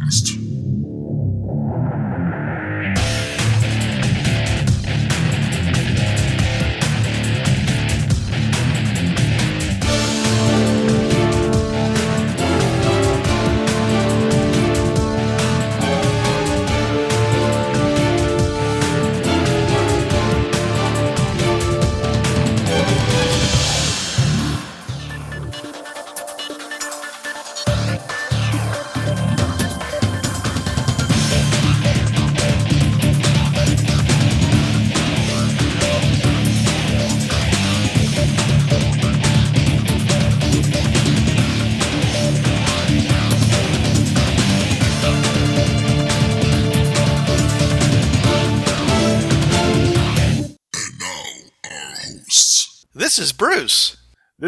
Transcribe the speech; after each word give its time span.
Podcast. 0.00 0.59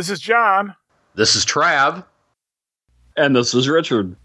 This 0.02 0.10
is 0.10 0.18
John. 0.18 0.74
This 1.14 1.36
is 1.36 1.46
Trav. 1.46 2.04
And 3.16 3.36
this 3.36 3.54
is 3.54 3.68
Richard. 3.68 4.16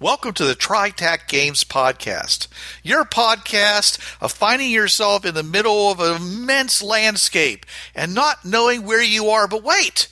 Welcome 0.00 0.34
to 0.34 0.44
the 0.44 0.54
TriTac 0.54 1.26
Games 1.26 1.64
Podcast, 1.64 2.46
your 2.84 3.04
podcast 3.04 3.98
of 4.20 4.30
finding 4.30 4.70
yourself 4.70 5.24
in 5.24 5.34
the 5.34 5.42
middle 5.42 5.90
of 5.90 5.98
an 5.98 6.22
immense 6.22 6.80
landscape 6.80 7.66
and 7.92 8.14
not 8.14 8.44
knowing 8.44 8.86
where 8.86 9.02
you 9.02 9.28
are. 9.28 9.48
But 9.48 9.64
wait, 9.64 10.06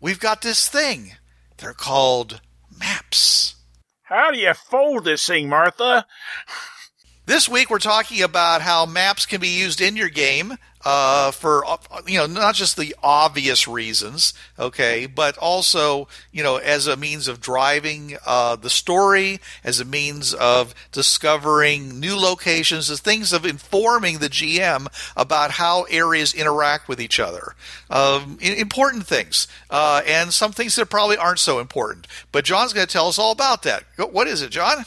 we've 0.00 0.18
got 0.18 0.40
this 0.40 0.66
thing. 0.70 1.16
They're 1.58 1.74
called 1.74 2.40
maps. 2.74 3.56
How 4.04 4.30
do 4.30 4.38
you 4.38 4.54
fold 4.54 5.04
this 5.04 5.26
thing, 5.26 5.50
Martha? 5.50 6.06
This 7.30 7.48
week 7.48 7.70
we're 7.70 7.78
talking 7.78 8.22
about 8.22 8.60
how 8.60 8.86
maps 8.86 9.24
can 9.24 9.40
be 9.40 9.56
used 9.56 9.80
in 9.80 9.94
your 9.94 10.08
game 10.08 10.56
uh, 10.84 11.30
for 11.30 11.64
uh, 11.64 11.76
you 12.04 12.18
know 12.18 12.26
not 12.26 12.56
just 12.56 12.76
the 12.76 12.96
obvious 13.04 13.68
reasons, 13.68 14.34
okay, 14.58 15.06
but 15.06 15.38
also 15.38 16.08
you 16.32 16.42
know 16.42 16.56
as 16.56 16.88
a 16.88 16.96
means 16.96 17.28
of 17.28 17.40
driving 17.40 18.16
uh, 18.26 18.56
the 18.56 18.68
story, 18.68 19.38
as 19.62 19.78
a 19.78 19.84
means 19.84 20.34
of 20.34 20.74
discovering 20.90 22.00
new 22.00 22.16
locations, 22.16 22.90
as 22.90 22.98
things 22.98 23.32
of 23.32 23.46
informing 23.46 24.18
the 24.18 24.28
GM 24.28 24.88
about 25.16 25.52
how 25.52 25.84
areas 25.84 26.34
interact 26.34 26.88
with 26.88 27.00
each 27.00 27.20
other. 27.20 27.54
Um, 27.90 28.38
important 28.40 29.06
things, 29.06 29.46
uh, 29.70 30.02
and 30.04 30.34
some 30.34 30.50
things 30.50 30.74
that 30.74 30.90
probably 30.90 31.16
aren't 31.16 31.38
so 31.38 31.60
important. 31.60 32.08
But 32.32 32.44
John's 32.44 32.72
going 32.72 32.88
to 32.88 32.92
tell 32.92 33.06
us 33.06 33.20
all 33.20 33.30
about 33.30 33.62
that. 33.62 33.84
What 33.96 34.26
is 34.26 34.42
it, 34.42 34.50
John? 34.50 34.84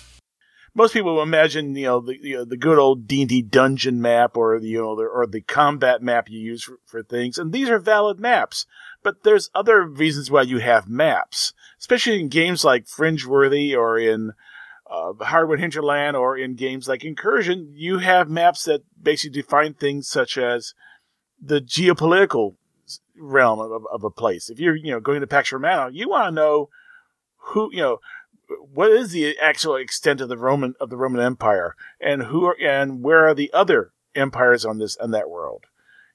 Most 0.76 0.94
people 0.94 1.22
imagine, 1.22 1.76
you 1.76 1.86
know, 1.86 2.00
the 2.00 2.18
you 2.20 2.38
know, 2.38 2.46
the 2.46 2.58
good 2.58 2.80
old 2.80 3.08
D 3.08 3.22
and 3.22 3.30
D 3.30 3.42
dungeon 3.42 4.02
map, 4.02 4.36
or 4.36 4.60
the 4.60 4.68
you 4.68 4.82
know, 4.82 4.96
the, 4.96 5.04
or 5.04 5.28
the 5.28 5.42
combat 5.42 6.02
map 6.02 6.30
you 6.30 6.40
use 6.40 6.64
for, 6.64 6.80
for 6.86 7.04
things, 7.04 7.38
and 7.38 7.54
these 7.54 7.70
are 7.70 7.80
valid 7.80 8.20
maps. 8.20 8.66
But 9.04 9.24
there's 9.24 9.52
other 9.54 9.84
reasons 9.84 10.32
why 10.32 10.44
you 10.44 10.60
have 10.60 10.88
maps, 10.88 11.54
especially 11.80 12.20
in 12.20 12.30
games 12.30 12.64
like 12.64 12.86
Fringeworthy 12.86 13.78
or 13.78 14.00
in 14.00 14.32
uh, 14.90 15.14
Hardwood 15.20 15.60
Hinterland 15.60 16.16
or 16.16 16.38
in 16.38 16.56
games 16.56 16.88
like 16.88 17.04
Incursion. 17.04 17.72
You 17.74 18.00
have 18.00 18.30
maps 18.30 18.64
that 18.64 18.84
basically 19.02 19.42
define 19.42 19.74
things 19.74 20.08
such 20.08 20.38
as 20.38 20.74
the 21.42 21.60
geopolitical 21.60 22.56
realm 23.18 23.60
of, 23.60 23.86
of 23.92 24.04
a 24.04 24.10
place. 24.10 24.50
If 24.50 24.60
you're, 24.60 24.76
you 24.76 24.92
know, 24.92 25.00
going 25.00 25.22
to 25.22 25.28
Pax 25.28 25.52
Romana, 25.52 25.92
you 25.92 26.10
want 26.10 26.28
to 26.28 26.32
know 26.32 26.70
who, 27.38 27.70
you 27.74 27.82
know, 27.82 28.00
what 28.74 28.92
is 28.92 29.12
the 29.12 29.38
actual 29.40 29.76
extent 29.76 30.22
of 30.22 30.30
the 30.30 30.38
Roman 30.38 30.76
of 30.80 30.90
the 30.90 30.98
Roman 30.98 31.22
Empire, 31.22 31.76
and 32.00 32.24
who 32.24 32.46
are, 32.46 32.58
and 32.62 33.04
where 33.04 33.28
are 33.28 33.34
the 33.34 33.52
other 33.54 33.92
empires 34.16 34.66
on 34.66 34.80
this 34.80 34.98
on 34.98 35.12
that 35.12 35.30
world, 35.30 35.66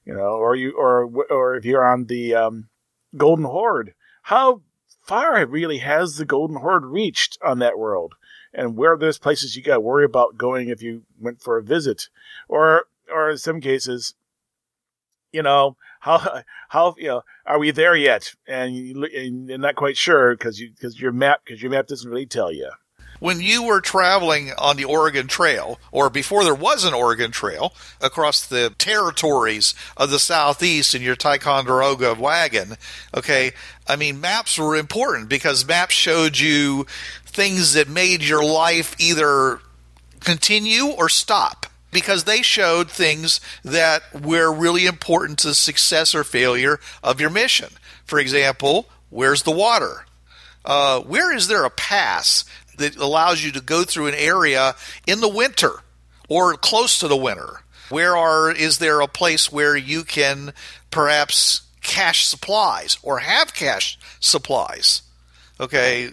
you 0.05 0.13
know, 0.13 0.31
or 0.37 0.55
you 0.55 0.73
or 0.77 1.05
or 1.29 1.55
if 1.55 1.65
you're 1.65 1.85
on 1.85 2.05
the 2.05 2.33
um, 2.33 2.69
Golden 3.15 3.45
Horde, 3.45 3.93
how 4.23 4.61
far 5.01 5.45
really 5.45 5.79
has 5.79 6.17
the 6.17 6.25
Golden 6.25 6.57
Horde 6.57 6.85
reached 6.85 7.37
on 7.43 7.59
that 7.59 7.77
world, 7.77 8.15
and 8.53 8.75
where 8.75 8.93
are 8.93 8.97
those 8.97 9.19
places 9.19 9.55
you 9.55 9.63
got 9.63 9.75
to 9.75 9.79
worry 9.79 10.05
about 10.05 10.37
going 10.37 10.69
if 10.69 10.81
you 10.81 11.03
went 11.19 11.41
for 11.41 11.57
a 11.57 11.63
visit, 11.63 12.09
or 12.47 12.85
or 13.11 13.31
in 13.31 13.37
some 13.37 13.61
cases, 13.61 14.13
you 15.31 15.43
know 15.43 15.75
how 15.99 16.43
how 16.69 16.95
you 16.97 17.07
know 17.07 17.23
are 17.45 17.59
we 17.59 17.71
there 17.71 17.95
yet? 17.95 18.33
And, 18.47 18.75
you, 18.75 19.03
and 19.03 19.49
you're 19.49 19.57
not 19.57 19.75
quite 19.75 19.97
sure 19.97 20.35
because 20.35 20.59
you 20.59 20.71
because 20.71 20.99
your 20.99 21.11
map 21.11 21.41
because 21.45 21.61
your 21.61 21.71
map 21.71 21.87
doesn't 21.87 22.09
really 22.09 22.25
tell 22.25 22.51
you. 22.51 22.69
When 23.19 23.41
you 23.41 23.63
were 23.63 23.81
traveling 23.81 24.51
on 24.57 24.77
the 24.77 24.85
Oregon 24.85 25.27
Trail, 25.27 25.77
or 25.91 26.09
before 26.09 26.45
there 26.45 26.55
was 26.55 26.85
an 26.85 26.93
Oregon 26.93 27.31
Trail, 27.31 27.73
across 27.99 28.45
the 28.45 28.73
territories 28.77 29.75
of 29.97 30.09
the 30.09 30.19
Southeast 30.19 30.95
in 30.95 31.01
your 31.01 31.17
Ticonderoga 31.17 32.15
wagon, 32.17 32.77
okay, 33.13 33.51
I 33.89 33.97
mean, 33.97 34.21
maps 34.21 34.57
were 34.57 34.77
important 34.77 35.27
because 35.27 35.67
maps 35.67 35.95
showed 35.95 36.39
you 36.39 36.85
things 37.25 37.73
that 37.73 37.89
made 37.89 38.23
your 38.23 38.43
life 38.43 38.95
either 38.99 39.59
continue 40.21 40.85
or 40.85 41.09
stop 41.09 41.65
because 41.91 42.23
they 42.23 42.41
showed 42.41 42.89
things 42.89 43.39
that 43.63 44.03
were 44.23 44.51
really 44.51 44.85
important 44.85 45.39
to 45.39 45.53
success 45.53 46.13
or 46.13 46.23
failure 46.23 46.79
of 47.03 47.19
your 47.19 47.29
mission. 47.29 47.69
For 48.05 48.19
example, 48.19 48.87
where's 49.09 49.43
the 49.43 49.51
water? 49.51 50.05
Uh, 50.65 50.99
where 51.01 51.35
is 51.35 51.47
there 51.47 51.65
a 51.65 51.69
pass 51.69 52.45
that 52.77 52.95
allows 52.95 53.43
you 53.43 53.51
to 53.51 53.61
go 53.61 53.83
through 53.83 54.07
an 54.07 54.15
area 54.15 54.75
in 55.07 55.19
the 55.19 55.29
winter 55.29 55.81
or 56.27 56.55
close 56.55 56.99
to 56.99 57.07
the 57.07 57.17
winter? 57.17 57.61
Where 57.89 58.15
are 58.15 58.51
is 58.51 58.77
there 58.77 59.01
a 59.01 59.07
place 59.07 59.51
where 59.51 59.75
you 59.75 60.03
can 60.03 60.53
perhaps 60.91 61.61
cache 61.81 62.25
supplies 62.25 62.99
or 63.01 63.19
have 63.19 63.53
cache 63.53 63.97
supplies? 64.19 65.01
Okay, 65.59 66.11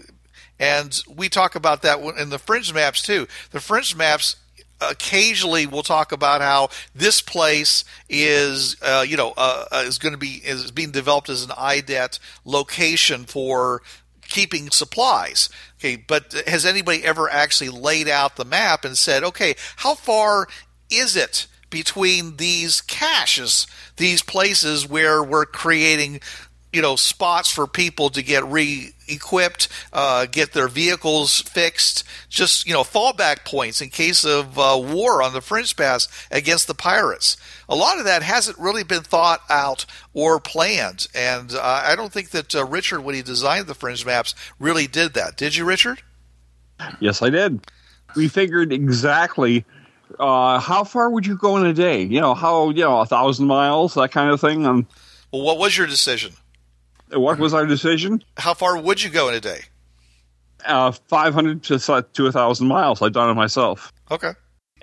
and 0.59 1.03
we 1.15 1.29
talk 1.29 1.55
about 1.55 1.83
that 1.83 2.01
in 2.19 2.31
the 2.31 2.39
fringe 2.39 2.73
maps 2.73 3.03
too. 3.03 3.27
The 3.51 3.61
fringe 3.61 3.95
maps 3.95 4.37
occasionally 4.81 5.67
we'll 5.67 5.83
talk 5.83 6.13
about 6.13 6.41
how 6.41 6.69
this 6.95 7.21
place 7.21 7.85
is 8.09 8.77
uh, 8.83 9.05
you 9.07 9.17
know 9.17 9.33
uh, 9.37 9.67
is 9.87 9.99
going 9.99 10.13
to 10.13 10.19
be 10.19 10.41
is 10.45 10.71
being 10.71 10.91
developed 10.91 11.29
as 11.29 11.45
an 11.45 11.53
IDET 11.57 12.19
location 12.45 13.25
for 13.25 13.83
keeping 14.29 14.71
supplies. 14.71 15.49
Okay, 15.79 15.97
but 15.97 16.33
has 16.47 16.65
anybody 16.65 17.05
ever 17.05 17.31
actually 17.31 17.71
laid 17.71 18.09
out 18.09 18.37
the 18.37 18.45
map 18.45 18.85
and 18.85 18.97
said, 18.97 19.23
okay, 19.23 19.55
how 19.77 19.95
far 19.95 20.49
is 20.91 21.17
it 21.17 21.47
between 21.71 22.37
these 22.37 22.81
caches, 22.81 23.67
these 23.97 24.23
places 24.23 24.89
where 24.89 25.23
we're 25.23 25.45
creating, 25.45 26.21
you 26.77 26.83
know, 26.83 26.95
spots 26.95 27.51
for 27.51 27.67
people 27.67 28.11
to 28.11 28.23
get 28.23 28.45
re-equipped, 28.45 29.67
uh, 29.95 30.27
get 30.27 30.53
their 30.53 30.69
vehicles 30.69 31.41
fixed, 31.41 32.05
just 32.29 32.67
you 32.67 32.75
know, 32.75 32.83
fallback 32.83 33.47
points 33.47 33.81
in 33.81 33.89
case 33.89 34.27
of 34.27 34.59
uh, 34.59 34.79
war 34.79 35.23
on 35.23 35.33
the 35.33 35.41
Fringe 35.41 35.75
Pass 35.75 36.07
against 36.31 36.67
the 36.67 36.75
pirates. 36.75 37.39
A 37.67 37.75
lot 37.75 37.99
of 37.99 38.05
that 38.05 38.23
hasn't 38.23 38.59
really 38.59 38.85
been 38.85 39.03
thought 39.03 39.41
out 39.49 39.87
or 40.13 40.39
planned, 40.39 41.07
and 41.15 41.55
uh, 41.55 41.83
I 41.83 41.97
don't 41.97 42.13
think 42.13 42.29
that 42.33 42.55
uh, 42.55 42.67
Richard, 42.67 43.01
when 43.01 43.15
he 43.15 43.23
designed 43.23 43.69
the 43.69 43.75
Fringe 43.75 44.05
maps, 44.05 44.35
really 44.61 44.87
did 44.87 45.15
that. 45.15 45.39
Did 45.39 45.57
you, 45.57 45.65
Richard? 45.65 46.03
Yes, 47.01 47.23
I 47.23 47.31
did. 47.31 47.67
We 48.17 48.29
figured 48.29 48.71
exactly 48.71 49.65
uh, 50.21 50.59
how 50.59 50.85
far 50.85 51.09
would 51.09 51.27
you 51.27 51.39
go 51.39 51.57
in 51.57 51.65
a 51.65 51.73
day? 51.73 52.03
You 52.03 52.21
know, 52.21 52.35
how, 52.35 52.69
you 52.69 52.83
know, 52.83 53.01
a 53.01 53.07
thousand 53.07 53.47
miles, 53.47 53.95
that 53.95 54.13
kind 54.13 54.31
of 54.31 54.43
thing. 54.43 54.67
Um, 54.67 54.87
Well, 55.33 55.41
what 55.41 55.59
was 55.59 55.77
your 55.77 55.87
decision? 55.87 56.35
What 57.13 57.39
was 57.39 57.55
our 57.55 57.67
decision? 57.67 58.23
How 58.37 58.55
far 58.55 58.77
would 58.79 59.03
you 59.03 59.11
go 59.11 59.29
in 59.29 59.35
a 59.35 59.41
day? 59.41 59.61
Uh, 60.65 60.91
500 60.91 61.63
to, 61.65 61.79
to 61.79 62.23
1,000 62.25 62.67
miles. 62.67 63.03
I'd 63.03 63.13
done 63.13 63.31
it 63.31 63.35
myself. 63.35 63.93
Okay. 64.11 64.33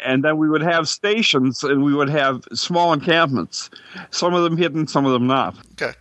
And 0.04 0.24
then 0.24 0.38
we 0.38 0.50
would 0.50 0.62
have 0.62 0.88
stations 0.90 1.64
and 1.64 1.84
we 1.84 1.94
would 1.94 2.10
have 2.10 2.44
small 2.54 2.94
encampments. 2.94 3.70
Some 4.12 4.34
of 4.34 4.44
them 4.44 4.58
hidden, 4.58 4.88
some 4.88 5.06
of 5.06 5.12
them 5.14 5.28
not. 5.28 5.56
Okay. 5.74 5.94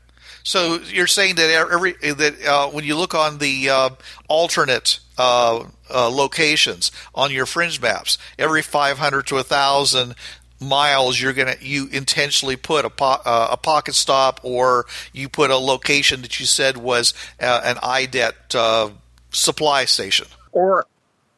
So 0.44 0.80
you're 0.88 1.06
saying 1.06 1.36
that 1.36 1.50
every 1.50 1.92
that 1.92 2.44
uh, 2.44 2.68
when 2.68 2.84
you 2.84 2.96
look 2.96 3.14
on 3.14 3.38
the 3.38 3.70
uh, 3.70 3.90
alternate 4.28 4.98
uh, 5.16 5.64
uh, 5.88 6.08
locations 6.08 6.90
on 7.14 7.30
your 7.30 7.46
fringe 7.46 7.80
maps, 7.80 8.18
every 8.38 8.62
500 8.62 9.26
to 9.28 9.34
1,000 9.36 10.14
miles, 10.62 11.20
you're 11.20 11.32
gonna 11.32 11.56
you 11.60 11.88
intentionally 11.92 12.56
put 12.56 12.84
a 12.84 12.90
po- 12.90 13.20
uh, 13.24 13.48
a 13.52 13.56
pocket 13.56 13.94
stop, 13.94 14.40
or 14.42 14.86
you 15.12 15.28
put 15.28 15.50
a 15.50 15.56
location 15.56 16.22
that 16.22 16.40
you 16.40 16.46
said 16.46 16.76
was 16.76 17.14
uh, 17.40 17.60
an 17.64 17.78
IDET 17.82 18.54
uh, 18.54 18.90
supply 19.30 19.84
station. 19.84 20.26
Or 20.52 20.86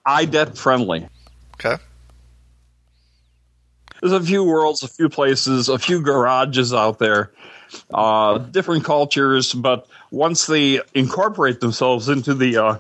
IDET 0.07 0.59
friendly. 0.59 1.09
Okay. 1.55 1.83
There's 4.01 4.13
a 4.13 4.23
few 4.23 4.45
worlds, 4.45 4.83
a 4.83 4.89
few 4.89 5.09
places, 5.09 5.71
a 5.71 5.79
few 5.79 6.03
garages 6.03 6.75
out 6.75 6.99
there, 6.99 7.31
uh, 7.93 8.37
different 8.37 8.85
cultures, 8.85 9.55
but 9.55 9.87
once 10.11 10.47
they 10.47 10.81
incorporate 10.93 11.61
themselves 11.61 12.11
into 12.11 12.35
the, 12.35 12.59
uh, 12.59 12.79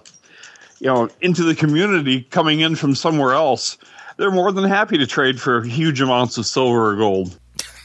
you 0.80 0.88
know, 0.88 1.08
into 1.22 1.44
the 1.44 1.54
community 1.54 2.20
coming 2.22 2.60
in 2.60 2.76
from 2.76 2.94
somewhere 2.94 3.32
else, 3.32 3.78
they're 4.16 4.30
more 4.30 4.52
than 4.52 4.64
happy 4.64 4.98
to 4.98 5.06
trade 5.06 5.40
for 5.40 5.62
huge 5.62 6.00
amounts 6.00 6.38
of 6.38 6.46
silver 6.46 6.90
or 6.90 6.96
gold. 6.96 7.38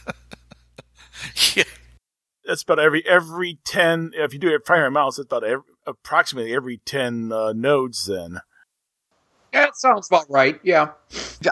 yeah. 1.56 1.64
That's 2.46 2.64
about 2.64 2.80
every 2.80 3.06
every 3.08 3.60
ten. 3.66 4.12
If 4.16 4.34
you 4.34 4.40
do 4.40 4.54
it 4.54 4.66
primary 4.66 4.88
amounts, 4.88 5.20
it's 5.20 5.28
about 5.28 5.44
every, 5.44 5.64
approximately 5.86 6.54
every 6.54 6.78
ten 6.78 7.32
uh, 7.32 7.54
nodes. 7.54 8.06
Then 8.08 8.42
Yeah, 9.54 9.66
that 9.66 9.76
sounds 9.78 10.08
about 10.08 10.30
right. 10.30 10.60
Yeah. 10.64 10.92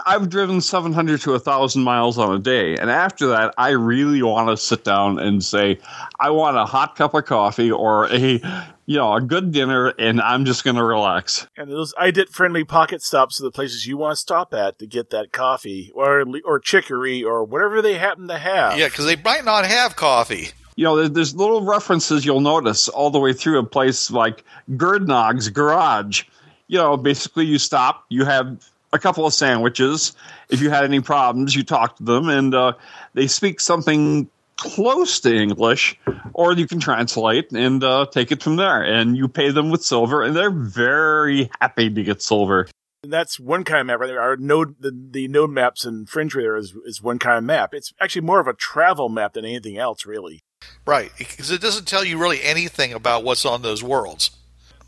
I've 0.06 0.28
driven 0.28 0.60
700 0.60 1.20
to 1.22 1.30
1,000 1.32 1.82
miles 1.82 2.18
on 2.18 2.34
a 2.34 2.38
day. 2.38 2.76
And 2.76 2.90
after 2.90 3.26
that, 3.28 3.54
I 3.58 3.70
really 3.70 4.22
want 4.22 4.48
to 4.48 4.56
sit 4.56 4.84
down 4.84 5.18
and 5.18 5.42
say, 5.42 5.78
I 6.20 6.30
want 6.30 6.56
a 6.56 6.64
hot 6.64 6.94
cup 6.96 7.14
of 7.14 7.24
coffee 7.24 7.70
or 7.70 8.06
a, 8.12 8.40
you 8.86 8.96
know, 8.96 9.14
a 9.14 9.20
good 9.20 9.50
dinner, 9.50 9.88
and 9.98 10.20
I'm 10.20 10.44
just 10.44 10.62
going 10.62 10.76
to 10.76 10.84
relax. 10.84 11.46
and 11.56 11.70
those 11.70 11.92
IDET 11.98 12.28
friendly 12.28 12.64
pocket 12.64 13.02
stops 13.02 13.40
are 13.40 13.44
the 13.44 13.50
places 13.50 13.86
you 13.86 13.96
want 13.96 14.12
to 14.12 14.20
stop 14.20 14.54
at 14.54 14.78
to 14.78 14.86
get 14.86 15.10
that 15.10 15.32
coffee 15.32 15.90
or 15.94 16.24
or 16.44 16.60
chicory 16.60 17.24
or 17.24 17.44
whatever 17.44 17.82
they 17.82 17.94
happen 17.94 18.28
to 18.28 18.38
have. 18.38 18.78
Yeah, 18.78 18.88
because 18.88 19.06
they 19.06 19.16
might 19.16 19.44
not 19.44 19.66
have 19.66 19.96
coffee. 19.96 20.50
You 20.76 20.84
know, 20.84 21.08
there's 21.08 21.34
little 21.34 21.64
references 21.64 22.24
you'll 22.24 22.40
notice 22.40 22.88
all 22.88 23.10
the 23.10 23.18
way 23.18 23.32
through 23.32 23.58
a 23.58 23.64
place 23.64 24.12
like 24.12 24.44
Gerdnog's 24.70 25.48
Garage. 25.48 26.22
You 26.68 26.78
know, 26.78 26.96
basically 26.96 27.46
you 27.46 27.58
stop, 27.58 28.04
you 28.08 28.24
have 28.24 28.62
a 28.92 28.98
couple 28.98 29.26
of 29.26 29.34
sandwiches. 29.34 30.14
If 30.48 30.60
you 30.60 30.70
had 30.70 30.84
any 30.84 31.00
problems, 31.00 31.54
you 31.54 31.64
talk 31.64 31.96
to 31.96 32.02
them, 32.02 32.28
and 32.28 32.54
uh, 32.54 32.72
they 33.14 33.26
speak 33.26 33.60
something 33.60 34.30
close 34.56 35.20
to 35.20 35.34
English, 35.34 35.98
or 36.34 36.52
you 36.52 36.66
can 36.66 36.80
translate 36.80 37.52
and 37.52 37.82
uh, 37.82 38.06
take 38.10 38.32
it 38.32 38.42
from 38.42 38.56
there. 38.56 38.82
And 38.82 39.16
you 39.16 39.28
pay 39.28 39.50
them 39.50 39.70
with 39.70 39.82
silver, 39.84 40.22
and 40.22 40.36
they're 40.36 40.50
very 40.50 41.50
happy 41.60 41.90
to 41.90 42.02
get 42.02 42.22
silver. 42.22 42.68
And 43.02 43.12
that's 43.12 43.38
one 43.38 43.62
kind 43.62 43.80
of 43.80 43.86
map 43.86 44.00
right 44.00 44.08
there. 44.08 44.20
Our 44.20 44.36
node, 44.36 44.74
the, 44.80 44.90
the 44.90 45.28
node 45.28 45.50
maps 45.50 45.84
in 45.84 46.06
Fringe 46.06 46.34
Raider 46.34 46.56
is, 46.56 46.74
is 46.84 47.00
one 47.00 47.18
kind 47.18 47.38
of 47.38 47.44
map. 47.44 47.72
It's 47.72 47.92
actually 48.00 48.22
more 48.22 48.40
of 48.40 48.48
a 48.48 48.54
travel 48.54 49.08
map 49.08 49.34
than 49.34 49.44
anything 49.44 49.78
else, 49.78 50.04
really. 50.04 50.40
Right, 50.84 51.12
because 51.16 51.52
it 51.52 51.60
doesn't 51.60 51.86
tell 51.86 52.04
you 52.04 52.18
really 52.18 52.42
anything 52.42 52.92
about 52.92 53.22
what's 53.22 53.44
on 53.44 53.62
those 53.62 53.84
worlds. 53.84 54.30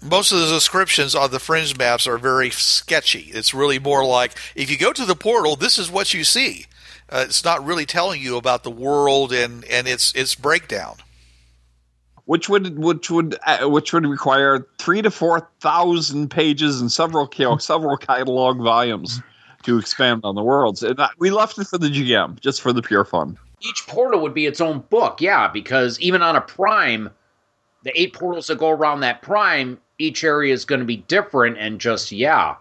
Most 0.03 0.33
of 0.33 0.41
the 0.41 0.47
descriptions 0.47 1.15
on 1.15 1.31
the 1.31 1.39
fringe 1.39 1.77
maps 1.77 2.07
are 2.07 2.17
very 2.17 2.51
sketchy. 2.51 3.31
It's 3.33 3.53
really 3.53 3.79
more 3.79 4.05
like 4.05 4.33
if 4.55 4.71
you 4.71 4.79
go 4.79 4.93
to 4.93 5.05
the 5.05 5.15
portal, 5.15 5.57
this 5.57 5.79
is 5.79 5.91
what 5.91 6.15
you 6.15 6.25
see. 6.25 6.67
Uh, 7.11 7.25
it's 7.27 7.45
not 7.45 7.65
really 7.65 7.85
telling 7.85 8.23
you 8.23 8.37
about 8.37 8.63
the 8.63 8.71
world 8.71 9.33
and, 9.33 9.65
and 9.67 9.87
its 9.87 10.15
its 10.15 10.35
breakdown. 10.35 10.97
Which 12.25 12.49
would 12.49 12.79
which 12.79 13.11
would 13.11 13.37
uh, 13.45 13.69
which 13.69 13.93
would 13.93 14.07
require 14.07 14.67
three 14.79 15.03
to 15.03 15.11
four 15.11 15.51
thousand 15.61 16.31
pages 16.31 16.81
and 16.81 16.91
several 16.91 17.29
several 17.59 17.97
catalog 17.97 18.59
volumes 18.59 19.21
to 19.65 19.79
expand 19.79 20.23
on 20.25 20.35
the 20.35 20.43
worlds. 20.43 20.83
And 20.83 20.97
that, 20.97 21.11
we 21.19 21.31
left 21.31 21.59
it 21.59 21.67
for 21.67 21.79
the 21.79 21.89
GM, 21.89 22.41
just 22.41 22.63
for 22.63 22.73
the 22.73 22.81
pure 22.83 23.05
fun. 23.05 23.37
Each 23.61 23.87
portal 23.87 24.23
would 24.23 24.33
be 24.33 24.47
its 24.47 24.61
own 24.61 24.81
book, 24.89 25.21
yeah, 25.21 25.49
because 25.49 26.01
even 26.01 26.23
on 26.23 26.37
a 26.37 26.41
prime, 26.41 27.11
the 27.83 28.01
eight 28.01 28.15
portals 28.15 28.47
that 28.47 28.59
go 28.59 28.71
around 28.71 29.01
that 29.01 29.21
prime, 29.21 29.79
each 30.01 30.25
area 30.25 30.53
is 30.53 30.65
going 30.65 30.81
to 30.81 30.87
be 30.87 30.97
different 30.97 31.59
and 31.59 31.81
just, 31.81 32.11
yeah. 32.11 32.57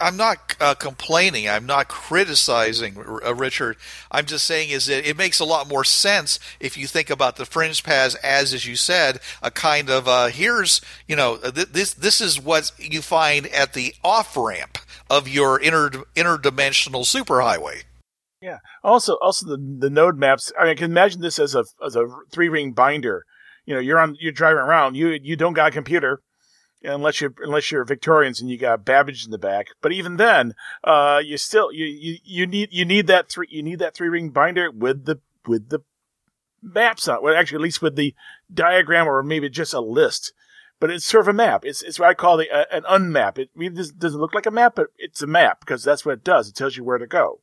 I'm 0.00 0.16
not 0.16 0.56
uh, 0.60 0.74
complaining. 0.74 1.48
I'm 1.48 1.64
not 1.64 1.86
criticizing 1.86 2.96
uh, 3.24 3.34
Richard. 3.34 3.76
I'm 4.10 4.26
just 4.26 4.44
saying 4.46 4.70
is 4.70 4.86
that 4.86 5.08
it 5.08 5.16
makes 5.16 5.38
a 5.38 5.44
lot 5.44 5.68
more 5.68 5.84
sense 5.84 6.40
if 6.58 6.76
you 6.76 6.88
think 6.88 7.08
about 7.08 7.36
the 7.36 7.46
fringe 7.46 7.84
paths 7.84 8.16
as, 8.16 8.52
as 8.52 8.66
you 8.66 8.74
said, 8.74 9.20
a 9.42 9.50
kind 9.50 9.88
of 9.88 10.08
uh, 10.08 10.26
here's 10.26 10.80
you 11.06 11.14
know 11.14 11.36
th- 11.36 11.68
this 11.68 11.94
this 11.94 12.20
is 12.20 12.40
what 12.40 12.72
you 12.78 13.00
find 13.00 13.46
at 13.48 13.74
the 13.74 13.94
off 14.02 14.36
ramp 14.36 14.78
of 15.08 15.28
your 15.28 15.60
inter 15.60 15.90
interdimensional 16.16 17.04
superhighway. 17.04 17.84
Yeah. 18.40 18.58
Also, 18.82 19.16
also 19.22 19.46
the 19.46 19.76
the 19.78 19.90
node 19.90 20.18
maps. 20.18 20.50
I, 20.58 20.64
mean, 20.64 20.72
I 20.72 20.74
can 20.74 20.90
imagine 20.90 21.20
this 21.20 21.38
as 21.38 21.54
a 21.54 21.64
as 21.84 21.94
a 21.94 22.08
three 22.32 22.48
ring 22.48 22.72
binder. 22.72 23.24
You 23.66 23.74
know, 23.74 23.80
you're 23.80 24.00
on 24.00 24.16
you're 24.18 24.32
driving 24.32 24.58
around. 24.58 24.96
You 24.96 25.16
you 25.22 25.36
don't 25.36 25.52
got 25.52 25.68
a 25.68 25.70
computer 25.70 26.20
unless 26.84 27.20
you're 27.20 27.34
unless 27.42 27.70
you're 27.70 27.84
Victorians 27.84 28.40
and 28.40 28.50
you 28.50 28.58
got 28.58 28.84
Babbage 28.84 29.24
in 29.24 29.30
the 29.30 29.38
back. 29.38 29.68
But 29.80 29.92
even 29.92 30.16
then, 30.16 30.54
uh, 30.84 31.20
you 31.24 31.36
still 31.36 31.72
you, 31.72 31.86
you 31.86 32.18
you 32.24 32.46
need 32.46 32.70
you 32.72 32.84
need 32.84 33.06
that 33.06 33.28
three 33.28 33.48
you 33.50 33.62
need 33.62 33.78
that 33.78 33.94
three 33.94 34.08
ring 34.08 34.30
binder 34.30 34.70
with 34.70 35.04
the 35.04 35.20
with 35.46 35.68
the 35.68 35.80
maps 36.62 37.08
on. 37.08 37.22
Well, 37.22 37.36
actually, 37.36 37.56
at 37.56 37.62
least 37.62 37.82
with 37.82 37.96
the 37.96 38.14
diagram 38.52 39.08
or 39.08 39.22
maybe 39.22 39.48
just 39.48 39.74
a 39.74 39.80
list. 39.80 40.32
But 40.80 40.90
it's 40.90 41.04
sort 41.04 41.22
of 41.22 41.28
a 41.28 41.32
map. 41.32 41.64
It's 41.64 41.82
it's 41.82 42.00
what 42.00 42.08
I 42.08 42.14
call 42.14 42.36
the, 42.36 42.50
uh, 42.50 42.64
an 42.72 42.82
unmap. 42.82 43.38
It, 43.38 43.50
I 43.56 43.68
doesn't 43.68 44.20
look 44.20 44.34
like 44.34 44.46
a 44.46 44.50
map, 44.50 44.74
but 44.74 44.88
it's 44.98 45.22
a 45.22 45.28
map 45.28 45.60
because 45.60 45.84
that's 45.84 46.04
what 46.04 46.14
it 46.14 46.24
does. 46.24 46.48
It 46.48 46.56
tells 46.56 46.76
you 46.76 46.82
where 46.82 46.98
to 46.98 47.06
go 47.06 47.40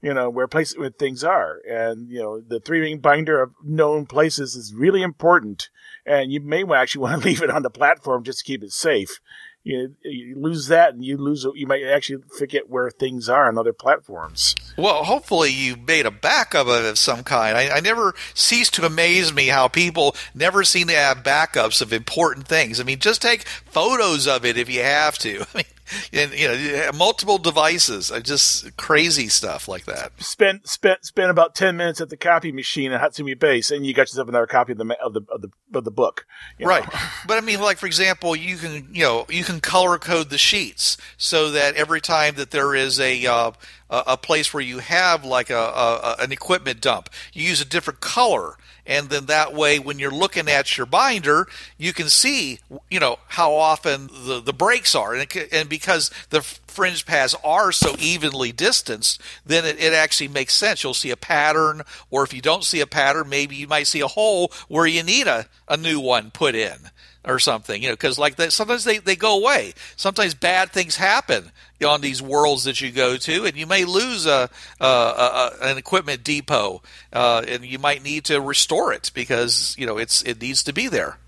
you 0.00 0.14
know, 0.14 0.30
where 0.30 0.46
places 0.46 0.78
where 0.78 0.90
things 0.90 1.24
are. 1.24 1.60
And, 1.68 2.08
you 2.08 2.22
know, 2.22 2.40
the 2.40 2.60
three 2.60 2.80
ring 2.80 2.98
binder 2.98 3.42
of 3.42 3.52
known 3.64 4.06
places 4.06 4.54
is 4.54 4.74
really 4.74 5.02
important. 5.02 5.70
And 6.06 6.32
you 6.32 6.40
may 6.40 6.64
actually 6.72 7.00
want 7.02 7.22
to 7.22 7.28
leave 7.28 7.42
it 7.42 7.50
on 7.50 7.62
the 7.62 7.70
platform 7.70 8.24
just 8.24 8.40
to 8.40 8.44
keep 8.44 8.62
it 8.62 8.72
safe. 8.72 9.20
You, 9.64 9.96
you 10.02 10.36
lose 10.38 10.68
that 10.68 10.94
and 10.94 11.04
you 11.04 11.18
lose, 11.18 11.44
you 11.54 11.66
might 11.66 11.82
actually 11.82 12.22
forget 12.38 12.70
where 12.70 12.90
things 12.90 13.28
are 13.28 13.48
on 13.48 13.58
other 13.58 13.74
platforms. 13.74 14.54
Well, 14.78 15.04
hopefully 15.04 15.50
you 15.50 15.76
made 15.76 16.06
a 16.06 16.10
backup 16.10 16.68
of 16.68 16.84
it 16.84 16.88
of 16.88 16.98
some 16.98 17.22
kind. 17.22 17.58
I, 17.58 17.76
I 17.76 17.80
never 17.80 18.14
cease 18.32 18.70
to 18.70 18.86
amaze 18.86 19.34
me 19.34 19.48
how 19.48 19.68
people 19.68 20.16
never 20.32 20.64
seem 20.64 20.86
to 20.86 20.94
have 20.94 21.18
backups 21.18 21.82
of 21.82 21.92
important 21.92 22.46
things. 22.46 22.80
I 22.80 22.84
mean, 22.84 23.00
just 23.00 23.20
take 23.20 23.42
photos 23.42 24.26
of 24.26 24.46
it 24.46 24.56
if 24.56 24.70
you 24.70 24.82
have 24.82 25.18
to. 25.18 25.44
I 25.54 25.56
mean, 25.56 25.64
and 26.12 26.32
you 26.32 26.48
know, 26.48 26.90
multiple 26.92 27.38
devices, 27.38 28.10
uh, 28.10 28.20
just 28.20 28.76
crazy 28.76 29.28
stuff 29.28 29.68
like 29.68 29.84
that. 29.84 30.12
spent 30.20 30.68
spent 30.68 31.04
spent 31.04 31.30
about 31.30 31.54
ten 31.54 31.76
minutes 31.76 32.00
at 32.00 32.08
the 32.08 32.16
copy 32.16 32.52
machine 32.52 32.92
at 32.92 33.00
Hatsumi 33.00 33.38
Base, 33.38 33.70
and 33.70 33.86
you 33.86 33.94
got 33.94 34.02
yourself 34.02 34.28
another 34.28 34.46
copy 34.46 34.72
of 34.72 34.78
the 34.78 34.96
of 35.02 35.14
the 35.14 35.22
of 35.30 35.42
the, 35.42 35.50
of 35.74 35.84
the 35.84 35.90
book. 35.90 36.26
know. 36.58 36.66
Right. 36.66 36.84
But 37.26 37.38
I 37.38 37.40
mean, 37.40 37.60
like 37.60 37.78
for 37.78 37.86
example, 37.86 38.34
you 38.36 38.56
can 38.56 38.88
you 38.92 39.02
know 39.02 39.26
you 39.28 39.44
can 39.44 39.60
color 39.60 39.98
code 39.98 40.30
the 40.30 40.38
sheets 40.38 40.96
so 41.16 41.50
that 41.50 41.74
every 41.74 42.00
time 42.00 42.34
that 42.36 42.50
there 42.50 42.74
is 42.74 42.98
a 43.00 43.26
uh, 43.26 43.52
a 43.90 44.02
a 44.08 44.16
place 44.16 44.52
where 44.52 44.62
you 44.62 44.78
have 44.78 45.24
like 45.24 45.50
a, 45.50 45.56
a 45.56 46.16
an 46.20 46.32
equipment 46.32 46.80
dump, 46.80 47.10
you 47.32 47.48
use 47.48 47.60
a 47.60 47.64
different 47.64 48.00
color, 48.00 48.56
and 48.88 49.10
then 49.10 49.26
that 49.26 49.52
way, 49.52 49.78
when 49.78 49.98
you're 49.98 50.10
looking 50.10 50.48
at 50.48 50.76
your 50.76 50.86
binder, 50.86 51.46
you 51.76 51.92
can 51.92 52.08
see 52.08 52.58
you 52.90 52.98
know 52.98 53.18
how 53.28 53.52
often 53.54 54.08
the 54.26 54.40
the 54.40 54.54
breaks 54.54 54.94
are, 54.94 55.14
and 55.14 55.28
and 55.52 55.68
because 55.68 56.10
the 56.30 56.40
fringe 56.40 57.04
paths 57.04 57.36
are 57.44 57.70
so 57.70 57.94
evenly 57.98 58.50
distanced, 58.50 59.20
then 59.44 59.64
it, 59.64 59.78
it 59.78 59.92
actually 59.92 60.28
makes 60.28 60.54
sense. 60.54 60.82
You'll 60.82 60.94
see 60.94 61.10
a 61.10 61.16
pattern, 61.16 61.82
or 62.10 62.24
if 62.24 62.32
you 62.32 62.40
don't 62.40 62.64
see 62.64 62.80
a 62.80 62.86
pattern, 62.86 63.28
maybe 63.28 63.56
you 63.56 63.68
might 63.68 63.86
see 63.86 64.00
a 64.00 64.08
hole 64.08 64.50
where 64.68 64.86
you 64.86 65.02
need 65.02 65.26
a, 65.26 65.46
a 65.68 65.76
new 65.76 66.00
one 66.00 66.30
put 66.30 66.54
in 66.54 66.90
or 67.24 67.38
something, 67.38 67.82
you 67.82 67.88
know, 67.88 67.94
because 67.94 68.18
like 68.18 68.36
that, 68.36 68.52
sometimes 68.52 68.84
they, 68.84 68.98
they 68.98 69.16
go 69.16 69.38
away. 69.38 69.74
Sometimes 69.96 70.34
bad 70.34 70.70
things 70.70 70.96
happen 70.96 71.50
on 71.86 72.00
these 72.00 72.22
worlds 72.22 72.64
that 72.64 72.80
you 72.80 72.90
go 72.90 73.16
to, 73.16 73.44
and 73.44 73.56
you 73.56 73.66
may 73.66 73.84
lose 73.84 74.26
a, 74.26 74.48
a, 74.80 74.84
a 74.84 75.50
an 75.62 75.78
equipment 75.78 76.24
depot, 76.24 76.82
uh, 77.12 77.44
and 77.46 77.64
you 77.64 77.78
might 77.78 78.02
need 78.02 78.24
to 78.24 78.40
restore 78.40 78.92
it 78.92 79.10
because 79.14 79.74
you 79.78 79.86
know 79.86 79.98
it's 79.98 80.22
it 80.22 80.40
needs 80.40 80.62
to 80.64 80.72
be 80.72 80.88
there. 80.88 81.18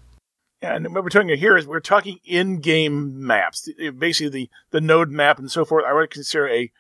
Yeah, 0.62 0.76
and 0.76 0.94
what 0.94 1.02
we're 1.02 1.10
talking 1.10 1.36
here 1.36 1.56
is 1.56 1.66
we're 1.66 1.80
talking 1.80 2.18
in-game 2.24 3.26
maps, 3.26 3.68
basically 3.98 4.28
the 4.28 4.50
the 4.70 4.80
node 4.80 5.10
map 5.10 5.38
and 5.38 5.50
so 5.50 5.64
forth. 5.64 5.84
I 5.86 5.92
would 5.92 6.10
consider 6.10 6.48
a 6.48 6.70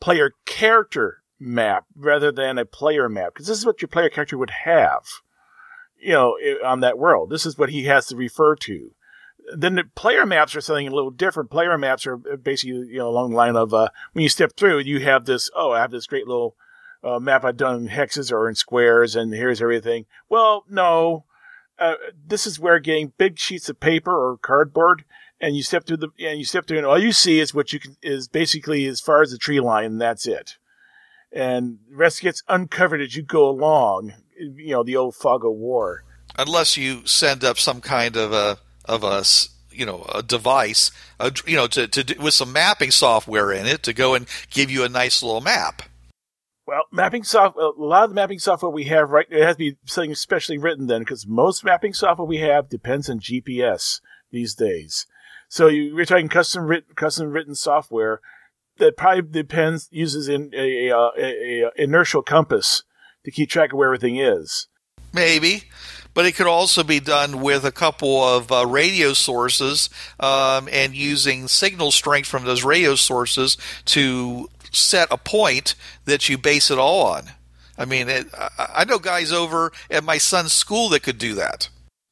player 0.00 0.32
character 0.46 1.22
map 1.38 1.86
rather 1.96 2.30
than 2.30 2.58
a 2.58 2.64
player 2.64 3.08
map 3.08 3.32
because 3.34 3.46
this 3.46 3.58
is 3.58 3.66
what 3.66 3.82
your 3.82 3.88
player 3.88 4.10
character 4.10 4.38
would 4.38 4.50
have, 4.50 5.04
you 6.00 6.12
know, 6.12 6.36
on 6.64 6.80
that 6.80 6.98
world. 6.98 7.30
This 7.30 7.46
is 7.46 7.58
what 7.58 7.70
he 7.70 7.84
has 7.84 8.06
to 8.06 8.16
refer 8.16 8.56
to. 8.56 8.92
Then 9.54 9.74
the 9.74 9.84
player 9.94 10.26
maps 10.26 10.54
are 10.54 10.60
something 10.60 10.88
a 10.88 10.94
little 10.94 11.10
different. 11.10 11.50
Player 11.50 11.76
maps 11.76 12.06
are 12.06 12.16
basically 12.16 12.88
you 12.88 12.98
know 12.98 13.08
along 13.08 13.30
the 13.30 13.36
line 13.36 13.56
of 13.56 13.74
uh, 13.74 13.88
when 14.12 14.22
you 14.22 14.28
step 14.28 14.52
through, 14.56 14.80
you 14.80 15.00
have 15.00 15.24
this. 15.24 15.50
Oh, 15.54 15.72
I 15.72 15.80
have 15.80 15.90
this 15.90 16.06
great 16.06 16.26
little 16.26 16.56
uh, 17.02 17.18
map 17.18 17.44
I've 17.44 17.56
done 17.56 17.76
in 17.76 17.88
hexes 17.88 18.30
or 18.30 18.48
in 18.48 18.54
squares, 18.54 19.16
and 19.16 19.32
here's 19.32 19.62
everything. 19.62 20.06
Well, 20.28 20.64
no, 20.68 21.24
uh, 21.78 21.94
this 22.26 22.46
is 22.46 22.60
where 22.60 22.78
getting 22.78 23.12
big 23.16 23.38
sheets 23.38 23.68
of 23.68 23.80
paper 23.80 24.12
or 24.12 24.36
cardboard, 24.36 25.04
and 25.40 25.56
you 25.56 25.62
step 25.62 25.86
through 25.86 25.96
the 25.96 26.08
and 26.18 26.38
you 26.38 26.44
step 26.44 26.66
through, 26.66 26.78
and 26.78 26.86
all 26.86 26.98
you 26.98 27.12
see 27.12 27.40
is 27.40 27.54
what 27.54 27.72
you 27.72 27.80
can 27.80 27.96
is 28.02 28.28
basically 28.28 28.86
as 28.86 29.00
far 29.00 29.22
as 29.22 29.30
the 29.30 29.38
tree 29.38 29.60
line, 29.60 29.86
and 29.86 30.00
that's 30.00 30.26
it. 30.26 30.58
And 31.32 31.78
the 31.88 31.96
rest 31.96 32.20
gets 32.20 32.42
uncovered 32.48 33.00
as 33.00 33.16
you 33.16 33.22
go 33.22 33.48
along. 33.48 34.12
You 34.40 34.72
know 34.72 34.82
the 34.82 34.96
old 34.96 35.14
fog 35.14 35.44
of 35.44 35.52
war. 35.52 36.04
Unless 36.38 36.76
you 36.76 37.06
send 37.06 37.44
up 37.44 37.58
some 37.58 37.80
kind 37.80 38.16
of 38.16 38.32
a 38.32 38.58
of 38.84 39.04
a 39.04 39.24
you 39.70 39.86
know 39.86 40.06
a 40.14 40.22
device, 40.22 40.90
a, 41.18 41.32
you 41.46 41.56
know, 41.56 41.66
to, 41.68 41.86
to 41.88 42.04
do, 42.04 42.14
with 42.20 42.34
some 42.34 42.52
mapping 42.52 42.90
software 42.90 43.52
in 43.52 43.66
it 43.66 43.82
to 43.84 43.92
go 43.92 44.14
and 44.14 44.26
give 44.50 44.70
you 44.70 44.84
a 44.84 44.88
nice 44.88 45.22
little 45.22 45.40
map. 45.40 45.82
Well, 46.66 46.84
mapping 46.92 47.24
software, 47.24 47.66
a 47.66 47.72
lot 47.76 48.04
of 48.04 48.10
the 48.10 48.14
mapping 48.14 48.38
software 48.38 48.70
we 48.70 48.84
have 48.84 49.10
right, 49.10 49.26
it 49.28 49.42
has 49.42 49.56
to 49.56 49.58
be 49.58 49.76
something 49.86 50.14
specially 50.14 50.56
written 50.56 50.86
then, 50.86 51.00
because 51.00 51.26
most 51.26 51.64
mapping 51.64 51.92
software 51.92 52.26
we 52.28 52.38
have 52.38 52.68
depends 52.68 53.10
on 53.10 53.18
GPS 53.18 54.00
these 54.30 54.54
days. 54.54 55.06
So 55.48 55.66
you, 55.66 55.94
we're 55.96 56.04
talking 56.04 56.28
custom 56.28 56.66
written, 56.66 56.94
custom 56.94 57.30
written 57.30 57.56
software 57.56 58.20
that 58.78 58.96
probably 58.96 59.22
depends, 59.22 59.88
uses 59.90 60.28
in 60.28 60.52
a, 60.54 60.88
a, 60.88 61.10
a, 61.18 61.62
a 61.62 61.70
inertial 61.76 62.22
compass 62.22 62.84
to 63.30 63.36
keep 63.36 63.50
track 63.50 63.72
of 63.72 63.78
where 63.78 63.88
everything 63.88 64.16
is. 64.16 64.66
Maybe 65.12 65.64
but 66.14 66.26
it 66.26 66.32
could 66.32 66.46
also 66.46 66.82
be 66.82 67.00
done 67.00 67.40
with 67.40 67.64
a 67.64 67.72
couple 67.72 68.22
of 68.22 68.50
uh, 68.50 68.66
radio 68.66 69.12
sources 69.12 69.90
um, 70.18 70.68
and 70.72 70.94
using 70.94 71.48
signal 71.48 71.90
strength 71.90 72.28
from 72.28 72.44
those 72.44 72.64
radio 72.64 72.94
sources 72.94 73.56
to 73.84 74.48
set 74.72 75.08
a 75.10 75.16
point 75.16 75.74
that 76.04 76.28
you 76.28 76.38
base 76.38 76.70
it 76.70 76.78
all 76.78 77.06
on. 77.06 77.24
I 77.78 77.84
mean, 77.84 78.08
it, 78.08 78.26
I 78.58 78.84
know 78.84 78.98
guys 78.98 79.32
over 79.32 79.72
at 79.90 80.04
my 80.04 80.18
son's 80.18 80.52
school 80.52 80.88
that 80.90 81.02
could 81.02 81.18
do 81.18 81.34
that. 81.34 81.68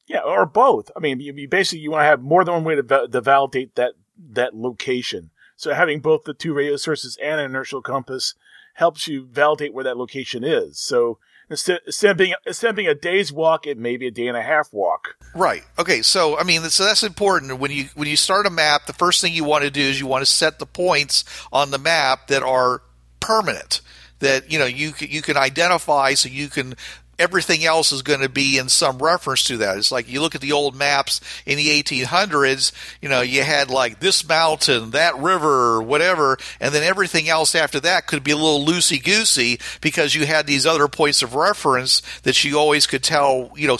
Yeah, 0.07 0.21
or 0.21 0.47
both. 0.47 0.91
I 0.97 1.01
mean, 1.01 1.21
you, 1.21 1.35
you 1.35 1.49
basically 1.49 1.81
you 1.81 1.91
want 1.91 2.03
to 2.03 2.07
have 2.07 2.23
more 2.23 2.45
than 2.45 2.55
one 2.55 2.65
way 2.65 2.77
to, 2.77 3.09
to 3.09 3.21
validate 3.21 3.75
that 3.75 3.93
that 4.31 4.57
location. 4.57 5.31
So 5.57 5.75
having 5.75 6.01
both 6.01 6.25
the 6.25 6.35
two 6.35 6.55
radio 6.55 6.77
sources 6.77 7.19
and 7.23 7.41
an 7.41 7.51
inertial 7.51 7.83
compass 7.83 8.35
helps 8.79 9.09
you 9.09 9.27
validate 9.27 9.75
where 9.75 9.83
that 9.83 9.97
location 9.97 10.45
is. 10.45 10.79
So 10.79 11.19
instead, 11.51 11.81
instead 11.85 12.13
of 12.13 12.17
being 12.17 12.35
instead 12.47 12.71
of 12.71 12.77
being 12.77 12.87
a 12.87 12.95
day's 12.95 13.33
walk, 13.33 13.67
it 13.67 13.77
may 13.77 13.97
be 13.97 14.07
a 14.07 14.11
day 14.13 14.29
and 14.29 14.37
a 14.37 14.43
half 14.43 14.73
walk. 14.73 15.17
Right. 15.35 15.65
Okay. 15.81 16.01
So 16.01 16.39
I 16.39 16.45
mean, 16.45 16.63
so 16.63 16.85
that's 16.85 17.03
important 17.03 17.59
when 17.59 17.73
you 17.73 17.89
when 17.97 18.07
you 18.07 18.17
start 18.17 18.47
a 18.47 18.51
map. 18.51 18.87
The 18.87 18.93
first 18.93 19.21
thing 19.21 19.35
you 19.35 19.43
want 19.43 19.65
to 19.65 19.71
do 19.71 19.81
is 19.81 19.99
you 19.99 20.07
want 20.07 20.23
to 20.23 20.31
set 20.31 20.61
the 20.61 20.67
points 20.67 21.25
on 21.53 21.73
the 21.73 21.79
map 21.79 22.29
that 22.29 22.45
are 22.45 22.83
permanent. 23.19 23.81
That 24.21 24.51
you 24.51 24.61
know 24.61 24.67
you 24.67 24.93
you 25.01 25.23
can 25.23 25.37
identify 25.37 26.15
so 26.15 26.29
you 26.29 26.49
can 26.49 26.75
everything 27.19 27.65
else 27.65 27.93
is 27.93 28.03
going 28.03 28.21
to 28.21 28.29
be 28.29 28.59
in 28.59 28.69
some 28.69 28.99
reference 28.99 29.45
to 29.45 29.57
that. 29.59 29.77
It's 29.77 29.91
like 29.91 30.09
you 30.09 30.21
look 30.21 30.35
at 30.35 30.41
the 30.41 30.53
old 30.53 30.77
maps 30.77 31.21
in 31.45 31.57
the 31.57 31.69
1800s, 31.83 32.73
you 33.03 33.09
know, 33.09 33.21
you 33.21 33.43
had 33.43 33.71
like 33.71 34.01
this 34.01 34.27
mountain, 34.27 34.93
that 34.93 35.19
river, 35.19 35.83
whatever, 35.83 36.39
and 36.61 36.75
then 36.75 36.83
everything 36.83 37.29
else 37.29 37.55
after 37.55 37.81
that 37.81 38.07
could 38.07 38.23
be 38.23 38.31
a 38.31 38.37
little 38.37 38.65
loosey 38.65 39.03
goosey 39.03 39.59
because 39.81 40.15
you 40.15 40.27
had 40.27 40.47
these 40.47 40.67
other 40.67 40.89
points 40.89 41.23
of 41.23 41.35
reference 41.35 42.03
that 42.23 42.45
you 42.45 42.59
always 42.59 42.87
could 42.87 43.03
tell, 43.03 43.51
you 43.57 43.67
know, 43.67 43.79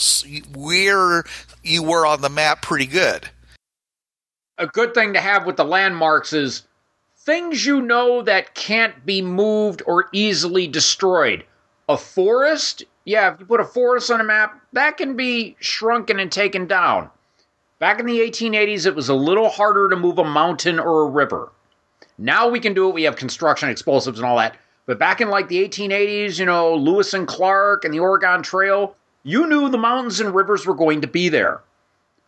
where 0.55 1.23
you 1.63 1.83
were 1.83 2.05
on 2.05 2.21
the 2.21 2.29
map 2.29 2.61
pretty 2.61 2.85
good. 2.85 3.29
A 4.57 4.67
good 4.67 4.93
thing 4.93 5.13
to 5.13 5.21
have 5.21 5.45
with 5.45 5.55
the 5.55 5.63
landmarks 5.63 6.33
is 6.33 6.63
things 7.19 7.65
you 7.65 7.81
know 7.81 8.21
that 8.23 8.55
can't 8.55 9.05
be 9.05 9.21
moved 9.21 9.81
or 9.85 10.09
easily 10.11 10.67
destroyed. 10.67 11.45
A 11.87 11.97
forest 11.97 12.83
yeah, 13.09 13.33
if 13.33 13.39
you 13.39 13.45
put 13.47 13.59
a 13.59 13.65
forest 13.65 14.11
on 14.11 14.21
a 14.21 14.23
map, 14.23 14.61
that 14.73 14.97
can 14.97 15.15
be 15.15 15.55
shrunken 15.59 16.19
and 16.19 16.31
taken 16.31 16.67
down. 16.67 17.09
Back 17.79 17.99
in 17.99 18.05
the 18.05 18.19
1880s, 18.19 18.85
it 18.85 18.93
was 18.93 19.09
a 19.09 19.15
little 19.15 19.49
harder 19.49 19.89
to 19.89 19.95
move 19.95 20.19
a 20.19 20.23
mountain 20.23 20.79
or 20.79 21.01
a 21.01 21.09
river. 21.09 21.51
Now 22.19 22.47
we 22.47 22.59
can 22.59 22.75
do 22.75 22.87
it. 22.87 22.93
We 22.93 23.03
have 23.03 23.15
construction, 23.15 23.67
explosives, 23.67 24.19
and 24.19 24.27
all 24.27 24.37
that. 24.37 24.57
But 24.85 24.99
back 24.99 25.21
in 25.21 25.29
like 25.29 25.47
the 25.47 25.67
1880s, 25.67 26.37
you 26.37 26.45
know, 26.45 26.75
Lewis 26.75 27.15
and 27.15 27.27
Clark 27.27 27.83
and 27.83 27.91
the 27.91 27.99
Oregon 27.99 28.43
Trail, 28.43 28.95
you 29.23 29.47
knew 29.47 29.69
the 29.69 29.77
mountains 29.79 30.19
and 30.19 30.35
rivers 30.35 30.67
were 30.67 30.75
going 30.75 31.01
to 31.01 31.07
be 31.07 31.29
there. 31.29 31.61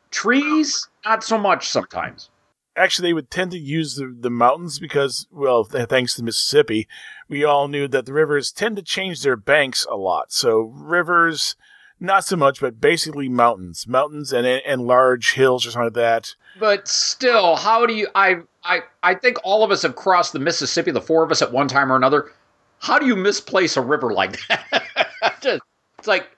Trees, 0.10 0.88
not 1.06 1.24
so 1.24 1.38
much 1.38 1.70
sometimes 1.70 2.32
actually 2.76 3.10
they 3.10 3.14
would 3.14 3.30
tend 3.30 3.52
to 3.52 3.58
use 3.58 3.96
the, 3.96 4.16
the 4.20 4.30
mountains 4.30 4.80
because 4.80 5.28
well 5.32 5.64
thanks 5.64 6.16
to 6.16 6.24
mississippi 6.24 6.88
we 7.28 7.44
all 7.44 7.68
knew 7.68 7.88
that 7.88 8.06
the 8.06 8.14
rivers 8.14 8.52
tend 8.52 8.76
to 8.76 8.82
change 8.82 9.22
their 9.22 9.38
banks 9.38 9.86
a 9.90 9.96
lot. 9.96 10.32
So 10.32 10.74
rivers 10.76 11.56
not 12.00 12.26
so 12.26 12.36
much 12.36 12.60
but 12.60 12.82
basically 12.82 13.30
mountains. 13.30 13.88
Mountains 13.88 14.34
and 14.34 14.46
and 14.46 14.82
large 14.82 15.34
hills 15.34 15.66
or 15.66 15.72
something 15.72 15.86
like 15.86 15.94
that. 15.94 16.36
But 16.60 16.88
still 16.88 17.56
how 17.56 17.86
do 17.86 17.94
you 17.94 18.08
i 18.16 18.42
i 18.64 18.82
i 19.04 19.16
think 19.16 19.38
all 19.44 19.64
of 19.64 19.72
us 19.72 19.82
have 19.84 19.96
crossed 19.96 20.34
the 20.34 20.40
mississippi 20.40 20.92
the 20.92 21.02
four 21.02 21.24
of 21.24 21.32
us 21.32 21.42
at 21.42 21.52
one 21.52 21.68
time 21.68 21.92
or 21.92 21.96
another. 21.96 22.32
How 22.80 22.98
do 22.98 23.06
you 23.06 23.16
misplace 23.16 23.78
a 23.78 23.82
river 23.82 24.14
like 24.14 24.40
that? 24.48 25.60
It's 25.98 26.08
like 26.08 26.30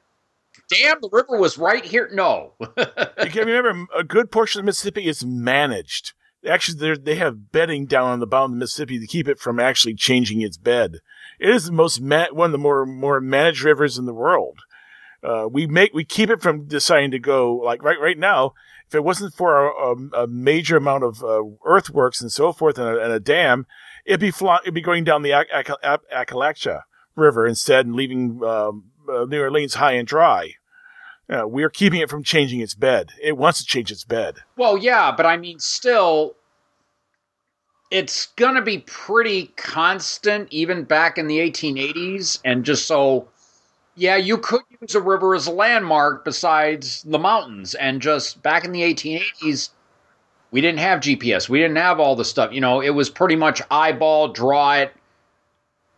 damn, 0.69 0.99
the 1.01 1.09
river 1.11 1.37
was 1.37 1.57
right 1.57 1.85
here. 1.85 2.09
No. 2.11 2.53
you 2.59 3.29
can 3.29 3.47
remember 3.47 3.85
a 3.95 4.03
good 4.03 4.31
portion 4.31 4.59
of 4.59 4.65
Mississippi 4.65 5.07
is 5.07 5.23
managed 5.23 6.13
actually 6.47 6.95
they 6.97 7.15
have 7.15 7.51
bedding 7.51 7.85
down 7.85 8.09
on 8.09 8.19
the 8.19 8.27
bottom 8.27 8.51
of 8.51 8.55
the 8.55 8.59
Mississippi 8.59 8.99
to 8.99 9.07
keep 9.07 9.27
it 9.27 9.39
from 9.39 9.59
actually 9.59 9.95
changing 9.95 10.41
its 10.41 10.57
bed. 10.57 10.97
It 11.39 11.49
is 11.49 11.65
the 11.65 11.71
most 11.71 12.01
ma- 12.01 12.27
one 12.31 12.47
of 12.47 12.51
the 12.51 12.57
more 12.57 12.85
more 12.85 13.19
managed 13.19 13.63
rivers 13.63 13.97
in 13.97 14.05
the 14.05 14.13
world. 14.13 14.59
Uh, 15.23 15.47
we 15.49 15.67
make 15.67 15.93
we 15.93 16.03
keep 16.03 16.29
it 16.29 16.41
from 16.41 16.67
deciding 16.67 17.11
to 17.11 17.19
go 17.19 17.55
like 17.55 17.81
right 17.83 17.99
right 17.99 18.17
now. 18.17 18.53
If 18.87 18.95
it 18.95 19.03
wasn't 19.03 19.33
for 19.33 19.67
a, 19.67 19.71
a, 19.71 20.23
a 20.23 20.27
major 20.27 20.77
amount 20.77 21.03
of 21.03 21.23
uh, 21.23 21.41
earthworks 21.65 22.21
and 22.21 22.31
so 22.31 22.51
forth 22.51 22.77
and 22.77 22.87
a, 22.87 23.03
and 23.03 23.11
a 23.11 23.19
dam, 23.19 23.65
it'd 24.05 24.19
be 24.19 24.27
it'd 24.27 24.73
be 24.73 24.81
going 24.81 25.03
down 25.03 25.23
the 25.23 25.31
Atchafalaya 25.31 26.81
River 27.15 27.47
instead 27.47 27.85
and 27.85 27.95
leaving 27.95 28.43
um, 28.43 28.85
uh, 29.09 29.25
New 29.25 29.41
Orleans 29.41 29.75
high 29.75 29.93
and 29.93 30.07
dry. 30.07 30.53
Uh, 31.33 31.47
we're 31.47 31.69
keeping 31.69 31.99
it 31.99 32.09
from 32.09 32.21
changing 32.21 32.59
its 32.59 32.75
bed. 32.75 33.09
It 33.21 33.37
wants 33.37 33.59
to 33.59 33.65
change 33.65 33.91
its 33.91 34.03
bed. 34.03 34.35
Well, 34.55 34.77
yeah, 34.77 35.11
but 35.11 35.25
I 35.25 35.37
mean, 35.37 35.57
still, 35.57 36.35
it's 37.89 38.27
going 38.35 38.55
to 38.55 38.61
be 38.61 38.79
pretty 38.79 39.47
constant, 39.55 40.47
even 40.51 40.83
back 40.83 41.17
in 41.17 41.27
the 41.27 41.39
1880s. 41.39 42.39
And 42.45 42.63
just 42.63 42.85
so, 42.85 43.27
yeah, 43.95 44.15
you 44.15 44.37
could 44.37 44.61
use 44.79 44.93
a 44.93 45.01
river 45.01 45.33
as 45.33 45.47
a 45.47 45.51
landmark 45.51 46.23
besides 46.23 47.01
the 47.03 47.19
mountains. 47.19 47.73
And 47.75 47.99
just 47.99 48.43
back 48.43 48.63
in 48.63 48.71
the 48.71 48.81
1880s, 48.81 49.69
we 50.51 50.61
didn't 50.61 50.79
have 50.79 50.99
GPS. 50.99 51.49
We 51.49 51.57
didn't 51.57 51.77
have 51.77 51.99
all 51.99 52.15
the 52.15 52.25
stuff. 52.25 52.53
You 52.53 52.61
know, 52.61 52.79
it 52.79 52.91
was 52.91 53.09
pretty 53.09 53.35
much 53.35 53.59
eyeball, 53.71 54.27
draw 54.27 54.73
it. 54.73 54.93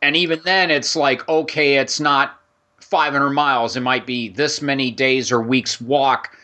And 0.02 0.16
even 0.16 0.40
then, 0.46 0.72
it's 0.72 0.96
like, 0.96 1.28
okay, 1.28 1.76
it's 1.78 2.00
not 2.00 2.40
500 2.80 3.30
miles. 3.32 3.76
It 3.76 3.82
might 3.82 4.06
be 4.06 4.30
this 4.30 4.62
many 4.62 4.92
days 4.92 5.32
or 5.32 5.42
weeks 5.42 5.82
walk 5.82 6.36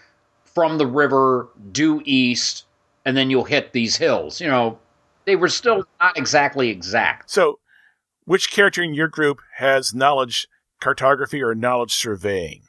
from 0.43 0.77
the 0.77 0.88
river 0.88 1.50
due 1.71 2.01
east, 2.05 2.65
and 3.05 3.15
then 3.15 3.29
you'll 3.29 3.43
hit 3.43 3.73
these 3.73 3.97
hills. 3.97 4.41
You 4.41 4.47
know, 4.47 4.79
they 5.25 5.35
were 5.35 5.50
still 5.50 5.85
not 6.00 6.17
exactly 6.17 6.69
exact. 6.69 7.29
So, 7.29 7.59
which 8.25 8.51
character 8.51 8.81
in 8.81 8.93
your 8.93 9.07
group 9.07 9.39
has 9.57 9.93
knowledge 9.93 10.47
cartography 10.81 11.41
or 11.41 11.55
knowledge 11.55 11.93
surveying? 11.93 12.63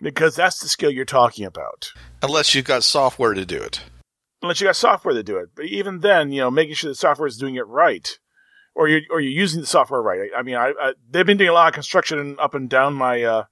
Because 0.00 0.34
that's 0.34 0.60
the 0.60 0.68
skill 0.68 0.90
you're 0.90 1.04
talking 1.04 1.44
about. 1.44 1.92
Unless 2.22 2.54
you've 2.54 2.64
got 2.64 2.84
software 2.84 3.34
to 3.34 3.44
do 3.44 3.60
it. 3.60 3.84
Unless 4.42 4.60
you 4.60 4.66
got 4.66 4.76
software 4.76 5.12
to 5.12 5.22
do 5.22 5.36
it. 5.36 5.50
But 5.54 5.66
even 5.66 6.00
then, 6.00 6.32
you 6.32 6.40
know, 6.40 6.50
making 6.50 6.74
sure 6.74 6.90
the 6.90 6.94
software 6.94 7.26
is 7.26 7.36
doing 7.36 7.56
it 7.56 7.66
right 7.66 8.18
or 8.80 8.88
you're 8.88 9.02
or 9.10 9.20
you're 9.20 9.30
using 9.30 9.60
the 9.60 9.66
software 9.66 10.00
right. 10.00 10.30
I, 10.34 10.38
I 10.38 10.42
mean, 10.42 10.56
I, 10.56 10.72
I, 10.80 10.92
they've 11.10 11.26
been 11.26 11.36
doing 11.36 11.50
a 11.50 11.52
lot 11.52 11.68
of 11.68 11.74
construction 11.74 12.36
up 12.40 12.54
and 12.54 12.68
down 12.68 12.94
my 12.94 13.22
uh, 13.22 13.44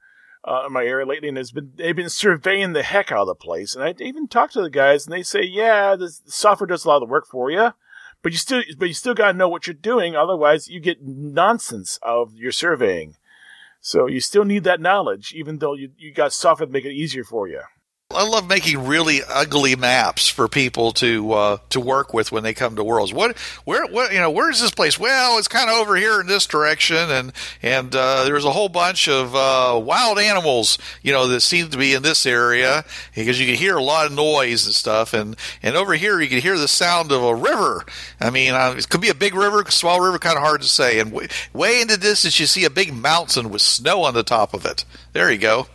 uh, 0.42 0.68
my 0.70 0.84
area 0.84 1.04
lately, 1.04 1.28
and 1.28 1.36
has 1.36 1.52
been 1.52 1.72
they've 1.74 1.94
been 1.94 2.08
surveying 2.08 2.72
the 2.72 2.82
heck 2.82 3.12
out 3.12 3.20
of 3.20 3.26
the 3.26 3.34
place. 3.34 3.74
And 3.74 3.84
I 3.84 3.94
even 3.98 4.26
talked 4.26 4.54
to 4.54 4.62
the 4.62 4.70
guys, 4.70 5.06
and 5.06 5.12
they 5.12 5.22
say, 5.22 5.42
yeah, 5.42 5.96
the 5.96 6.08
software 6.24 6.66
does 6.66 6.86
a 6.86 6.88
lot 6.88 6.96
of 6.96 7.02
the 7.02 7.12
work 7.12 7.26
for 7.26 7.50
you, 7.50 7.74
but 8.22 8.32
you 8.32 8.38
still 8.38 8.62
but 8.78 8.88
you 8.88 8.94
still 8.94 9.12
got 9.12 9.32
to 9.32 9.38
know 9.38 9.50
what 9.50 9.66
you're 9.66 9.74
doing. 9.74 10.16
Otherwise, 10.16 10.68
you 10.68 10.80
get 10.80 11.02
nonsense 11.02 11.98
of 12.02 12.34
your 12.34 12.52
surveying. 12.52 13.16
So 13.82 14.06
you 14.06 14.20
still 14.20 14.44
need 14.44 14.64
that 14.64 14.80
knowledge, 14.80 15.34
even 15.34 15.58
though 15.58 15.74
you 15.74 15.90
you 15.98 16.10
got 16.10 16.32
software 16.32 16.66
to 16.66 16.72
make 16.72 16.86
it 16.86 16.92
easier 16.92 17.22
for 17.22 17.46
you. 17.46 17.60
I 18.10 18.26
love 18.26 18.48
making 18.48 18.86
really 18.86 19.20
ugly 19.28 19.76
maps 19.76 20.30
for 20.30 20.48
people 20.48 20.92
to 20.92 21.30
uh, 21.30 21.58
to 21.68 21.78
work 21.78 22.14
with 22.14 22.32
when 22.32 22.42
they 22.42 22.54
come 22.54 22.74
to 22.76 22.82
Worlds. 22.82 23.12
What, 23.12 23.36
where, 23.66 23.84
what, 23.84 24.14
you 24.14 24.18
know, 24.18 24.30
where's 24.30 24.62
this 24.62 24.70
place? 24.70 24.98
Well, 24.98 25.36
it's 25.36 25.46
kind 25.46 25.68
of 25.68 25.76
over 25.76 25.94
here 25.94 26.18
in 26.22 26.26
this 26.26 26.46
direction, 26.46 26.96
and 26.96 27.34
and 27.62 27.94
uh, 27.94 28.24
there's 28.24 28.46
a 28.46 28.50
whole 28.50 28.70
bunch 28.70 29.10
of 29.10 29.36
uh, 29.36 29.78
wild 29.78 30.18
animals, 30.18 30.78
you 31.02 31.12
know, 31.12 31.26
that 31.26 31.42
seem 31.42 31.68
to 31.68 31.76
be 31.76 31.92
in 31.92 32.02
this 32.02 32.24
area 32.24 32.82
because 33.14 33.38
you 33.38 33.44
can 33.44 33.56
hear 33.56 33.76
a 33.76 33.82
lot 33.82 34.06
of 34.06 34.12
noise 34.12 34.64
and 34.64 34.74
stuff, 34.74 35.12
and 35.12 35.36
and 35.62 35.76
over 35.76 35.92
here 35.92 36.18
you 36.18 36.28
can 36.28 36.40
hear 36.40 36.56
the 36.56 36.66
sound 36.66 37.12
of 37.12 37.22
a 37.22 37.34
river. 37.34 37.84
I 38.22 38.30
mean, 38.30 38.54
uh, 38.54 38.74
it 38.78 38.88
could 38.88 39.02
be 39.02 39.10
a 39.10 39.14
big 39.14 39.34
river, 39.34 39.62
small 39.70 40.00
river, 40.00 40.18
kind 40.18 40.38
of 40.38 40.42
hard 40.42 40.62
to 40.62 40.68
say. 40.68 40.98
And 40.98 41.12
way, 41.12 41.28
way 41.52 41.82
in 41.82 41.88
the 41.88 41.98
distance, 41.98 42.40
you 42.40 42.46
see 42.46 42.64
a 42.64 42.70
big 42.70 42.90
mountain 42.90 43.50
with 43.50 43.60
snow 43.60 44.04
on 44.04 44.14
the 44.14 44.22
top 44.22 44.54
of 44.54 44.64
it. 44.64 44.86
There 45.12 45.30
you 45.30 45.36
go. 45.36 45.66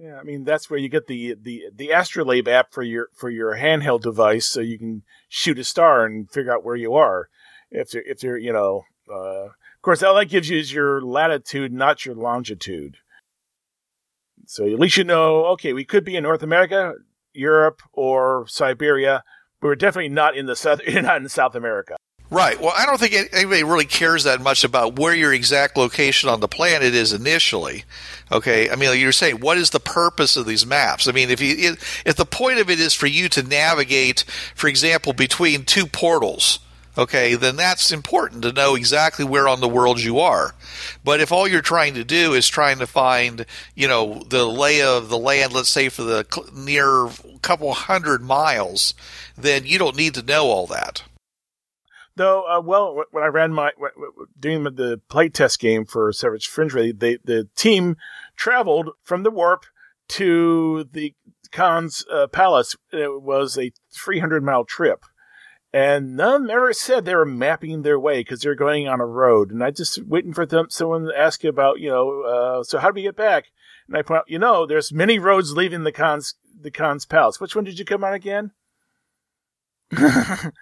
Yeah, 0.00 0.18
I 0.18 0.22
mean 0.22 0.44
that's 0.44 0.70
where 0.70 0.78
you 0.78 0.88
get 0.88 1.08
the 1.08 1.36
the 1.40 1.64
the 1.74 1.90
Astrolabe 1.90 2.48
app 2.48 2.72
for 2.72 2.82
your 2.82 3.08
for 3.14 3.28
your 3.28 3.56
handheld 3.56 4.00
device, 4.00 4.46
so 4.46 4.60
you 4.60 4.78
can 4.78 5.02
shoot 5.28 5.58
a 5.58 5.64
star 5.64 6.06
and 6.06 6.30
figure 6.30 6.52
out 6.52 6.64
where 6.64 6.76
you 6.76 6.94
are. 6.94 7.28
If 7.70 7.92
you're, 7.92 8.02
if 8.04 8.22
you're 8.22 8.38
you 8.38 8.52
know, 8.52 8.84
uh, 9.12 9.44
of 9.48 9.82
course, 9.82 10.02
all 10.02 10.14
that 10.14 10.30
gives 10.30 10.48
you 10.48 10.58
is 10.58 10.72
your 10.72 11.02
latitude, 11.02 11.72
not 11.72 12.06
your 12.06 12.14
longitude. 12.14 12.96
So 14.46 14.64
at 14.64 14.80
least 14.80 14.96
you 14.96 15.04
know, 15.04 15.44
okay, 15.48 15.74
we 15.74 15.84
could 15.84 16.04
be 16.04 16.16
in 16.16 16.22
North 16.22 16.42
America. 16.42 16.94
Europe 17.34 17.82
or 17.92 18.46
Siberia. 18.48 19.22
but 19.60 19.68
we're 19.68 19.74
definitely 19.76 20.08
not 20.08 20.36
in 20.36 20.46
the 20.46 20.56
south, 20.56 20.80
not 20.88 21.20
in 21.20 21.28
South 21.28 21.54
America. 21.54 21.96
Right. 22.30 22.60
Well, 22.60 22.72
I 22.76 22.86
don't 22.86 23.00
think 23.00 23.12
anybody 23.32 23.64
really 23.64 23.84
cares 23.84 24.22
that 24.22 24.40
much 24.40 24.62
about 24.62 24.96
where 24.96 25.14
your 25.14 25.32
exact 25.32 25.76
location 25.76 26.28
on 26.28 26.38
the 26.38 26.46
planet 26.46 26.94
is 26.94 27.12
initially. 27.12 27.84
Okay. 28.30 28.70
I 28.70 28.76
mean, 28.76 28.90
like 28.90 29.00
you're 29.00 29.10
saying, 29.10 29.40
what 29.40 29.58
is 29.58 29.70
the 29.70 29.80
purpose 29.80 30.36
of 30.36 30.46
these 30.46 30.64
maps? 30.64 31.08
I 31.08 31.12
mean, 31.12 31.30
if 31.30 31.40
you 31.40 31.76
if 32.06 32.14
the 32.14 32.24
point 32.24 32.60
of 32.60 32.70
it 32.70 32.78
is 32.78 32.94
for 32.94 33.08
you 33.08 33.28
to 33.30 33.42
navigate, 33.42 34.24
for 34.54 34.68
example, 34.68 35.12
between 35.12 35.64
two 35.64 35.86
portals, 35.86 36.60
okay, 36.96 37.34
then 37.34 37.56
that's 37.56 37.90
important 37.90 38.42
to 38.42 38.52
know 38.52 38.76
exactly 38.76 39.24
where 39.24 39.48
on 39.48 39.60
the 39.60 39.68
world 39.68 40.00
you 40.00 40.20
are. 40.20 40.54
But 41.02 41.20
if 41.20 41.32
all 41.32 41.48
you're 41.48 41.62
trying 41.62 41.94
to 41.94 42.04
do 42.04 42.32
is 42.34 42.46
trying 42.46 42.78
to 42.78 42.86
find, 42.86 43.44
you 43.74 43.88
know, 43.88 44.22
the 44.28 44.46
lay 44.46 44.82
of 44.82 45.08
the 45.08 45.18
land, 45.18 45.52
let's 45.52 45.68
say 45.68 45.88
for 45.88 46.02
the 46.02 46.24
near 46.54 47.08
couple 47.42 47.72
hundred 47.72 48.22
miles, 48.22 48.94
then 49.36 49.66
you 49.66 49.80
don't 49.80 49.96
need 49.96 50.14
to 50.14 50.22
know 50.22 50.46
all 50.46 50.68
that. 50.68 51.02
Though, 52.16 52.42
uh, 52.42 52.60
well, 52.60 53.02
when 53.12 53.24
I 53.24 53.28
ran 53.28 53.52
my 53.52 53.70
doing 54.38 54.64
the 54.64 55.00
playtest 55.08 55.58
game 55.58 55.84
for 55.84 56.12
Savage 56.12 56.48
Fringe, 56.48 56.72
they, 56.98 57.18
the 57.24 57.48
team 57.56 57.96
traveled 58.36 58.90
from 59.02 59.22
the 59.22 59.30
warp 59.30 59.64
to 60.08 60.88
the 60.92 61.14
Khan's 61.52 62.04
uh, 62.12 62.26
palace. 62.26 62.76
It 62.92 63.22
was 63.22 63.56
a 63.56 63.72
300 63.92 64.42
mile 64.42 64.64
trip. 64.64 65.04
And 65.72 66.16
none 66.16 66.50
ever 66.50 66.72
said 66.72 67.04
they 67.04 67.14
were 67.14 67.24
mapping 67.24 67.82
their 67.82 67.98
way 67.98 68.20
because 68.20 68.40
they're 68.40 68.56
going 68.56 68.88
on 68.88 69.00
a 69.00 69.06
road. 69.06 69.52
And 69.52 69.62
I 69.62 69.70
just 69.70 70.04
waiting 70.04 70.32
for 70.32 70.44
them, 70.44 70.66
someone 70.68 71.04
to 71.04 71.16
ask 71.16 71.44
you 71.44 71.50
about, 71.50 71.78
you 71.78 71.88
know, 71.88 72.22
uh, 72.22 72.64
so 72.64 72.78
how 72.78 72.90
do 72.90 72.94
we 72.94 73.02
get 73.02 73.16
back? 73.16 73.46
And 73.86 73.96
I 73.96 74.02
point 74.02 74.18
out, 74.18 74.30
you 74.30 74.38
know, 74.38 74.66
there's 74.66 74.92
many 74.92 75.20
roads 75.20 75.56
leaving 75.56 75.84
the 75.84 75.92
Khan's 75.92 76.34
the 76.60 76.72
Khan's 76.72 77.06
palace. 77.06 77.40
Which 77.40 77.54
one 77.54 77.64
did 77.64 77.78
you 77.78 77.84
come 77.84 78.02
on 78.02 78.14
again? 78.14 78.50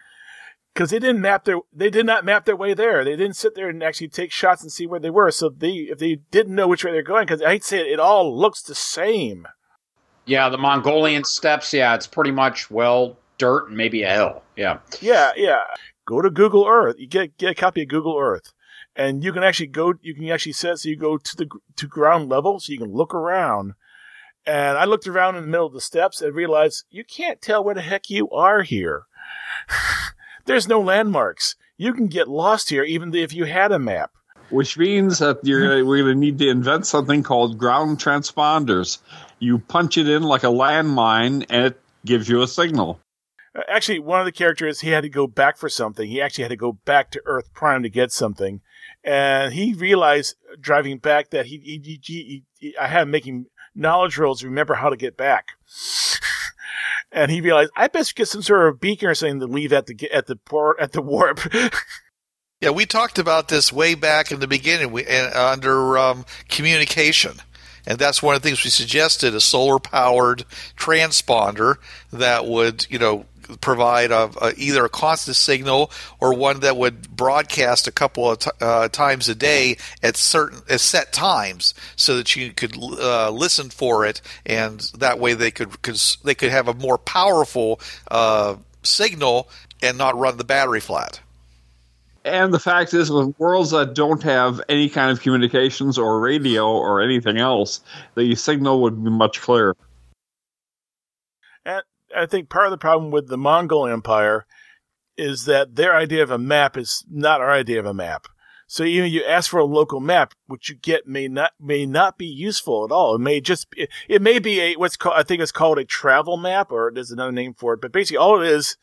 Because 0.78 0.90
they 0.90 1.00
didn't 1.00 1.20
map 1.20 1.44
their 1.44 1.58
they 1.72 1.90
did 1.90 2.06
not 2.06 2.24
map 2.24 2.44
their 2.44 2.54
way 2.54 2.72
there. 2.72 3.04
They 3.04 3.16
didn't 3.16 3.34
sit 3.34 3.56
there 3.56 3.68
and 3.68 3.82
actually 3.82 4.06
take 4.06 4.30
shots 4.30 4.62
and 4.62 4.70
see 4.70 4.86
where 4.86 5.00
they 5.00 5.10
were. 5.10 5.32
So 5.32 5.48
they 5.48 5.70
if 5.70 5.98
they 5.98 6.20
didn't 6.30 6.54
know 6.54 6.68
which 6.68 6.84
way 6.84 6.92
they're 6.92 7.02
going, 7.02 7.26
because 7.26 7.42
I'd 7.42 7.64
say 7.64 7.80
it, 7.80 7.94
it 7.94 7.98
all 7.98 8.38
looks 8.38 8.62
the 8.62 8.76
same. 8.76 9.48
Yeah, 10.24 10.48
the 10.48 10.56
Mongolian 10.56 11.24
steppes. 11.24 11.74
Yeah, 11.74 11.96
it's 11.96 12.06
pretty 12.06 12.30
much 12.30 12.70
well 12.70 13.16
dirt 13.38 13.66
and 13.66 13.76
maybe 13.76 14.04
a 14.04 14.12
hill. 14.12 14.44
Yeah. 14.54 14.78
Yeah, 15.00 15.32
yeah. 15.36 15.62
Go 16.06 16.22
to 16.22 16.30
Google 16.30 16.64
Earth. 16.64 16.94
You 16.96 17.08
get 17.08 17.36
get 17.38 17.50
a 17.50 17.54
copy 17.56 17.82
of 17.82 17.88
Google 17.88 18.16
Earth, 18.16 18.52
and 18.94 19.24
you 19.24 19.32
can 19.32 19.42
actually 19.42 19.66
go. 19.66 19.94
You 20.00 20.14
can 20.14 20.28
actually 20.28 20.52
set 20.52 20.78
so 20.78 20.88
you 20.88 20.96
go 20.96 21.18
to 21.18 21.36
the 21.36 21.48
to 21.74 21.88
ground 21.88 22.28
level, 22.28 22.60
so 22.60 22.72
you 22.72 22.78
can 22.78 22.92
look 22.92 23.12
around. 23.12 23.72
And 24.46 24.78
I 24.78 24.84
looked 24.84 25.08
around 25.08 25.34
in 25.34 25.42
the 25.42 25.48
middle 25.48 25.66
of 25.66 25.72
the 25.72 25.80
steps 25.80 26.22
and 26.22 26.36
realized 26.36 26.84
you 26.88 27.02
can't 27.02 27.42
tell 27.42 27.64
where 27.64 27.74
the 27.74 27.82
heck 27.82 28.08
you 28.08 28.30
are 28.30 28.62
here. 28.62 29.06
There's 30.48 30.66
no 30.66 30.80
landmarks. 30.80 31.56
You 31.76 31.92
can 31.92 32.06
get 32.06 32.26
lost 32.26 32.70
here 32.70 32.82
even 32.82 33.14
if 33.14 33.34
you 33.34 33.44
had 33.44 33.70
a 33.70 33.78
map. 33.78 34.12
Which 34.48 34.78
means 34.78 35.18
that 35.18 35.40
you're 35.42 35.84
we're 35.86 36.02
going 36.02 36.14
to 36.14 36.18
need 36.18 36.38
to 36.38 36.48
invent 36.48 36.86
something 36.86 37.22
called 37.22 37.58
ground 37.58 37.98
transponders. 37.98 38.96
You 39.40 39.58
punch 39.58 39.98
it 39.98 40.08
in 40.08 40.22
like 40.22 40.44
a 40.44 40.46
landmine, 40.46 41.44
and 41.50 41.66
it 41.66 41.80
gives 42.06 42.30
you 42.30 42.40
a 42.40 42.48
signal. 42.48 42.98
Uh, 43.54 43.60
actually, 43.68 43.98
one 43.98 44.20
of 44.20 44.24
the 44.24 44.32
characters 44.32 44.80
he 44.80 44.88
had 44.88 45.02
to 45.02 45.10
go 45.10 45.26
back 45.26 45.58
for 45.58 45.68
something. 45.68 46.08
He 46.08 46.22
actually 46.22 46.44
had 46.44 46.50
to 46.50 46.56
go 46.56 46.72
back 46.72 47.10
to 47.10 47.22
Earth 47.26 47.52
Prime 47.52 47.82
to 47.82 47.90
get 47.90 48.10
something, 48.10 48.62
and 49.04 49.52
he 49.52 49.74
realized 49.74 50.36
driving 50.58 50.96
back 50.96 51.28
that 51.28 51.44
he, 51.44 51.58
he, 51.58 52.00
he, 52.02 52.44
he 52.58 52.74
I 52.78 52.86
had 52.86 53.02
him 53.02 53.10
making 53.10 53.46
knowledge 53.74 54.16
rolls 54.16 54.40
to 54.40 54.46
remember 54.46 54.76
how 54.76 54.88
to 54.88 54.96
get 54.96 55.14
back. 55.14 55.48
And 57.12 57.30
he 57.30 57.40
realized 57.40 57.70
I 57.76 57.88
best 57.88 58.16
get 58.16 58.28
some 58.28 58.42
sort 58.42 58.68
of 58.68 58.80
beacon 58.80 59.08
or 59.08 59.14
something 59.14 59.40
to 59.40 59.46
leave 59.46 59.72
at 59.72 59.86
the 59.86 60.10
at 60.12 60.26
the 60.26 60.36
port 60.36 60.78
at 60.80 60.92
the 60.92 61.02
warp. 61.02 61.40
yeah, 62.60 62.70
we 62.70 62.86
talked 62.86 63.18
about 63.18 63.48
this 63.48 63.72
way 63.72 63.94
back 63.94 64.30
in 64.30 64.40
the 64.40 64.48
beginning 64.48 64.92
we, 64.92 65.06
uh, 65.06 65.52
under 65.52 65.98
um, 65.98 66.24
communication. 66.48 67.36
And 67.86 67.98
that's 67.98 68.22
one 68.22 68.34
of 68.34 68.42
the 68.42 68.48
things 68.48 68.64
we 68.64 68.70
suggested 68.70 69.34
a 69.34 69.40
solar 69.40 69.78
powered 69.78 70.44
transponder 70.76 71.76
that 72.12 72.44
would, 72.44 72.86
you 72.90 72.98
know, 72.98 73.24
provide 73.60 74.10
a, 74.10 74.30
a, 74.40 74.52
either 74.56 74.84
a 74.84 74.88
constant 74.88 75.36
signal 75.36 75.90
or 76.20 76.34
one 76.34 76.60
that 76.60 76.76
would 76.76 77.08
broadcast 77.10 77.86
a 77.86 77.92
couple 77.92 78.30
of 78.30 78.38
t- 78.38 78.50
uh, 78.60 78.88
times 78.88 79.28
a 79.28 79.34
day 79.34 79.76
at 80.02 80.16
certain 80.16 80.60
at 80.68 80.80
set 80.80 81.12
times, 81.12 81.74
so 81.96 82.16
that 82.16 82.36
you 82.36 82.52
could 82.52 82.76
uh, 82.76 83.30
listen 83.30 83.70
for 83.70 84.04
it, 84.04 84.20
and 84.46 84.80
that 84.98 85.18
way 85.18 85.34
they 85.34 85.50
could 85.50 85.82
cause 85.82 86.18
they 86.24 86.34
could 86.34 86.50
have 86.50 86.68
a 86.68 86.74
more 86.74 86.98
powerful 86.98 87.80
uh, 88.10 88.56
signal 88.82 89.48
and 89.82 89.96
not 89.96 90.16
run 90.16 90.36
the 90.36 90.44
battery 90.44 90.80
flat. 90.80 91.20
And 92.24 92.52
the 92.52 92.58
fact 92.58 92.92
is, 92.92 93.10
with 93.10 93.34
worlds 93.38 93.70
that 93.70 93.94
don't 93.94 94.22
have 94.22 94.60
any 94.68 94.90
kind 94.90 95.10
of 95.10 95.22
communications 95.22 95.96
or 95.96 96.20
radio 96.20 96.68
or 96.68 97.00
anything 97.00 97.38
else, 97.38 97.80
the 98.16 98.34
signal 98.34 98.82
would 98.82 99.02
be 99.02 99.08
much 99.08 99.40
clearer. 99.40 99.76
I 102.16 102.26
think 102.26 102.48
part 102.48 102.66
of 102.66 102.70
the 102.70 102.78
problem 102.78 103.10
with 103.10 103.28
the 103.28 103.38
Mongol 103.38 103.86
Empire 103.86 104.46
is 105.16 105.44
that 105.46 105.76
their 105.76 105.94
idea 105.94 106.22
of 106.22 106.30
a 106.30 106.38
map 106.38 106.76
is 106.76 107.04
not 107.10 107.40
our 107.40 107.50
idea 107.50 107.80
of 107.80 107.86
a 107.86 107.94
map. 107.94 108.28
So 108.70 108.84
even 108.84 109.10
you 109.10 109.24
ask 109.24 109.50
for 109.50 109.58
a 109.58 109.64
local 109.64 109.98
map, 109.98 110.34
what 110.46 110.68
you 110.68 110.74
get 110.74 111.06
may 111.06 111.26
not 111.26 111.52
may 111.58 111.86
not 111.86 112.18
be 112.18 112.26
useful 112.26 112.84
at 112.84 112.92
all. 112.92 113.14
It 113.14 113.20
may 113.20 113.40
just 113.40 113.66
it, 113.74 113.88
it 114.08 114.20
may 114.20 114.38
be 114.38 114.60
a 114.60 114.74
what's 114.76 114.96
called 114.96 115.16
I 115.16 115.22
think 115.22 115.40
it's 115.40 115.52
called 115.52 115.78
a 115.78 115.86
travel 115.86 116.36
map 116.36 116.70
or 116.70 116.92
there's 116.94 117.10
another 117.10 117.32
name 117.32 117.54
for 117.54 117.72
it. 117.72 117.80
But 117.80 117.92
basically, 117.92 118.18
all 118.18 118.42
it 118.42 118.46
is 118.46 118.76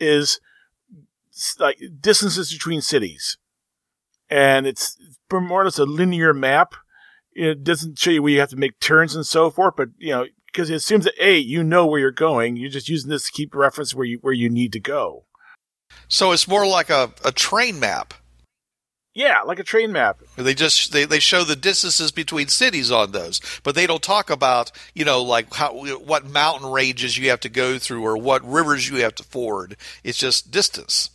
is 0.00 0.40
like 1.60 1.80
distances 2.00 2.52
between 2.52 2.80
cities, 2.80 3.38
and 4.28 4.66
it's 4.66 4.98
more 5.32 5.62
or 5.62 5.64
less 5.64 5.78
a 5.78 5.84
linear 5.86 6.34
map. 6.34 6.74
It 7.32 7.62
doesn't 7.62 8.00
show 8.00 8.10
you 8.10 8.24
where 8.24 8.32
you 8.32 8.40
have 8.40 8.50
to 8.50 8.56
make 8.56 8.80
turns 8.80 9.14
and 9.14 9.24
so 9.24 9.48
forth, 9.48 9.74
but 9.76 9.90
you 9.96 10.10
know 10.10 10.26
because 10.52 10.70
it 10.70 10.74
assumes 10.74 11.04
that 11.04 11.14
a 11.20 11.38
you 11.38 11.62
know 11.62 11.86
where 11.86 12.00
you're 12.00 12.10
going. 12.10 12.56
You're 12.56 12.70
just 12.70 12.88
using 12.88 13.10
this 13.10 13.26
to 13.26 13.32
keep 13.32 13.54
reference 13.54 13.94
where 13.94 14.06
you 14.06 14.18
where 14.20 14.32
you 14.32 14.50
need 14.50 14.72
to 14.72 14.80
go. 14.80 15.24
So 16.08 16.32
it's 16.32 16.48
more 16.48 16.66
like 16.66 16.90
a, 16.90 17.12
a 17.24 17.32
train 17.32 17.80
map. 17.80 18.14
Yeah, 19.12 19.42
like 19.42 19.58
a 19.58 19.64
train 19.64 19.90
map. 19.90 20.20
They 20.36 20.54
just 20.54 20.92
they, 20.92 21.04
they 21.04 21.18
show 21.18 21.42
the 21.42 21.56
distances 21.56 22.12
between 22.12 22.46
cities 22.48 22.92
on 22.92 23.10
those, 23.10 23.40
but 23.64 23.74
they 23.74 23.86
don't 23.86 24.02
talk 24.02 24.30
about 24.30 24.70
you 24.94 25.04
know 25.04 25.22
like 25.22 25.52
how 25.54 25.72
what 25.98 26.26
mountain 26.26 26.70
ranges 26.70 27.18
you 27.18 27.30
have 27.30 27.40
to 27.40 27.48
go 27.48 27.78
through 27.78 28.04
or 28.04 28.16
what 28.16 28.44
rivers 28.44 28.88
you 28.88 28.96
have 28.96 29.16
to 29.16 29.24
ford. 29.24 29.76
It's 30.04 30.18
just 30.18 30.50
distance. 30.50 31.10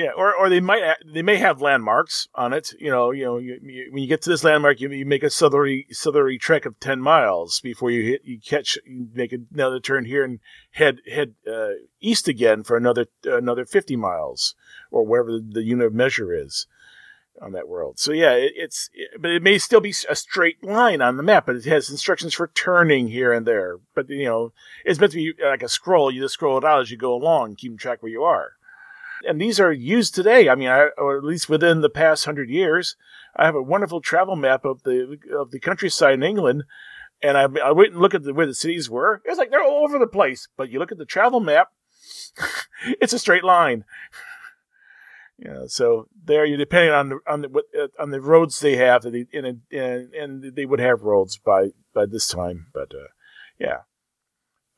Yeah, 0.00 0.12
or, 0.16 0.34
or 0.34 0.48
they 0.48 0.60
might 0.60 0.96
they 1.04 1.20
may 1.20 1.36
have 1.36 1.60
landmarks 1.60 2.26
on 2.34 2.54
it. 2.54 2.72
You 2.78 2.90
know, 2.90 3.10
you 3.10 3.22
know, 3.22 3.36
you, 3.36 3.58
you, 3.62 3.90
when 3.92 4.02
you 4.02 4.08
get 4.08 4.22
to 4.22 4.30
this 4.30 4.42
landmark, 4.42 4.80
you, 4.80 4.90
you 4.90 5.04
make 5.04 5.22
a 5.22 5.28
southerly 5.28 5.86
southerly 5.90 6.38
trek 6.38 6.64
of 6.64 6.80
ten 6.80 7.02
miles 7.02 7.60
before 7.60 7.90
you 7.90 8.02
hit 8.02 8.22
you 8.24 8.40
catch 8.40 8.78
you 8.86 9.08
make 9.12 9.34
another 9.34 9.78
turn 9.78 10.06
here 10.06 10.24
and 10.24 10.40
head 10.70 11.00
head 11.06 11.34
uh, 11.46 11.72
east 12.00 12.28
again 12.28 12.62
for 12.62 12.78
another 12.78 13.08
another 13.24 13.66
fifty 13.66 13.94
miles 13.94 14.54
or 14.90 15.04
whatever 15.04 15.32
the, 15.32 15.46
the, 15.52 15.64
unit 15.64 15.88
of 15.88 15.92
measure 15.92 16.32
is 16.32 16.66
on 17.42 17.52
that 17.52 17.68
world. 17.68 17.98
So 17.98 18.12
yeah, 18.12 18.32
it, 18.32 18.52
it's 18.56 18.88
it, 18.94 19.20
but 19.20 19.32
it 19.32 19.42
may 19.42 19.58
still 19.58 19.82
be 19.82 19.94
a 20.08 20.16
straight 20.16 20.64
line 20.64 21.02
on 21.02 21.18
the 21.18 21.22
map, 21.22 21.44
but 21.44 21.56
it 21.56 21.66
has 21.66 21.90
instructions 21.90 22.32
for 22.32 22.50
turning 22.54 23.08
here 23.08 23.34
and 23.34 23.46
there. 23.46 23.76
But 23.94 24.08
you 24.08 24.24
know, 24.24 24.54
it's 24.82 24.98
meant 24.98 25.12
to 25.12 25.18
be 25.18 25.34
like 25.44 25.62
a 25.62 25.68
scroll. 25.68 26.10
You 26.10 26.22
just 26.22 26.34
scroll 26.34 26.56
it 26.56 26.64
out 26.64 26.80
as 26.80 26.90
you 26.90 26.96
go 26.96 27.12
along, 27.12 27.56
keeping 27.56 27.76
track 27.76 28.02
where 28.02 28.10
you 28.10 28.22
are 28.22 28.52
and 29.26 29.40
these 29.40 29.60
are 29.60 29.72
used 29.72 30.14
today. 30.14 30.48
I 30.48 30.54
mean, 30.54 30.68
I, 30.68 30.88
or 30.98 31.18
at 31.18 31.24
least 31.24 31.48
within 31.48 31.80
the 31.80 31.90
past 31.90 32.24
hundred 32.24 32.50
years, 32.50 32.96
I 33.36 33.44
have 33.44 33.54
a 33.54 33.62
wonderful 33.62 34.00
travel 34.00 34.36
map 34.36 34.64
of 34.64 34.82
the 34.82 35.18
of 35.38 35.50
the 35.50 35.60
countryside 35.60 36.14
in 36.14 36.22
England, 36.22 36.64
and 37.22 37.36
I, 37.36 37.46
I 37.64 37.72
went 37.72 37.92
and 37.92 38.00
looked 38.00 38.14
at 38.14 38.22
the, 38.22 38.34
where 38.34 38.46
the 38.46 38.54
cities 38.54 38.88
were. 38.90 39.22
It's 39.24 39.38
like 39.38 39.50
they're 39.50 39.62
all 39.62 39.84
over 39.84 39.98
the 39.98 40.06
place. 40.06 40.48
But 40.56 40.70
you 40.70 40.78
look 40.78 40.92
at 40.92 40.98
the 40.98 41.04
travel 41.04 41.40
map, 41.40 41.68
it's 43.00 43.12
a 43.12 43.18
straight 43.18 43.44
line. 43.44 43.84
Yeah, 45.42 45.62
so 45.68 46.06
there 46.22 46.44
you 46.44 46.58
depending 46.58 46.92
on 46.92 47.08
the 47.08 47.18
on 47.26 47.40
the 47.40 47.62
uh, 47.74 48.02
on 48.02 48.10
the 48.10 48.20
roads 48.20 48.60
they 48.60 48.76
have, 48.76 49.06
and 49.06 49.26
and 49.32 49.62
and 49.72 50.54
they 50.54 50.66
would 50.66 50.80
have 50.80 51.00
roads 51.00 51.38
by 51.38 51.68
by 51.94 52.04
this 52.04 52.28
time. 52.28 52.66
But 52.74 52.92
uh, 52.94 53.08
yeah, 53.58 53.78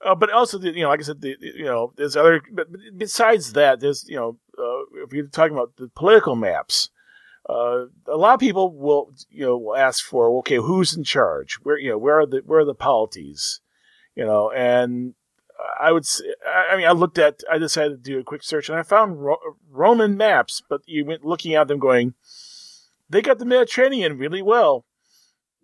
uh, 0.05 0.15
but 0.15 0.31
also, 0.31 0.59
you 0.59 0.83
know, 0.83 0.89
like 0.89 1.01
I 1.01 1.05
said, 1.05 1.21
the, 1.21 1.37
you 1.41 1.65
know, 1.65 1.93
there's 1.97 2.17
other. 2.17 2.43
But 2.53 2.69
besides 2.97 3.53
that, 3.53 3.81
there's 3.81 4.05
you 4.09 4.17
know, 4.17 4.39
uh, 4.59 5.05
if 5.05 5.13
you're 5.13 5.27
talking 5.27 5.57
about 5.57 5.77
the 5.77 5.89
political 5.95 6.35
maps, 6.35 6.91
uh, 7.49 7.87
a 8.09 8.17
lot 8.17 8.35
of 8.35 8.41
people 8.41 8.73
will 8.73 9.13
you 9.31 9.45
know 9.45 9.57
will 9.57 9.77
ask 9.77 10.05
for 10.05 10.39
okay, 10.39 10.57
who's 10.57 10.97
in 10.97 11.05
charge? 11.05 11.59
Where 11.63 11.79
you 11.79 11.91
know 11.91 11.99
where 11.99 12.21
are 12.21 12.27
the 12.27 12.43
where 12.45 12.61
are 12.61 12.65
the 12.65 12.75
polities? 12.75 13.61
You 14.17 14.25
know, 14.25 14.51
and 14.51 15.15
I 15.81 15.93
would 15.93 16.05
say, 16.05 16.25
I 16.47 16.77
mean, 16.77 16.87
I 16.87 16.93
looked 16.93 17.19
at, 17.19 17.41
I 17.51 17.57
decided 17.59 18.05
to 18.05 18.11
do 18.11 18.19
a 18.19 18.25
quick 18.25 18.43
search, 18.43 18.69
and 18.69 18.79
I 18.79 18.83
found 18.83 19.25
Ro- 19.25 19.57
Roman 19.71 20.17
maps, 20.17 20.63
but 20.69 20.83
you 20.87 21.05
went 21.05 21.25
looking 21.25 21.55
at 21.55 21.69
them, 21.69 21.79
going, 21.79 22.15
they 23.09 23.23
got 23.23 23.39
the 23.39 23.47
Mediterranean 23.47 24.19
really 24.19 24.43
well. 24.43 24.85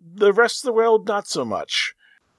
The 0.01 0.33
rest 0.33 0.63
of 0.63 0.67
the 0.67 0.73
world, 0.73 1.07
not 1.07 1.27
so 1.27 1.45
much 1.45 1.93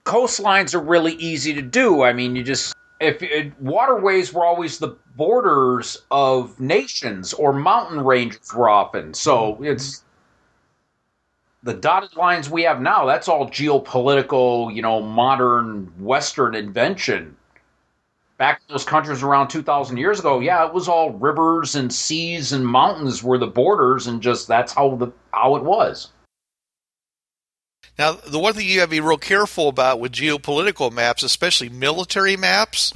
coastlines 0.05 0.75
are 0.75 0.81
really 0.81 1.15
easy 1.15 1.55
to 1.55 1.63
do. 1.63 2.03
I 2.03 2.13
mean, 2.13 2.37
you 2.37 2.43
just 2.43 2.75
if 3.01 3.23
it, 3.23 3.59
waterways 3.61 4.33
were 4.33 4.45
always 4.45 4.79
the 4.79 4.97
borders 5.17 5.97
of 6.11 6.61
nations 6.61 7.33
or 7.33 7.53
mountain 7.53 8.05
ranges 8.05 8.53
were 8.55 8.69
often. 8.69 9.15
So 9.15 9.55
mm-hmm. 9.55 9.65
it's 9.65 10.05
the 11.63 11.75
dotted 11.75 12.17
lines 12.17 12.49
we 12.49 12.63
have 12.63 12.81
now. 12.81 13.07
That's 13.07 13.29
all 13.29 13.49
geopolitical, 13.49 14.75
you 14.75 14.83
know, 14.83 15.03
modern 15.03 15.93
Western 15.99 16.55
invention. 16.55 17.37
Back 18.37 18.63
in 18.67 18.73
those 18.73 18.85
countries 18.85 19.23
around 19.23 19.49
2,000 19.49 19.99
years 19.99 20.19
ago, 20.19 20.41
yeah, 20.41 20.67
it 20.67 20.73
was 20.73 20.89
all 20.89 21.11
rivers 21.11 21.75
and 21.75 21.93
seas 21.93 22.53
and 22.53 22.67
mountains 22.67 23.23
were 23.23 23.37
the 23.37 23.47
borders, 23.47 24.07
and 24.07 24.23
just 24.23 24.49
that's 24.49 24.73
how 24.73 24.97
the 24.97 25.13
how 25.33 25.57
it 25.57 25.63
was. 25.63 26.09
Now, 28.01 28.13
the 28.13 28.39
one 28.39 28.55
thing 28.55 28.67
you 28.67 28.81
have 28.81 28.89
to 28.89 28.93
be 28.93 29.01
real 29.01 29.19
careful 29.19 29.69
about 29.69 30.01
with 30.01 30.13
geopolitical 30.13 30.91
maps, 30.91 31.23
especially 31.23 31.69
military 31.69 32.35
maps, 32.35 32.95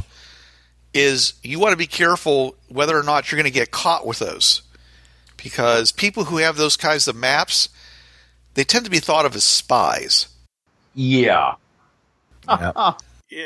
is 0.95 1.35
you 1.43 1.59
want 1.59 1.75
to 1.75 1.77
be 1.77 1.87
careful 1.87 2.57
whether 2.69 2.99
or 2.99 3.03
not 3.03 3.31
you're 3.31 3.37
going 3.37 3.45
to 3.45 3.51
get 3.51 3.71
caught 3.71 4.07
with 4.07 4.19
those. 4.19 4.63
Because 5.37 5.93
people 5.93 6.25
who 6.25 6.39
have 6.39 6.57
those 6.57 6.79
kinds 6.79 7.07
of 7.07 7.17
maps, 7.17 7.69
they 8.55 8.65
tend 8.65 8.87
to 8.87 8.91
be 8.91 8.99
thought 8.99 9.27
of 9.27 9.37
as 9.37 9.45
spies. 9.45 10.29
Yeah. 10.95 11.57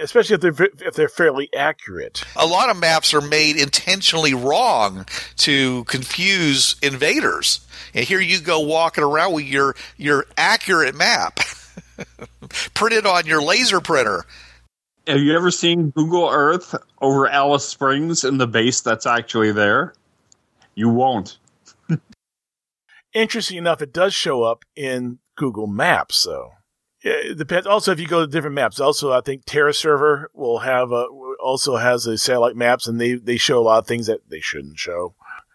especially 0.03 0.35
if 0.35 0.41
they're 0.41 0.69
if 0.81 0.95
they're 0.95 1.09
fairly 1.09 1.49
accurate. 1.55 2.25
A 2.37 2.47
lot 2.47 2.71
of 2.71 2.77
maps 2.77 3.15
are 3.15 3.21
made 3.21 3.57
intentionally 3.57 4.35
wrong 4.35 5.07
to 5.39 5.85
confuse 5.85 6.77
invaders. 6.83 7.61
And 7.95 8.05
here 8.05 8.21
you 8.21 8.41
go 8.41 8.61
walking 8.61 9.05
around 9.05 9.33
with 9.33 9.47
your 9.47 9.75
your 9.97 10.27
accurate 10.37 10.95
map 10.95 11.41
printed 12.75 13.07
on 13.07 13.27
your 13.27 13.43
laser 13.43 13.81
printer. 13.81 14.25
Have 15.07 15.21
you 15.21 15.35
ever 15.35 15.51
seen 15.51 15.91
Google 15.91 16.29
Earth 16.31 16.75
over 17.01 17.27
Alice 17.27 17.67
Springs 17.67 18.25
in 18.25 18.37
the 18.37 18.47
base 18.47 18.83
that's 18.83 19.07
actually 19.07 19.53
there? 19.53 19.95
You 20.75 20.91
won't. 20.91 21.39
Interesting 23.15 23.57
enough, 23.57 23.81
it 23.81 23.93
does 23.93 24.13
show 24.13 24.43
up 24.43 24.67
in 24.77 25.19
Google 25.35 25.67
Maps, 25.67 26.25
though. 26.25 26.51
It 27.01 27.39
depends. 27.39 27.67
Also, 27.67 27.93
if 27.93 28.01
you 28.01 28.09
go 28.09 28.21
to 28.21 28.27
different 28.27 28.55
maps, 28.55 28.81
also 28.81 29.13
I 29.13 29.21
think 29.21 29.45
Terra 29.45 29.73
Server 29.73 30.31
will 30.35 30.59
have 30.59 30.91
a, 30.91 31.07
also 31.41 31.77
has 31.77 32.07
a 32.07 32.19
satellite 32.19 32.57
maps, 32.57 32.89
and 32.89 33.01
they 33.01 33.15
they 33.15 33.37
show 33.37 33.61
a 33.61 33.63
lot 33.63 33.79
of 33.79 33.87
things 33.87 34.07
that 34.09 34.29
they 34.29 34.41
shouldn't 34.41 34.79
show. 34.79 35.15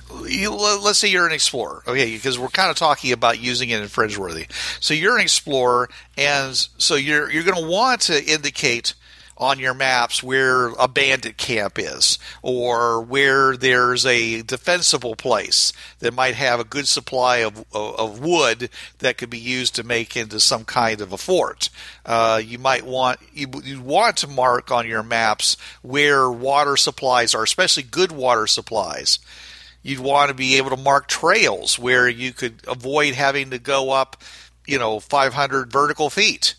Let's 0.09 0.99
say 0.99 1.09
you're 1.09 1.27
an 1.27 1.33
explorer, 1.33 1.83
okay? 1.87 2.13
Because 2.13 2.37
we're 2.37 2.49
kind 2.49 2.69
of 2.69 2.77
talking 2.77 3.11
about 3.11 3.39
using 3.39 3.69
it 3.69 3.81
in 3.81 3.87
Fringeworthy. 3.87 4.51
So 4.81 4.93
you're 4.93 5.15
an 5.15 5.21
explorer, 5.21 5.89
and 6.17 6.55
so 6.55 6.95
you're 6.95 7.29
you're 7.29 7.43
going 7.43 7.61
to 7.61 7.69
want 7.69 8.01
to 8.01 8.23
indicate 8.23 8.93
on 9.43 9.59
your 9.59 9.73
maps 9.73 10.23
where 10.23 10.69
a 10.79 10.87
bandit 10.87 11.37
camp 11.37 11.77
is 11.77 12.17
or 12.41 13.01
where 13.01 13.55
there's 13.57 14.05
a 14.05 14.41
defensible 14.41 15.15
place 15.15 15.73
that 15.99 16.13
might 16.13 16.35
have 16.35 16.59
a 16.59 16.63
good 16.63 16.87
supply 16.87 17.37
of, 17.37 17.65
of, 17.73 18.19
wood 18.19 18.69
that 18.99 19.17
could 19.17 19.29
be 19.29 19.37
used 19.37 19.75
to 19.75 19.83
make 19.83 20.15
into 20.15 20.39
some 20.39 20.63
kind 20.63 21.01
of 21.01 21.11
a 21.11 21.17
fort. 21.17 21.69
Uh, 22.05 22.41
you 22.43 22.57
might 22.57 22.85
want 22.85 23.19
you, 23.33 23.47
you 23.63 23.81
want 23.81 24.17
to 24.17 24.27
mark 24.27 24.71
on 24.71 24.87
your 24.87 25.03
maps 25.03 25.57
where 25.81 26.31
water 26.31 26.77
supplies 26.77 27.35
are, 27.35 27.43
especially 27.43 27.83
good 27.83 28.11
water 28.11 28.47
supplies. 28.47 29.19
You'd 29.81 29.99
want 29.99 30.29
to 30.29 30.33
be 30.33 30.55
able 30.55 30.69
to 30.69 30.77
mark 30.77 31.07
trails 31.07 31.77
where 31.77 32.07
you 32.07 32.31
could 32.31 32.61
avoid 32.67 33.13
having 33.13 33.49
to 33.49 33.59
go 33.59 33.91
up, 33.91 34.21
you 34.65 34.79
know, 34.79 35.01
500 35.01 35.71
vertical 35.71 36.09
feet 36.09 36.55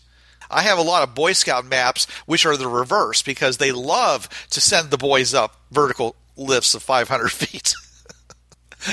I 0.49 0.61
have 0.63 0.77
a 0.77 0.83
lot 0.83 1.03
of 1.03 1.15
Boy 1.15 1.33
Scout 1.33 1.65
maps 1.65 2.07
which 2.25 2.45
are 2.45 2.57
the 2.57 2.67
reverse 2.67 3.21
because 3.21 3.57
they 3.57 3.71
love 3.71 4.29
to 4.51 4.61
send 4.61 4.89
the 4.89 4.97
boys 4.97 5.33
up 5.33 5.59
vertical 5.71 6.15
lifts 6.37 6.73
of 6.73 6.83
500 6.83 7.29
feet. 7.31 7.73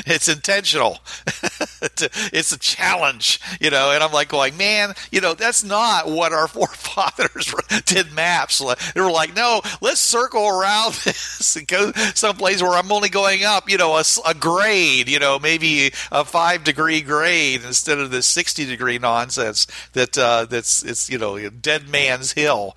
It's 0.07 0.29
intentional. 0.29 0.99
it's 1.83 2.53
a 2.53 2.59
challenge, 2.59 3.41
you 3.61 3.71
know. 3.71 3.91
And 3.93 4.03
I'm 4.03 4.13
like 4.13 4.29
going, 4.29 4.57
man, 4.57 4.95
you 5.11 5.21
know, 5.21 5.35
that's 5.35 5.65
not 5.65 6.09
what 6.09 6.33
our 6.33 6.49
forefathers 6.49 7.55
did 7.85 8.13
maps. 8.13 8.63
They 8.95 9.01
were 9.01 9.11
like, 9.11 9.35
no, 9.35 9.63
let's 9.81 10.01
circle 10.01 10.47
around 10.47 10.95
this 11.05 11.57
and 11.57 11.67
go 11.67 11.93
someplace 12.15 12.63
where 12.63 12.73
I'm 12.73 12.91
only 12.93 13.09
going 13.09 13.45
up, 13.45 13.71
you 13.71 13.77
know, 13.77 13.97
a, 13.97 14.05
a 14.27 14.35
grade, 14.35 15.09
you 15.09 15.19
know, 15.19 15.39
maybe 15.39 15.93
a 16.11 16.25
five 16.25 16.65
degree 16.65 17.01
grade 17.01 17.63
instead 17.65 17.99
of 17.99 18.11
this 18.11 18.27
60 18.27 18.67
degree 18.67 18.99
nonsense 18.99 19.67
that 19.93 20.17
uh, 20.17 20.47
that's 20.47 20.83
it's 20.83 21.11
you 21.11 21.19
know 21.19 21.49
dead 21.51 21.89
man's 21.89 22.33
hill. 22.33 22.77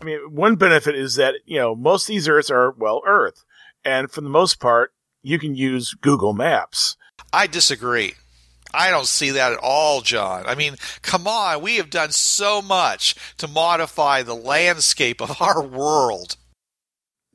I 0.00 0.04
mean, 0.04 0.18
one 0.30 0.56
benefit 0.56 0.94
is 0.94 1.16
that 1.16 1.34
you 1.44 1.58
know 1.58 1.74
most 1.74 2.04
of 2.04 2.08
these 2.08 2.28
Earths 2.28 2.50
are 2.50 2.72
well 2.72 3.02
Earth, 3.06 3.44
and 3.84 4.10
for 4.10 4.20
the 4.20 4.28
most 4.28 4.60
part, 4.60 4.92
you 5.22 5.38
can 5.38 5.54
use 5.54 5.94
Google 5.94 6.32
Maps. 6.32 6.96
I 7.32 7.46
disagree. 7.46 8.14
I 8.72 8.90
don't 8.90 9.06
see 9.06 9.30
that 9.30 9.52
at 9.52 9.58
all, 9.58 10.02
John. 10.02 10.44
I 10.46 10.54
mean, 10.54 10.76
come 11.02 11.26
on, 11.26 11.62
we 11.62 11.76
have 11.76 11.90
done 11.90 12.10
so 12.10 12.60
much 12.60 13.14
to 13.38 13.48
modify 13.48 14.22
the 14.22 14.34
landscape 14.34 15.20
of 15.20 15.40
our 15.40 15.62
world. 15.62 16.36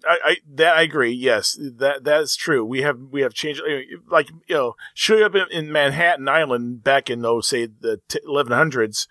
I, 0.05 0.17
I 0.23 0.35
that 0.55 0.75
I 0.75 0.81
agree. 0.81 1.11
Yes, 1.11 1.57
that 1.77 2.03
that 2.03 2.21
is 2.21 2.35
true. 2.35 2.65
We 2.65 2.81
have 2.81 2.99
we 3.11 3.21
have 3.21 3.33
changed. 3.33 3.61
Like 4.09 4.29
you 4.47 4.55
know, 4.55 4.75
showing 4.93 5.23
up 5.23 5.33
in, 5.33 5.45
in 5.49 5.71
Manhattan 5.71 6.27
Island 6.27 6.83
back 6.83 7.09
in 7.09 7.25
oh 7.25 7.41
say 7.41 7.65
the 7.67 8.01
eleven 8.25 8.53
hundreds. 8.53 9.07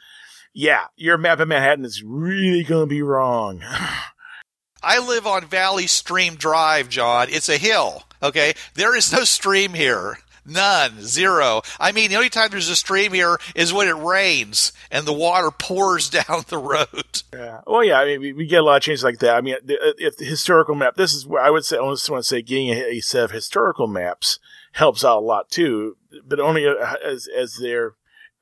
Yeah, 0.55 0.89
your 0.97 1.17
map 1.17 1.41
of 1.41 1.49
Manhattan 1.49 1.87
is 1.87 2.03
really 2.05 2.63
going 2.63 2.83
to 2.83 2.95
be 2.95 3.03
wrong. 3.03 3.63
I 4.83 4.99
live 4.99 5.27
on 5.27 5.47
Valley 5.47 5.87
Stream 5.87 6.35
Drive, 6.35 6.89
John. 6.91 7.29
It's 7.31 7.49
a 7.49 7.57
hill. 7.57 8.03
Okay, 8.23 8.55
there 8.75 8.97
is 8.97 9.13
no 9.13 9.25
stream 9.25 9.75
here. 9.75 10.19
None, 10.45 11.03
zero. 11.03 11.63
I 11.79 11.93
mean, 11.93 12.11
the 12.11 12.17
only 12.17 12.29
time 12.29 12.49
there's 12.51 12.69
a 12.69 12.75
stream 12.75 13.13
here 13.13 13.39
is 13.55 13.73
when 13.73 13.87
it 13.87 13.97
rains 13.97 14.73
and 14.91 15.07
the 15.07 15.13
water 15.13 15.51
pours 15.51 16.11
down 16.11 16.45
the 16.49 16.59
road. 16.59 17.23
Yeah. 17.33 17.61
Well, 17.67 17.85
yeah. 17.85 18.01
I 18.01 18.07
mean, 18.07 18.21
we, 18.21 18.33
we 18.33 18.47
get 18.47 18.61
a 18.61 18.65
lot 18.65 18.77
of 18.77 18.83
changes 18.83 19.05
like 19.05 19.21
that. 19.21 19.37
I 19.37 19.41
mean, 19.41 19.57
if 19.65 20.17
the 20.17 20.25
historical 20.25 20.75
map, 20.75 20.97
this 20.97 21.15
is 21.15 21.27
where 21.27 21.43
I 21.43 21.51
would 21.51 21.65
say, 21.65 21.79
I 21.79 21.91
just 21.91 22.11
want 22.11 22.25
to 22.25 22.29
say, 22.29 22.43
getting 22.43 22.71
a, 22.71 22.97
a 22.97 23.01
set 23.01 23.25
of 23.25 23.31
historical 23.31 23.87
maps 23.87 24.39
helps 24.73 25.05
out 25.05 25.19
a 25.19 25.21
lot 25.21 25.49
too, 25.49 25.97
but 26.27 26.41
only 26.41 26.67
uh, 26.67 26.95
as 27.05 27.29
as 27.29 27.57
their 27.57 27.95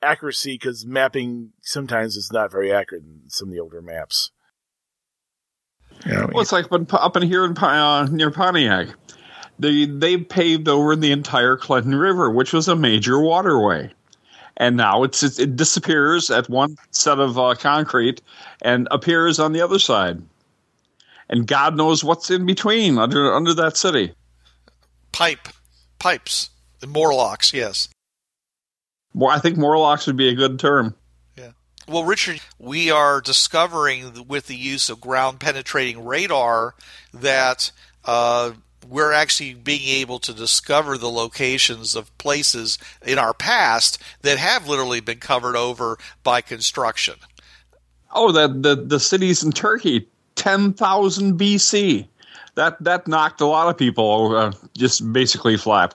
accuracy, 0.02 0.54
because 0.54 0.86
mapping 0.86 1.52
sometimes 1.60 2.16
is 2.16 2.32
not 2.32 2.50
very 2.50 2.72
accurate 2.72 3.04
in 3.04 3.22
some 3.28 3.48
of 3.48 3.54
the 3.54 3.60
older 3.60 3.82
maps. 3.82 4.30
Yeah, 6.06 6.26
well, 6.32 6.40
it's 6.40 6.52
like 6.52 6.66
up 6.70 7.16
in 7.16 7.22
here 7.24 7.44
in, 7.44 7.58
uh, 7.58 8.06
near 8.06 8.30
Pontiac 8.30 8.88
they 9.60 9.84
they 9.84 10.16
paved 10.16 10.68
over 10.68 10.96
the 10.96 11.12
entire 11.12 11.56
Clinton 11.56 11.94
River, 11.94 12.30
which 12.30 12.52
was 12.52 12.68
a 12.68 12.76
major 12.76 13.20
waterway, 13.20 13.90
and 14.56 14.76
now 14.76 15.02
it's 15.02 15.22
it, 15.22 15.38
it 15.38 15.56
disappears 15.56 16.30
at 16.30 16.48
one 16.48 16.76
set 16.90 17.20
of 17.20 17.38
uh, 17.38 17.54
concrete 17.54 18.22
and 18.62 18.88
appears 18.90 19.38
on 19.38 19.52
the 19.52 19.60
other 19.60 19.78
side, 19.78 20.22
and 21.28 21.46
God 21.46 21.76
knows 21.76 22.02
what's 22.02 22.30
in 22.30 22.46
between 22.46 22.98
under 22.98 23.32
under 23.32 23.54
that 23.54 23.76
city. 23.76 24.14
Pipe, 25.12 25.48
pipes, 25.98 26.50
the 26.80 26.86
Morlocks, 26.86 27.52
yes. 27.52 27.88
Well, 29.14 29.30
I 29.30 29.38
think 29.38 29.58
Morlocks 29.58 30.06
would 30.06 30.16
be 30.16 30.28
a 30.28 30.34
good 30.34 30.58
term. 30.58 30.94
Yeah. 31.36 31.50
Well, 31.88 32.04
Richard, 32.04 32.40
we 32.58 32.90
are 32.90 33.20
discovering 33.20 34.26
with 34.28 34.46
the 34.46 34.56
use 34.56 34.88
of 34.88 35.00
ground 35.00 35.40
penetrating 35.40 36.04
radar 36.04 36.74
that 37.12 37.72
uh, 38.04 38.52
we're 38.90 39.12
actually 39.12 39.54
being 39.54 39.88
able 39.88 40.18
to 40.18 40.34
discover 40.34 40.98
the 40.98 41.08
locations 41.08 41.94
of 41.94 42.16
places 42.18 42.78
in 43.06 43.18
our 43.18 43.32
past 43.32 44.02
that 44.22 44.36
have 44.36 44.68
literally 44.68 45.00
been 45.00 45.18
covered 45.18 45.56
over 45.56 45.96
by 46.22 46.40
construction. 46.40 47.14
Oh, 48.12 48.32
the 48.32 48.48
the, 48.48 48.74
the 48.74 49.00
cities 49.00 49.42
in 49.42 49.52
Turkey, 49.52 50.08
ten 50.34 50.72
thousand 50.72 51.38
BC. 51.38 52.06
That 52.56 52.82
that 52.82 53.06
knocked 53.06 53.40
a 53.40 53.46
lot 53.46 53.68
of 53.68 53.78
people 53.78 54.36
uh, 54.36 54.52
just 54.76 55.12
basically 55.12 55.56
flat. 55.56 55.94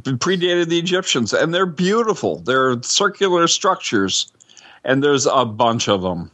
Predated 0.00 0.68
the 0.68 0.78
Egyptians, 0.78 1.32
and 1.32 1.52
they're 1.52 1.66
beautiful. 1.66 2.40
They're 2.40 2.80
circular 2.82 3.48
structures, 3.48 4.30
and 4.84 5.02
there's 5.02 5.26
a 5.26 5.44
bunch 5.44 5.88
of 5.88 6.02
them. 6.02 6.30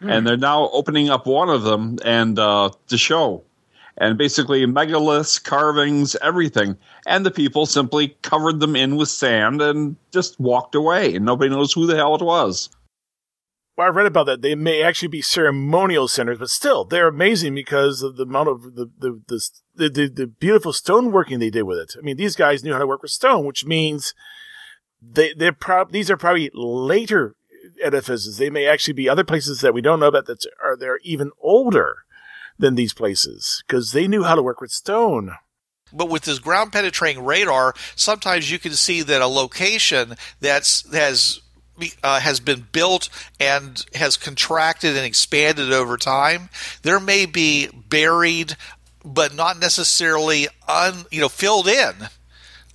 Mm. 0.00 0.10
And 0.10 0.26
they're 0.26 0.36
now 0.36 0.70
opening 0.70 1.10
up 1.10 1.26
one 1.26 1.50
of 1.50 1.64
them 1.64 1.98
and 2.04 2.38
uh, 2.38 2.70
to 2.88 2.96
show 2.96 3.42
and 3.96 4.18
basically 4.18 4.66
megaliths, 4.66 5.42
carvings, 5.42 6.16
everything. 6.16 6.76
And 7.06 7.24
the 7.24 7.30
people 7.30 7.66
simply 7.66 8.16
covered 8.22 8.60
them 8.60 8.76
in 8.76 8.96
with 8.96 9.08
sand 9.08 9.62
and 9.62 9.96
just 10.12 10.38
walked 10.40 10.74
away, 10.74 11.14
and 11.14 11.24
nobody 11.24 11.50
knows 11.50 11.72
who 11.72 11.86
the 11.86 11.96
hell 11.96 12.14
it 12.14 12.22
was. 12.22 12.70
Well, 13.76 13.88
I 13.88 13.90
read 13.90 14.06
about 14.06 14.26
that. 14.26 14.42
They 14.42 14.54
may 14.54 14.82
actually 14.82 15.08
be 15.08 15.22
ceremonial 15.22 16.06
centers, 16.06 16.38
but 16.38 16.50
still, 16.50 16.84
they're 16.84 17.08
amazing 17.08 17.54
because 17.56 18.02
of 18.02 18.16
the 18.16 18.22
amount 18.22 18.48
of 18.48 18.62
the 18.74 18.90
the 18.98 19.20
the, 19.74 19.88
the, 19.88 20.08
the 20.08 20.26
beautiful 20.26 20.72
stoneworking 20.72 21.40
they 21.40 21.50
did 21.50 21.62
with 21.64 21.78
it. 21.78 21.94
I 21.98 22.02
mean, 22.02 22.16
these 22.16 22.36
guys 22.36 22.62
knew 22.62 22.72
how 22.72 22.78
to 22.78 22.86
work 22.86 23.02
with 23.02 23.10
stone, 23.10 23.44
which 23.44 23.64
means 23.64 24.14
they 25.02 25.34
they're 25.34 25.56
these 25.90 26.10
are 26.10 26.16
probably 26.16 26.50
later 26.54 27.34
edifices. 27.82 28.38
They 28.38 28.50
may 28.50 28.66
actually 28.66 28.94
be 28.94 29.08
other 29.08 29.24
places 29.24 29.60
that 29.60 29.74
we 29.74 29.80
don't 29.80 30.00
know 30.00 30.06
about 30.06 30.26
that 30.26 30.46
are 30.62 30.76
they're 30.76 31.00
even 31.02 31.32
older 31.40 32.04
than 32.58 32.74
these 32.74 32.94
places 32.94 33.62
because 33.66 33.92
they 33.92 34.08
knew 34.08 34.22
how 34.22 34.34
to 34.34 34.42
work 34.42 34.60
with 34.60 34.70
stone. 34.70 35.32
But 35.92 36.08
with 36.08 36.24
this 36.24 36.38
ground 36.38 36.72
penetrating 36.72 37.24
radar, 37.24 37.74
sometimes 37.94 38.50
you 38.50 38.58
can 38.58 38.72
see 38.72 39.02
that 39.02 39.22
a 39.22 39.26
location 39.26 40.16
that's 40.40 40.90
has 40.92 41.40
uh, 42.02 42.20
has 42.20 42.40
been 42.40 42.66
built 42.72 43.08
and 43.40 43.84
has 43.94 44.16
contracted 44.16 44.96
and 44.96 45.04
expanded 45.04 45.72
over 45.72 45.96
time. 45.96 46.48
There 46.82 47.00
may 47.00 47.26
be 47.26 47.68
buried, 47.68 48.56
but 49.04 49.34
not 49.34 49.60
necessarily 49.60 50.48
un 50.68 51.04
you 51.10 51.20
know 51.20 51.28
filled 51.28 51.68
in. 51.68 51.94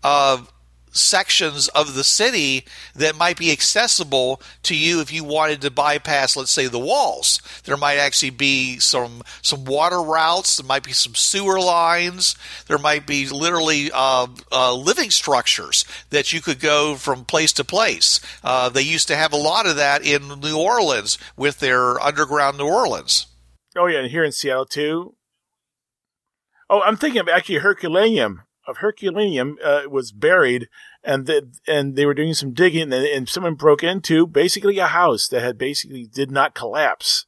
Uh, 0.03 0.43
sections 0.91 1.67
of 1.69 1.93
the 1.93 2.03
city 2.03 2.65
that 2.95 3.15
might 3.15 3.37
be 3.37 3.51
accessible 3.51 4.41
to 4.63 4.75
you 4.75 5.01
if 5.01 5.11
you 5.11 5.23
wanted 5.23 5.61
to 5.61 5.71
bypass 5.71 6.35
let's 6.35 6.51
say 6.51 6.67
the 6.67 6.79
walls. 6.79 7.41
There 7.65 7.77
might 7.77 7.97
actually 7.97 8.31
be 8.31 8.79
some 8.79 9.23
some 9.41 9.65
water 9.65 10.01
routes 10.01 10.57
there 10.57 10.65
might 10.67 10.83
be 10.83 10.93
some 10.93 11.15
sewer 11.15 11.59
lines 11.59 12.35
there 12.67 12.77
might 12.77 13.05
be 13.05 13.27
literally 13.27 13.91
uh, 13.93 14.27
uh, 14.51 14.73
living 14.73 15.11
structures 15.11 15.85
that 16.09 16.33
you 16.33 16.41
could 16.41 16.59
go 16.59 16.95
from 16.95 17.25
place 17.25 17.53
to 17.53 17.63
place. 17.63 18.19
Uh, 18.43 18.69
they 18.69 18.81
used 18.81 19.07
to 19.07 19.15
have 19.15 19.33
a 19.33 19.37
lot 19.37 19.67
of 19.67 19.75
that 19.75 20.03
in 20.03 20.39
new 20.39 20.57
orleans 20.57 21.17
with 21.37 21.59
their 21.59 21.99
underground 21.99 22.57
new 22.57 22.67
orleans. 22.67 23.27
Oh 23.77 23.87
yeah 23.87 23.99
and 23.99 24.11
here 24.11 24.23
in 24.23 24.31
seattle 24.31 24.65
too. 24.65 25.15
Oh 26.69 26.81
i'm 26.81 26.97
thinking 26.97 27.21
of 27.21 27.29
actually 27.29 27.59
herculaneum 27.59 28.43
of 28.69 28.77
Herculaneum 28.77 29.57
uh, 29.63 29.83
was 29.89 30.11
buried, 30.11 30.67
and 31.03 31.25
the, 31.25 31.49
and 31.67 31.95
they 31.95 32.05
were 32.05 32.13
doing 32.13 32.33
some 32.33 32.53
digging, 32.53 32.93
and, 32.93 32.93
and 32.93 33.27
someone 33.27 33.55
broke 33.55 33.83
into 33.83 34.27
basically 34.27 34.77
a 34.79 34.87
house 34.87 35.27
that 35.27 35.41
had 35.41 35.57
basically 35.57 36.05
did 36.05 36.31
not 36.31 36.55
collapse 36.55 37.25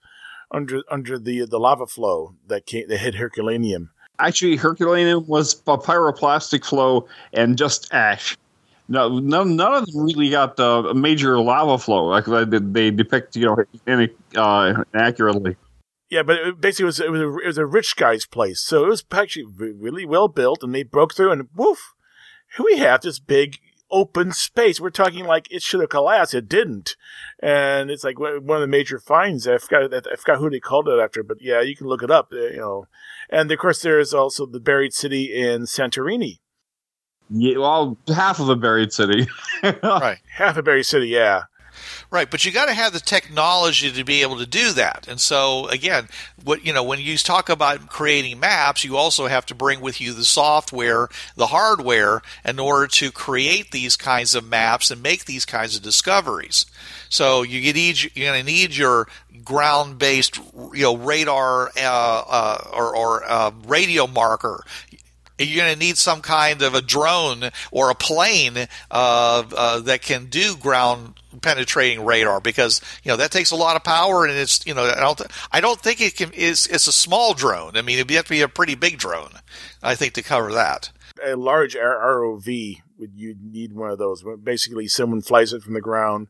under 0.51 0.81
under 0.89 1.17
the 1.17 1.45
the 1.45 1.59
lava 1.59 1.87
flow 1.87 2.35
that 2.47 2.65
came 2.65 2.87
that 2.87 2.97
hit 2.97 3.15
Herculaneum. 3.15 3.89
Actually, 4.19 4.55
Herculaneum 4.55 5.25
was 5.27 5.55
a 5.65 5.77
pyroplastic 5.77 6.63
flow 6.63 7.07
and 7.33 7.57
just 7.57 7.91
ash. 7.93 8.37
No, 8.87 9.19
none, 9.19 9.55
none 9.55 9.73
of 9.73 9.85
them 9.85 10.03
really 10.03 10.29
got 10.29 10.59
a 10.59 10.93
major 10.93 11.39
lava 11.39 11.77
flow 11.77 12.07
like 12.07 12.25
they, 12.25 12.91
depict, 12.91 13.37
you 13.37 13.45
know, 13.45 13.55
any, 13.87 14.09
uh, 14.35 14.83
accurately. 14.93 15.55
Yeah, 16.11 16.23
but 16.23 16.35
it 16.35 16.59
basically, 16.59 16.83
it 16.83 16.85
was 16.87 16.99
it 16.99 17.09
was, 17.09 17.21
a, 17.21 17.37
it 17.37 17.47
was 17.47 17.57
a 17.57 17.65
rich 17.65 17.95
guy's 17.95 18.25
place, 18.25 18.59
so 18.59 18.83
it 18.83 18.89
was 18.89 19.05
actually 19.13 19.45
really 19.57 20.05
well 20.05 20.27
built, 20.27 20.61
and 20.61 20.75
they 20.75 20.83
broke 20.83 21.15
through, 21.15 21.31
and 21.31 21.47
woof, 21.55 21.93
we 22.61 22.77
have 22.79 23.01
this 23.01 23.17
big 23.17 23.59
open 23.89 24.33
space. 24.33 24.81
We're 24.81 24.89
talking 24.89 25.23
like 25.23 25.49
it 25.49 25.61
should 25.61 25.79
have 25.79 25.89
collapsed, 25.89 26.33
it 26.33 26.49
didn't, 26.49 26.97
and 27.41 27.89
it's 27.89 28.03
like 28.03 28.19
one 28.19 28.35
of 28.35 28.61
the 28.61 28.67
major 28.67 28.99
finds. 28.99 29.47
I 29.47 29.57
forgot 29.57 29.93
I 29.93 30.15
forgot 30.17 30.39
who 30.39 30.49
they 30.49 30.59
called 30.59 30.89
it 30.89 30.99
after, 30.99 31.23
but 31.23 31.37
yeah, 31.39 31.61
you 31.61 31.77
can 31.77 31.87
look 31.87 32.03
it 32.03 32.11
up, 32.11 32.33
uh, 32.33 32.35
you 32.35 32.57
know. 32.57 32.87
And 33.29 33.49
of 33.49 33.57
course, 33.57 33.81
there 33.81 33.97
is 33.97 34.13
also 34.13 34.45
the 34.45 34.59
buried 34.59 34.93
city 34.93 35.33
in 35.33 35.61
Santorini. 35.61 36.39
Yeah, 37.29 37.59
well, 37.59 37.97
half 38.13 38.41
of 38.41 38.49
a 38.49 38.57
buried 38.57 38.91
city. 38.91 39.29
right, 39.63 40.17
half 40.35 40.57
a 40.57 40.61
buried 40.61 40.85
city, 40.85 41.07
yeah. 41.07 41.43
Right, 42.11 42.29
but 42.29 42.43
you 42.43 42.51
got 42.51 42.65
to 42.65 42.73
have 42.73 42.91
the 42.91 42.99
technology 42.99 43.89
to 43.89 44.03
be 44.03 44.21
able 44.21 44.37
to 44.39 44.45
do 44.45 44.73
that. 44.73 45.07
And 45.07 45.17
so 45.17 45.67
again, 45.69 46.09
what 46.43 46.65
you 46.65 46.73
know, 46.73 46.83
when 46.83 46.99
you 46.99 47.17
talk 47.17 47.47
about 47.47 47.87
creating 47.87 48.37
maps, 48.37 48.83
you 48.83 48.97
also 48.97 49.27
have 49.27 49.45
to 49.45 49.55
bring 49.55 49.79
with 49.79 50.01
you 50.01 50.11
the 50.11 50.25
software, 50.25 51.07
the 51.37 51.47
hardware 51.47 52.21
in 52.43 52.59
order 52.59 52.87
to 52.87 53.13
create 53.13 53.71
these 53.71 53.95
kinds 53.95 54.35
of 54.35 54.45
maps 54.45 54.91
and 54.91 55.01
make 55.01 55.23
these 55.23 55.45
kinds 55.45 55.77
of 55.77 55.83
discoveries. 55.83 56.65
So 57.07 57.43
you 57.43 57.61
get 57.61 57.77
you're 58.15 58.27
going 58.27 58.45
to 58.45 58.51
need 58.51 58.75
your 58.75 59.07
ground-based, 59.45 60.37
you 60.73 60.83
know, 60.83 60.97
radar 60.97 61.69
uh, 61.77 62.23
uh, 62.27 62.69
or, 62.73 62.95
or 62.95 63.23
uh, 63.23 63.51
radio 63.65 64.05
marker 64.05 64.65
you're 65.43 65.63
going 65.63 65.73
to 65.73 65.79
need 65.79 65.97
some 65.97 66.21
kind 66.21 66.61
of 66.61 66.73
a 66.73 66.81
drone 66.81 67.51
or 67.71 67.89
a 67.89 67.95
plane 67.95 68.57
uh, 68.57 69.43
uh, 69.55 69.79
that 69.81 70.01
can 70.01 70.25
do 70.25 70.55
ground 70.55 71.15
penetrating 71.41 72.03
radar 72.03 72.41
because 72.41 72.81
you 73.03 73.09
know 73.09 73.15
that 73.15 73.31
takes 73.31 73.51
a 73.51 73.55
lot 73.55 73.77
of 73.77 73.83
power 73.83 74.25
and 74.25 74.37
it's 74.37 74.65
you 74.65 74.73
know 74.73 74.83
I 74.83 74.99
don't 74.99 75.17
th- 75.17 75.29
I 75.51 75.61
don't 75.61 75.79
think 75.79 76.01
it 76.01 76.17
can 76.17 76.31
is 76.33 76.67
it's 76.67 76.87
a 76.87 76.91
small 76.91 77.33
drone. 77.33 77.77
I 77.77 77.81
mean 77.81 77.99
it'd 77.99 78.11
have 78.11 78.25
to 78.25 78.29
be 78.29 78.41
a 78.41 78.47
pretty 78.47 78.75
big 78.75 78.97
drone. 78.97 79.31
I 79.81 79.95
think 79.95 80.13
to 80.13 80.23
cover 80.23 80.51
that. 80.53 80.91
A 81.23 81.35
large 81.35 81.75
ROV 81.75 82.81
would 82.97 83.11
you 83.15 83.35
need 83.41 83.73
one 83.73 83.89
of 83.89 83.97
those? 83.97 84.23
Basically, 84.43 84.87
someone 84.87 85.21
flies 85.21 85.53
it 85.53 85.63
from 85.63 85.73
the 85.73 85.81
ground 85.81 86.27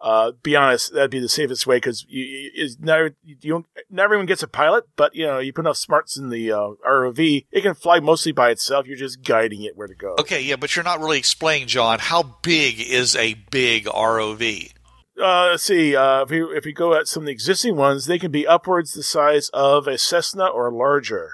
uh, 0.00 0.32
be 0.42 0.54
honest, 0.54 0.92
that'd 0.92 1.10
be 1.10 1.18
the 1.18 1.28
safest 1.28 1.66
way 1.66 1.76
because 1.76 2.04
you, 2.08 2.50
you, 2.54 2.68
never, 2.78 3.16
you 3.24 3.50
don't, 3.50 3.66
not 3.90 4.04
everyone 4.04 4.26
gets 4.26 4.42
a 4.42 4.48
pilot, 4.48 4.84
but 4.96 5.14
you 5.14 5.26
know, 5.26 5.38
you 5.38 5.52
put 5.52 5.62
enough 5.62 5.76
smarts 5.76 6.16
in 6.16 6.28
the 6.28 6.52
uh, 6.52 6.70
ROV, 6.88 7.46
it 7.50 7.62
can 7.62 7.74
fly 7.74 8.00
mostly 8.00 8.32
by 8.32 8.50
itself. 8.50 8.86
You're 8.86 8.96
just 8.96 9.22
guiding 9.22 9.62
it 9.62 9.76
where 9.76 9.88
to 9.88 9.94
go. 9.94 10.14
Okay, 10.20 10.40
yeah, 10.40 10.56
but 10.56 10.74
you're 10.76 10.84
not 10.84 11.00
really 11.00 11.18
explaining, 11.18 11.68
John, 11.68 11.98
how 11.98 12.36
big 12.42 12.80
is 12.80 13.16
a 13.16 13.34
big 13.50 13.86
ROV? 13.86 14.72
Uh, 15.20 15.48
let's 15.50 15.64
see. 15.64 15.96
Uh, 15.96 16.22
if 16.22 16.30
you 16.30 16.50
if 16.52 16.64
you 16.64 16.72
go 16.72 16.94
at 16.94 17.08
some 17.08 17.24
of 17.24 17.26
the 17.26 17.32
existing 17.32 17.74
ones, 17.74 18.06
they 18.06 18.20
can 18.20 18.30
be 18.30 18.46
upwards 18.46 18.92
the 18.92 19.02
size 19.02 19.48
of 19.52 19.88
a 19.88 19.98
Cessna 19.98 20.46
or 20.46 20.70
larger. 20.70 21.32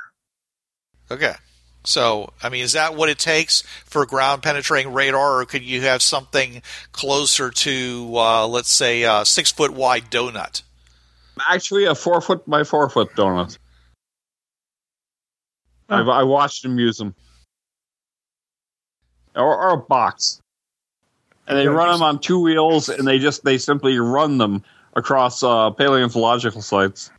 Okay. 1.11 1.35
So, 1.87 2.33
I 2.42 2.49
mean, 2.49 2.64
is 2.64 2.73
that 2.73 2.94
what 2.94 3.11
it 3.11 3.18
takes 3.18 3.62
for 3.85 4.07
ground 4.07 4.42
penetrating 4.42 4.94
radar, 4.94 5.40
or 5.40 5.44
could 5.44 5.62
you 5.62 5.83
have 5.83 6.01
something 6.01 6.62
closer 6.92 7.51
to, 7.51 8.11
uh, 8.14 8.47
let's 8.47 8.70
say, 8.70 9.03
a 9.03 9.25
six 9.25 9.53
foot 9.53 9.70
wide 9.70 10.11
donut? 10.11 10.62
Actually, 11.49 11.85
a 11.85 11.94
four 11.94 12.23
foot 12.23 12.49
by 12.49 12.64
four 12.64 12.88
foot 12.88 13.11
donut. 13.14 13.59
I, 15.90 16.01
I 16.01 16.23
watched 16.23 16.62
them 16.62 16.79
use 16.79 16.97
them, 16.97 17.14
or, 19.37 19.55
or 19.55 19.75
a 19.75 19.77
box, 19.77 20.40
and 21.47 21.59
they 21.59 21.68
run 21.68 21.92
them 21.92 22.03
on 22.03 22.18
two 22.18 22.40
wheels, 22.40 22.88
and 22.88 23.07
they 23.07 23.18
just 23.18 23.44
they 23.44 23.59
simply 23.59 23.99
run 23.99 24.38
them 24.38 24.64
across 24.94 25.42
uh, 25.42 25.70
paleontological 25.70 26.62
sites. 26.62 27.11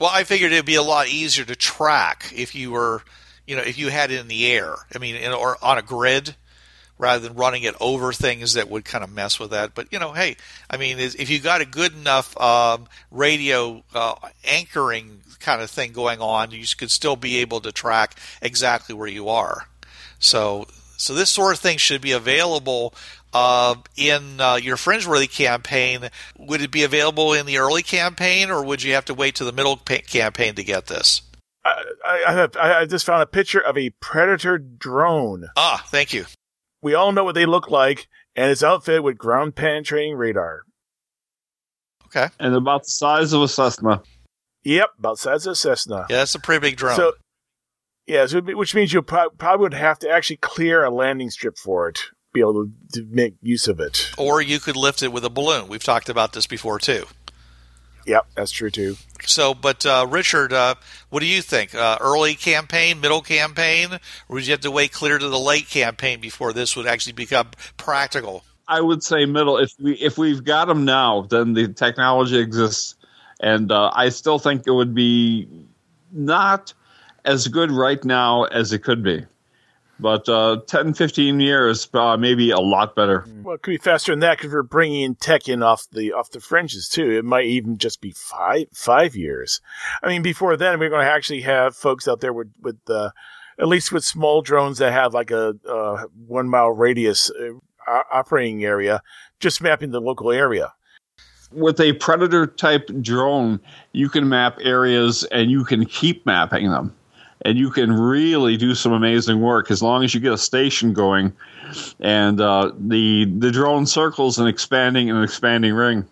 Well, 0.00 0.10
I 0.12 0.24
figured 0.24 0.50
it'd 0.50 0.66
be 0.66 0.74
a 0.74 0.82
lot 0.82 1.06
easier 1.06 1.44
to 1.44 1.54
track 1.54 2.32
if 2.34 2.54
you 2.56 2.72
were 2.72 3.02
you 3.46 3.56
know, 3.56 3.62
if 3.62 3.78
you 3.78 3.88
had 3.88 4.10
it 4.10 4.20
in 4.20 4.28
the 4.28 4.46
air, 4.46 4.74
I 4.94 4.98
mean, 4.98 5.16
in, 5.16 5.32
or 5.32 5.56
on 5.62 5.78
a 5.78 5.82
grid, 5.82 6.34
rather 6.98 7.28
than 7.28 7.36
running 7.36 7.62
it 7.62 7.74
over 7.80 8.12
things 8.12 8.54
that 8.54 8.70
would 8.70 8.84
kind 8.84 9.04
of 9.04 9.12
mess 9.12 9.38
with 9.38 9.50
that. 9.50 9.74
But 9.74 9.92
you 9.92 9.98
know, 9.98 10.12
hey, 10.12 10.36
I 10.68 10.76
mean, 10.76 10.98
if 10.98 11.30
you 11.30 11.40
got 11.40 11.60
a 11.60 11.66
good 11.66 11.94
enough 11.94 12.38
um, 12.40 12.88
radio 13.10 13.82
uh, 13.94 14.14
anchoring 14.44 15.20
kind 15.40 15.62
of 15.62 15.70
thing 15.70 15.92
going 15.92 16.20
on, 16.20 16.50
you 16.50 16.64
could 16.76 16.90
still 16.90 17.16
be 17.16 17.38
able 17.38 17.60
to 17.60 17.72
track 17.72 18.18
exactly 18.42 18.94
where 18.94 19.08
you 19.08 19.28
are. 19.28 19.68
So, 20.18 20.66
so 20.96 21.14
this 21.14 21.30
sort 21.30 21.54
of 21.54 21.60
thing 21.60 21.78
should 21.78 22.00
be 22.00 22.12
available 22.12 22.94
uh, 23.34 23.74
in 23.96 24.40
uh, 24.40 24.56
your 24.56 24.76
Fringeworthy 24.76 25.30
campaign. 25.30 26.08
Would 26.38 26.62
it 26.62 26.70
be 26.70 26.84
available 26.84 27.34
in 27.34 27.44
the 27.44 27.58
early 27.58 27.82
campaign, 27.82 28.50
or 28.50 28.64
would 28.64 28.82
you 28.82 28.94
have 28.94 29.04
to 29.06 29.14
wait 29.14 29.34
to 29.36 29.44
the 29.44 29.52
middle 29.52 29.76
pa- 29.76 29.98
campaign 30.06 30.54
to 30.54 30.64
get 30.64 30.86
this? 30.86 31.20
I, 32.04 32.48
I, 32.58 32.80
I 32.80 32.86
just 32.86 33.06
found 33.06 33.22
a 33.22 33.26
picture 33.26 33.60
of 33.60 33.76
a 33.76 33.90
Predator 34.00 34.58
drone. 34.58 35.48
Ah, 35.56 35.84
thank 35.88 36.12
you. 36.12 36.26
We 36.82 36.94
all 36.94 37.12
know 37.12 37.24
what 37.24 37.34
they 37.34 37.46
look 37.46 37.70
like, 37.70 38.08
and 38.34 38.50
it's 38.50 38.62
outfitted 38.62 39.02
with 39.02 39.18
ground 39.18 39.56
penetrating 39.56 40.14
radar. 40.14 40.62
Okay. 42.06 42.28
And 42.38 42.54
about 42.54 42.82
the 42.84 42.90
size 42.90 43.32
of 43.32 43.42
a 43.42 43.48
Cessna. 43.48 44.02
Yep, 44.64 44.90
about 44.98 45.16
the 45.16 45.22
size 45.22 45.46
of 45.46 45.52
a 45.52 45.56
Cessna. 45.56 46.06
Yeah, 46.08 46.18
that's 46.18 46.34
a 46.34 46.40
pretty 46.40 46.60
big 46.60 46.76
drone. 46.76 46.96
So, 46.96 47.12
yeah, 48.06 48.26
so, 48.26 48.40
which 48.40 48.74
means 48.74 48.92
you 48.92 49.02
pro- 49.02 49.30
probably 49.30 49.64
would 49.64 49.74
have 49.74 49.98
to 50.00 50.10
actually 50.10 50.36
clear 50.36 50.84
a 50.84 50.90
landing 50.90 51.30
strip 51.30 51.58
for 51.58 51.88
it, 51.88 52.00
be 52.32 52.40
able 52.40 52.66
to, 52.66 52.72
to 52.92 53.06
make 53.10 53.34
use 53.42 53.66
of 53.66 53.80
it. 53.80 54.10
Or 54.16 54.40
you 54.40 54.60
could 54.60 54.76
lift 54.76 55.02
it 55.02 55.12
with 55.12 55.24
a 55.24 55.30
balloon. 55.30 55.68
We've 55.68 55.82
talked 55.82 56.08
about 56.08 56.32
this 56.32 56.46
before, 56.46 56.78
too. 56.78 57.06
Yep, 58.06 58.26
that's 58.36 58.52
true 58.52 58.70
too. 58.70 58.96
So, 59.24 59.52
but 59.52 59.84
uh, 59.84 60.06
Richard, 60.08 60.52
uh, 60.52 60.76
what 61.10 61.20
do 61.20 61.26
you 61.26 61.42
think? 61.42 61.74
Uh, 61.74 61.98
early 62.00 62.34
campaign, 62.34 63.00
middle 63.00 63.20
campaign, 63.20 63.94
or 63.94 64.34
would 64.34 64.46
you 64.46 64.52
have 64.52 64.60
to 64.60 64.70
wait 64.70 64.92
clear 64.92 65.18
to 65.18 65.28
the 65.28 65.38
late 65.38 65.68
campaign 65.68 66.20
before 66.20 66.52
this 66.52 66.76
would 66.76 66.86
actually 66.86 67.14
become 67.14 67.50
practical? 67.76 68.44
I 68.68 68.80
would 68.80 69.02
say 69.02 69.26
middle. 69.26 69.58
If 69.58 69.72
we 69.80 69.94
if 69.94 70.18
we've 70.18 70.44
got 70.44 70.66
them 70.66 70.84
now, 70.84 71.22
then 71.22 71.52
the 71.54 71.68
technology 71.68 72.38
exists, 72.38 72.94
and 73.40 73.70
uh, 73.72 73.90
I 73.92 74.10
still 74.10 74.38
think 74.38 74.66
it 74.66 74.72
would 74.72 74.94
be 74.94 75.48
not 76.12 76.72
as 77.24 77.48
good 77.48 77.72
right 77.72 78.02
now 78.04 78.44
as 78.44 78.72
it 78.72 78.84
could 78.84 79.02
be 79.02 79.26
but 79.98 80.28
uh, 80.28 80.60
10, 80.66 80.94
15 80.94 81.40
years, 81.40 81.88
uh, 81.94 82.16
maybe 82.16 82.50
a 82.50 82.58
lot 82.58 82.94
better. 82.94 83.24
Well, 83.42 83.54
it 83.54 83.62
could 83.62 83.70
be 83.72 83.78
faster 83.78 84.12
than 84.12 84.20
that 84.20 84.38
because 84.38 84.52
we're 84.52 84.62
bringing 84.62 85.02
in 85.02 85.14
tech 85.14 85.48
in 85.48 85.62
off 85.62 85.86
the 85.92 86.12
off 86.12 86.30
the 86.30 86.40
fringes 86.40 86.88
too. 86.88 87.10
It 87.12 87.24
might 87.24 87.46
even 87.46 87.78
just 87.78 88.00
be 88.00 88.12
five 88.12 88.66
five 88.72 89.16
years. 89.16 89.60
I 90.02 90.08
mean, 90.08 90.22
before 90.22 90.56
then, 90.56 90.78
we're 90.78 90.90
going 90.90 91.04
to 91.04 91.10
actually 91.10 91.42
have 91.42 91.74
folks 91.74 92.08
out 92.08 92.20
there 92.20 92.32
with 92.32 92.52
with 92.60 92.78
uh, 92.88 93.10
at 93.58 93.68
least 93.68 93.92
with 93.92 94.04
small 94.04 94.42
drones 94.42 94.78
that 94.78 94.92
have 94.92 95.14
like 95.14 95.30
a 95.30 95.54
uh, 95.68 96.04
one 96.26 96.48
mile 96.48 96.70
radius 96.70 97.30
uh, 97.30 98.00
operating 98.12 98.64
area, 98.64 99.02
just 99.40 99.62
mapping 99.62 99.90
the 99.90 100.00
local 100.00 100.30
area. 100.30 100.72
With 101.52 101.80
a 101.80 101.92
predator 101.94 102.46
type 102.46 102.90
drone, 103.00 103.60
you 103.92 104.08
can 104.08 104.28
map 104.28 104.58
areas 104.60 105.24
and 105.24 105.50
you 105.50 105.64
can 105.64 105.86
keep 105.86 106.26
mapping 106.26 106.70
them. 106.70 106.95
And 107.42 107.58
you 107.58 107.70
can 107.70 107.92
really 107.92 108.56
do 108.56 108.74
some 108.74 108.92
amazing 108.92 109.40
work 109.40 109.70
as 109.70 109.82
long 109.82 110.02
as 110.02 110.14
you 110.14 110.20
get 110.20 110.32
a 110.32 110.38
station 110.38 110.92
going 110.92 111.32
and 112.00 112.40
uh, 112.40 112.72
the 112.78 113.24
the 113.24 113.50
drone 113.50 113.86
circles 113.86 114.38
and 114.38 114.48
expanding 114.48 115.10
and 115.10 115.22
expanding 115.22 115.74
ring. 115.74 116.06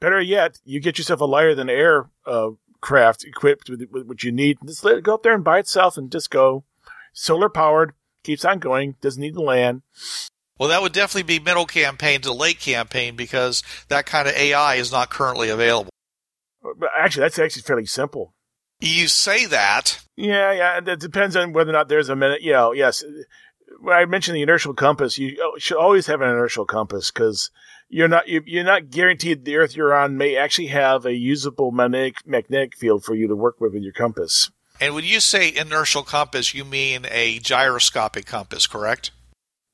Better 0.00 0.20
yet, 0.20 0.58
you 0.64 0.80
get 0.80 0.98
yourself 0.98 1.20
a 1.20 1.24
lighter 1.24 1.54
than 1.54 1.68
air 1.68 2.08
uh, 2.26 2.50
craft 2.80 3.24
equipped 3.24 3.68
with, 3.68 3.82
with 3.90 4.06
what 4.06 4.24
you 4.24 4.32
need. 4.32 4.58
Just 4.66 4.84
let 4.84 4.96
it 4.96 5.04
go 5.04 5.14
up 5.14 5.22
there 5.22 5.34
and 5.34 5.44
by 5.44 5.58
itself 5.58 5.96
and 5.96 6.10
just 6.10 6.30
go. 6.30 6.64
Solar 7.12 7.48
powered, 7.48 7.92
keeps 8.22 8.44
on 8.44 8.58
going, 8.58 8.96
doesn't 9.00 9.20
need 9.20 9.34
to 9.34 9.42
land. 9.42 9.82
Well, 10.58 10.68
that 10.68 10.82
would 10.82 10.92
definitely 10.92 11.38
be 11.38 11.42
middle 11.42 11.66
campaign 11.66 12.20
to 12.22 12.32
late 12.32 12.60
campaign 12.60 13.16
because 13.16 13.62
that 13.88 14.06
kind 14.06 14.28
of 14.28 14.34
AI 14.34 14.74
is 14.74 14.92
not 14.92 15.10
currently 15.10 15.48
available. 15.48 15.90
But 16.62 16.90
actually, 16.98 17.22
that's 17.22 17.38
actually 17.38 17.62
fairly 17.62 17.86
simple. 17.86 18.34
You 18.80 19.08
say 19.08 19.46
that. 19.46 20.00
Yeah, 20.16 20.52
yeah. 20.52 20.80
It 20.92 21.00
depends 21.00 21.36
on 21.36 21.52
whether 21.52 21.70
or 21.70 21.74
not 21.74 21.88
there's 21.88 22.08
a 22.08 22.16
minute. 22.16 22.42
You 22.42 22.52
know, 22.52 22.72
yes. 22.72 23.04
When 23.80 23.94
I 23.94 24.04
mentioned 24.04 24.36
the 24.36 24.42
inertial 24.42 24.74
compass, 24.74 25.18
you 25.18 25.36
oh, 25.42 25.58
should 25.58 25.76
always 25.76 26.06
have 26.06 26.20
an 26.20 26.28
inertial 26.28 26.64
compass 26.64 27.10
because 27.10 27.50
you're 27.88 28.08
not 28.08 28.28
you're 28.28 28.64
not 28.64 28.90
guaranteed 28.90 29.44
the 29.44 29.56
Earth 29.56 29.76
you're 29.76 29.94
on 29.94 30.16
may 30.16 30.36
actually 30.36 30.68
have 30.68 31.04
a 31.04 31.14
usable 31.14 31.72
magnetic 31.72 32.26
magnetic 32.26 32.76
field 32.76 33.04
for 33.04 33.14
you 33.14 33.28
to 33.28 33.36
work 33.36 33.60
with 33.60 33.72
with 33.74 33.82
your 33.82 33.92
compass. 33.92 34.50
And 34.80 34.94
when 34.94 35.04
you 35.04 35.20
say 35.20 35.54
inertial 35.54 36.02
compass, 36.02 36.54
you 36.54 36.64
mean 36.64 37.06
a 37.10 37.38
gyroscopic 37.40 38.24
compass, 38.24 38.66
correct? 38.66 39.10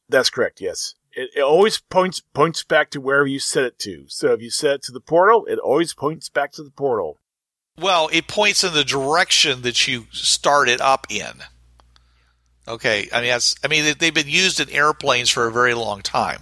That's 0.08 0.30
correct. 0.30 0.60
Yes, 0.60 0.94
it, 1.12 1.30
it 1.36 1.42
always 1.42 1.78
points 1.78 2.20
points 2.20 2.64
back 2.64 2.90
to 2.90 3.00
wherever 3.00 3.26
you 3.26 3.38
set 3.38 3.64
it 3.64 3.78
to. 3.80 4.04
So 4.08 4.32
if 4.32 4.42
you 4.42 4.50
set 4.50 4.74
it 4.74 4.82
to 4.84 4.92
the 4.92 5.00
portal, 5.00 5.46
it 5.46 5.58
always 5.58 5.94
points 5.94 6.28
back 6.28 6.52
to 6.52 6.62
the 6.62 6.70
portal. 6.70 7.18
Well, 7.78 8.08
it 8.12 8.26
points 8.26 8.64
in 8.64 8.72
the 8.72 8.84
direction 8.84 9.62
that 9.62 9.86
you 9.86 10.06
started 10.12 10.80
up 10.80 11.06
in. 11.10 11.42
Okay, 12.68 13.08
I 13.12 13.20
mean 13.20 13.30
that's 13.30 13.54
I 13.62 13.68
mean 13.68 13.94
they've 13.98 14.14
been 14.14 14.28
used 14.28 14.60
in 14.60 14.68
airplanes 14.70 15.30
for 15.30 15.46
a 15.46 15.52
very 15.52 15.74
long 15.74 16.02
time. 16.02 16.40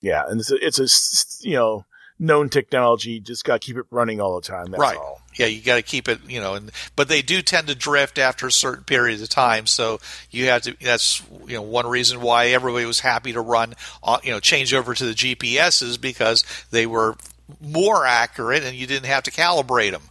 Yeah, 0.00 0.24
and 0.28 0.40
it's 0.40 0.50
a, 0.50 0.66
it's 0.66 0.78
a 0.78 1.48
you 1.48 1.54
know 1.54 1.84
known 2.18 2.48
technology. 2.48 3.18
Just 3.18 3.44
got 3.44 3.60
to 3.60 3.66
keep 3.66 3.76
it 3.76 3.86
running 3.90 4.20
all 4.20 4.36
the 4.36 4.46
time. 4.46 4.66
That's 4.66 4.80
right. 4.80 4.96
all. 4.96 5.20
Yeah, 5.34 5.46
you 5.46 5.62
got 5.62 5.76
to 5.76 5.82
keep 5.82 6.08
it, 6.08 6.20
you 6.28 6.40
know, 6.40 6.54
and 6.54 6.70
but 6.94 7.08
they 7.08 7.22
do 7.22 7.42
tend 7.42 7.66
to 7.68 7.74
drift 7.74 8.18
after 8.18 8.46
a 8.46 8.52
certain 8.52 8.84
period 8.84 9.20
of 9.20 9.28
time. 9.30 9.66
So 9.66 9.98
you 10.30 10.46
have 10.46 10.62
to. 10.62 10.76
That's 10.80 11.22
you 11.46 11.56
know 11.56 11.62
one 11.62 11.86
reason 11.86 12.20
why 12.20 12.48
everybody 12.48 12.84
was 12.84 13.00
happy 13.00 13.32
to 13.32 13.40
run, 13.40 13.74
uh, 14.02 14.18
you 14.22 14.30
know, 14.30 14.40
change 14.40 14.72
over 14.72 14.94
to 14.94 15.04
the 15.04 15.14
GPSs 15.14 16.00
because 16.00 16.44
they 16.70 16.86
were 16.86 17.16
more 17.60 18.06
accurate 18.06 18.62
and 18.62 18.76
you 18.76 18.86
didn't 18.86 19.06
have 19.06 19.24
to 19.24 19.30
calibrate 19.30 19.90
them. 19.90 20.02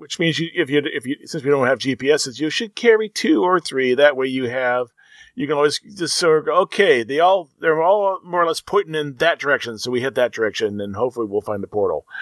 Which 0.00 0.18
means 0.18 0.38
you, 0.38 0.48
if 0.54 0.70
you 0.70 0.82
if 0.84 1.06
you 1.06 1.16
since 1.26 1.44
we 1.44 1.50
don't 1.50 1.66
have 1.66 1.78
GPSs, 1.78 2.40
you 2.40 2.50
should 2.50 2.74
carry 2.74 3.08
two 3.08 3.42
or 3.42 3.60
three. 3.60 3.94
That 3.94 4.16
way 4.16 4.26
you 4.26 4.48
have 4.48 4.88
you 5.34 5.46
can 5.46 5.56
always 5.56 5.78
just 5.78 6.16
sort 6.16 6.38
of 6.38 6.44
go, 6.46 6.52
okay, 6.62 7.02
they 7.02 7.20
all 7.20 7.48
they're 7.60 7.82
all 7.82 8.18
more 8.24 8.42
or 8.42 8.46
less 8.46 8.60
pointing 8.60 8.94
in 8.94 9.16
that 9.16 9.38
direction, 9.38 9.78
so 9.78 9.90
we 9.90 10.00
hit 10.00 10.14
that 10.16 10.32
direction, 10.32 10.80
and 10.80 10.96
hopefully 10.96 11.26
we'll 11.26 11.40
find 11.40 11.62
the 11.62 11.68
portal. 11.68 12.06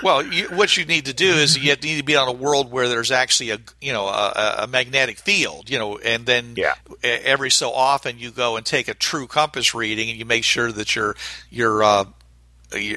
Well, 0.00 0.24
you, 0.24 0.46
what 0.50 0.76
you 0.76 0.84
need 0.84 1.06
to 1.06 1.12
do 1.12 1.26
is 1.26 1.58
you 1.58 1.74
need 1.74 1.96
to 1.96 2.04
be 2.04 2.14
on 2.14 2.28
a 2.28 2.32
world 2.32 2.70
where 2.70 2.88
there's 2.88 3.10
actually 3.10 3.50
a 3.50 3.58
you 3.80 3.92
know 3.92 4.06
a, 4.06 4.58
a 4.60 4.66
magnetic 4.68 5.18
field, 5.18 5.68
you 5.68 5.76
know, 5.76 5.98
and 5.98 6.24
then 6.24 6.54
Yeah. 6.56 6.74
every 7.02 7.50
so 7.50 7.72
often 7.72 8.16
you 8.16 8.30
go 8.30 8.56
and 8.56 8.64
take 8.64 8.86
a 8.86 8.94
true 8.94 9.26
compass 9.26 9.74
reading 9.74 10.08
and 10.08 10.16
you 10.16 10.24
make 10.24 10.44
sure 10.44 10.70
that 10.70 10.94
your 10.94 11.16
your 11.50 11.82
uh, 11.82 12.04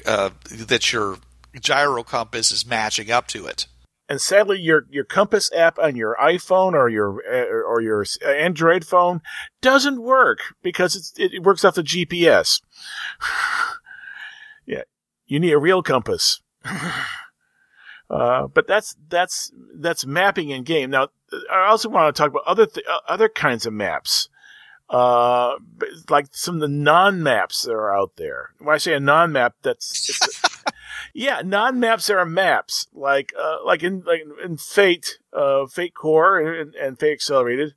uh, 0.05 0.29
that 0.51 0.93
your 0.93 1.17
gyro 1.59 2.03
compass 2.03 2.51
is 2.51 2.67
matching 2.67 3.09
up 3.09 3.25
to 3.29 3.47
it. 3.47 3.65
And 4.11 4.19
sadly, 4.19 4.59
your 4.59 4.87
your 4.89 5.05
compass 5.05 5.49
app 5.53 5.79
on 5.79 5.95
your 5.95 6.17
iPhone 6.21 6.73
or 6.73 6.89
your 6.89 7.23
uh, 7.31 7.45
or 7.65 7.79
your 7.79 8.05
Android 8.25 8.85
phone 8.85 9.21
doesn't 9.61 10.01
work 10.01 10.39
because 10.61 10.97
it's, 10.97 11.13
it, 11.17 11.33
it 11.35 11.43
works 11.43 11.63
off 11.63 11.75
the 11.75 11.81
GPS. 11.81 12.61
yeah, 14.65 14.81
you 15.27 15.39
need 15.39 15.53
a 15.53 15.57
real 15.57 15.81
compass. 15.81 16.41
uh, 18.09 18.47
but 18.47 18.67
that's 18.67 18.97
that's 19.07 19.49
that's 19.75 20.05
mapping 20.05 20.49
in 20.49 20.63
game. 20.63 20.89
Now, 20.89 21.07
I 21.49 21.67
also 21.69 21.87
want 21.87 22.13
to 22.13 22.21
talk 22.21 22.31
about 22.31 22.43
other 22.45 22.65
th- 22.65 22.85
other 23.07 23.29
kinds 23.29 23.65
of 23.65 23.71
maps. 23.71 24.27
Uh, 24.89 25.53
like 26.09 26.27
some 26.31 26.55
of 26.55 26.61
the 26.61 26.67
non-maps 26.67 27.61
that 27.61 27.71
are 27.71 27.95
out 27.95 28.17
there. 28.17 28.49
When 28.59 28.75
I 28.75 28.77
say 28.77 28.93
a 28.93 28.99
non-map, 28.99 29.55
that's 29.61 30.09
it's 30.09 30.43
a- 30.43 30.71
yeah, 31.13 31.41
non-maps 31.45 32.09
are 32.09 32.25
maps. 32.25 32.80
Like 32.93 33.31
uh, 33.39 33.57
like 33.65 33.83
in 33.83 34.03
like 34.05 34.21
in 34.43 34.57
Fate, 34.57 35.17
uh, 35.33 35.65
Fate 35.67 35.95
Core 35.95 36.39
and, 36.39 36.75
and 36.75 36.99
Fate 36.99 37.13
Accelerated. 37.13 37.73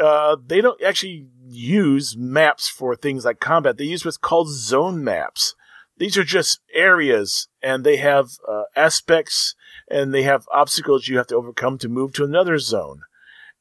Uh, 0.00 0.36
they 0.46 0.60
don't 0.60 0.82
actually 0.82 1.26
use 1.46 2.16
maps 2.16 2.68
for 2.68 2.96
things 2.96 3.24
like 3.24 3.38
combat. 3.38 3.76
They 3.76 3.84
use 3.84 4.04
what's 4.04 4.16
called 4.16 4.48
zone 4.48 5.04
maps. 5.04 5.54
These 5.98 6.16
are 6.16 6.24
just 6.24 6.60
areas, 6.72 7.48
and 7.62 7.84
they 7.84 7.98
have 7.98 8.30
uh, 8.48 8.62
aspects, 8.74 9.54
and 9.90 10.14
they 10.14 10.22
have 10.22 10.48
obstacles 10.50 11.06
you 11.06 11.18
have 11.18 11.26
to 11.26 11.36
overcome 11.36 11.76
to 11.78 11.90
move 11.90 12.14
to 12.14 12.24
another 12.24 12.58
zone. 12.58 13.02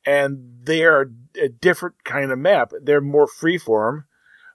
And 0.06 0.62
they 0.64 0.86
are 0.86 1.12
a 1.42 1.50
different 1.50 2.06
kind 2.06 2.32
of 2.32 2.40
map. 2.40 2.72
They're 2.82 3.02
more 3.02 3.28
freeform. 3.28 4.06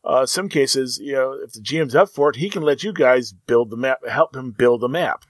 Uh, 0.03 0.25
some 0.25 0.49
cases, 0.49 0.99
you 0.99 1.13
know, 1.13 1.33
if 1.33 1.53
the 1.53 1.61
GM's 1.61 1.95
up 1.95 2.09
for 2.09 2.31
it, 2.31 2.37
he 2.37 2.49
can 2.49 2.63
let 2.63 2.83
you 2.83 2.93
guys 2.95 3.35
build 3.47 3.69
the 3.69 3.77
map, 3.77 3.99
help 4.09 4.35
him 4.35 4.53
build 4.53 4.81
the 4.81 4.89
map. 4.89 5.25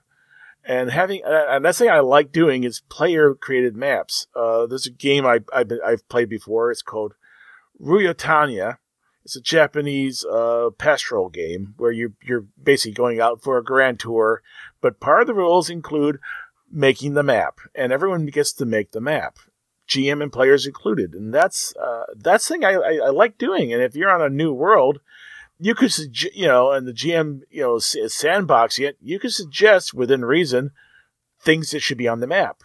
And 0.67 0.91
having, 0.91 1.23
uh, 1.25 1.47
and 1.51 1.65
that's 1.65 1.79
thing 1.79 1.91
I 1.91 2.01
like 2.01 2.33
doing 2.33 2.65
is 2.65 2.81
player 2.89 3.35
created 3.35 3.77
maps. 3.77 4.27
Uh, 4.35 4.67
there's 4.67 4.87
a 4.87 4.91
game 4.91 5.27
I, 5.27 5.41
I've, 5.53 5.69
been, 5.69 5.81
I've 5.85 6.09
played 6.09 6.29
before. 6.29 6.71
It's 6.71 6.83
called 6.83 7.15
Ryuutama. 7.81 8.79
It's 9.25 9.37
a 9.37 9.43
Japanese, 9.43 10.25
uh, 10.25 10.71
pastoral 10.77 11.29
game 11.29 11.75
where 11.77 11.93
you, 11.93 12.15
you're 12.23 12.47
basically 12.63 12.93
going 12.93 13.21
out 13.21 13.43
for 13.43 13.59
a 13.59 13.65
grand 13.65 13.99
tour, 14.01 14.43
but 14.81 15.01
part 15.01 15.23
of 15.23 15.27
the 15.27 15.35
rules 15.35 15.71
include 15.71 16.19
making 16.71 17.15
the 17.15 17.23
map 17.23 17.59
and 17.75 17.93
everyone 17.93 18.27
gets 18.27 18.53
to 18.55 18.67
make 18.67 18.93
the 18.93 19.01
map. 19.01 19.39
GM 19.89 20.23
and 20.23 20.33
players 20.33 20.67
included. 20.67 21.15
And 21.15 21.33
that's, 21.33 21.77
uh, 21.77 22.05
that's 22.17 22.49
thing 22.49 22.65
I, 22.65 22.73
I, 22.73 22.93
I 23.07 23.11
like 23.11 23.37
doing. 23.37 23.73
And 23.73 23.83
if 23.83 23.95
you're 23.95 24.11
on 24.13 24.23
a 24.23 24.35
new 24.35 24.53
world, 24.53 25.01
you 25.59 25.75
could, 25.75 25.93
you 26.35 26.47
know, 26.47 26.73
and 26.73 26.87
the 26.87 26.93
GM, 26.93 27.41
you 27.51 27.63
know, 27.63 27.77
s- 27.77 27.97
sandboxing 27.97 28.89
it, 28.89 28.97
you 29.01 29.19
could 29.19 29.33
suggest 29.33 29.95
within 29.95 30.25
reason 30.25 30.71
things 31.41 31.71
that 31.71 31.81
should 31.81 31.99
be 31.99 32.09
on 32.09 32.21
the 32.21 32.27
map. 32.27 32.63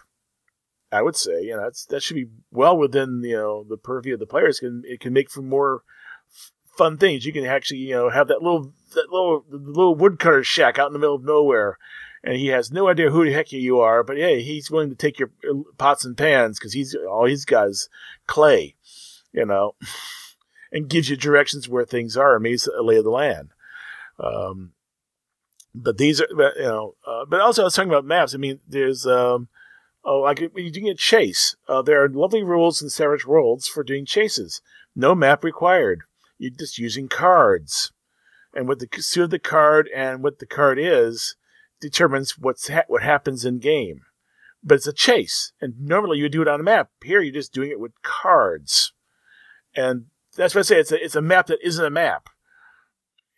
I 0.91 1.03
would 1.03 1.15
say, 1.15 1.43
you 1.43 1.55
know, 1.55 1.63
that's, 1.63 1.85
that 1.85 2.01
should 2.01 2.15
be 2.15 2.29
well 2.51 2.75
within, 2.75 3.21
you 3.23 3.35
know, 3.35 3.63
the 3.67 3.77
purview 3.77 4.15
of 4.15 4.19
the 4.19 4.25
players. 4.25 4.59
Can 4.59 4.81
it 4.85 4.99
can 4.99 5.13
make 5.13 5.29
for 5.29 5.41
more 5.41 5.83
fun 6.77 6.97
things. 6.97 7.25
You 7.25 7.33
can 7.33 7.45
actually, 7.45 7.81
you 7.81 7.93
know, 7.93 8.09
have 8.09 8.27
that 8.29 8.41
little, 8.41 8.73
that 8.95 9.11
little, 9.11 9.45
little 9.49 9.95
woodcutter 9.95 10.43
shack 10.43 10.79
out 10.79 10.87
in 10.87 10.93
the 10.93 10.99
middle 10.99 11.15
of 11.15 11.23
nowhere. 11.23 11.77
And 12.23 12.37
he 12.37 12.47
has 12.47 12.71
no 12.71 12.89
idea 12.89 13.11
who 13.11 13.23
the 13.23 13.31
heck 13.31 13.51
you 13.51 13.79
are, 13.79 14.03
but 14.03 14.17
hey, 14.17 14.41
he's 14.41 14.71
willing 14.71 14.89
to 14.89 14.95
take 14.95 15.19
your 15.19 15.31
uh, 15.49 15.61
pots 15.77 16.03
and 16.03 16.17
pans 16.17 16.59
because 16.59 16.73
he's 16.73 16.95
all 16.95 17.25
he's 17.25 17.45
got 17.45 17.69
is 17.69 17.87
clay, 18.27 18.75
you 19.31 19.45
know 19.45 19.75
and 20.71 20.89
gives 20.89 21.09
you 21.09 21.15
directions 21.15 21.67
where 21.67 21.85
things 21.85 22.15
are 22.15 22.35
and 22.35 22.43
makes 22.43 22.67
a 22.67 22.81
lay 22.81 22.97
of 22.97 23.03
the 23.03 23.09
land. 23.09 23.49
Um, 24.19 24.73
but 25.73 25.97
these 25.97 26.21
are, 26.21 26.27
you 26.29 26.61
know, 26.63 26.95
uh, 27.05 27.25
but 27.25 27.41
also 27.41 27.61
I 27.61 27.65
was 27.65 27.75
talking 27.75 27.91
about 27.91 28.05
maps. 28.05 28.33
I 28.33 28.37
mean, 28.37 28.59
there's, 28.67 29.05
um, 29.05 29.47
oh, 30.03 30.21
like 30.21 30.37
doing 30.53 30.89
a 30.89 30.95
chase, 30.95 31.55
uh, 31.67 31.81
there 31.81 32.03
are 32.03 32.09
lovely 32.09 32.43
rules 32.43 32.81
in 32.81 32.89
Savage 32.89 33.25
Worlds 33.25 33.67
for 33.67 33.83
doing 33.83 34.05
chases. 34.05 34.61
No 34.95 35.15
map 35.15 35.43
required. 35.43 36.01
You're 36.37 36.51
just 36.51 36.77
using 36.77 37.07
cards. 37.07 37.91
And 38.53 38.67
what 38.67 38.79
the 38.79 38.89
suit 39.01 39.25
of 39.25 39.29
the 39.29 39.39
card 39.39 39.89
and 39.95 40.23
what 40.23 40.39
the 40.39 40.47
card 40.47 40.79
is 40.79 41.35
determines 41.79 42.37
what's 42.37 42.67
ha- 42.67 42.85
what 42.87 43.03
happens 43.03 43.45
in 43.45 43.59
game. 43.59 44.01
But 44.63 44.75
it's 44.75 44.87
a 44.87 44.93
chase, 44.93 45.53
and 45.61 45.79
normally 45.79 46.17
you 46.17 46.27
do 46.27 46.41
it 46.41 46.47
on 46.47 46.59
a 46.59 46.63
map. 46.63 46.89
Here, 47.03 47.21
you're 47.21 47.33
just 47.33 47.53
doing 47.53 47.71
it 47.71 47.79
with 47.79 47.93
cards, 48.01 48.91
and 49.75 50.07
that's 50.35 50.55
what 50.55 50.61
I 50.61 50.63
say. 50.63 50.79
It's 50.79 50.91
a 50.91 51.03
it's 51.03 51.15
a 51.15 51.21
map 51.21 51.47
that 51.47 51.59
isn't 51.65 51.83
a 51.83 51.89
map. 51.89 52.29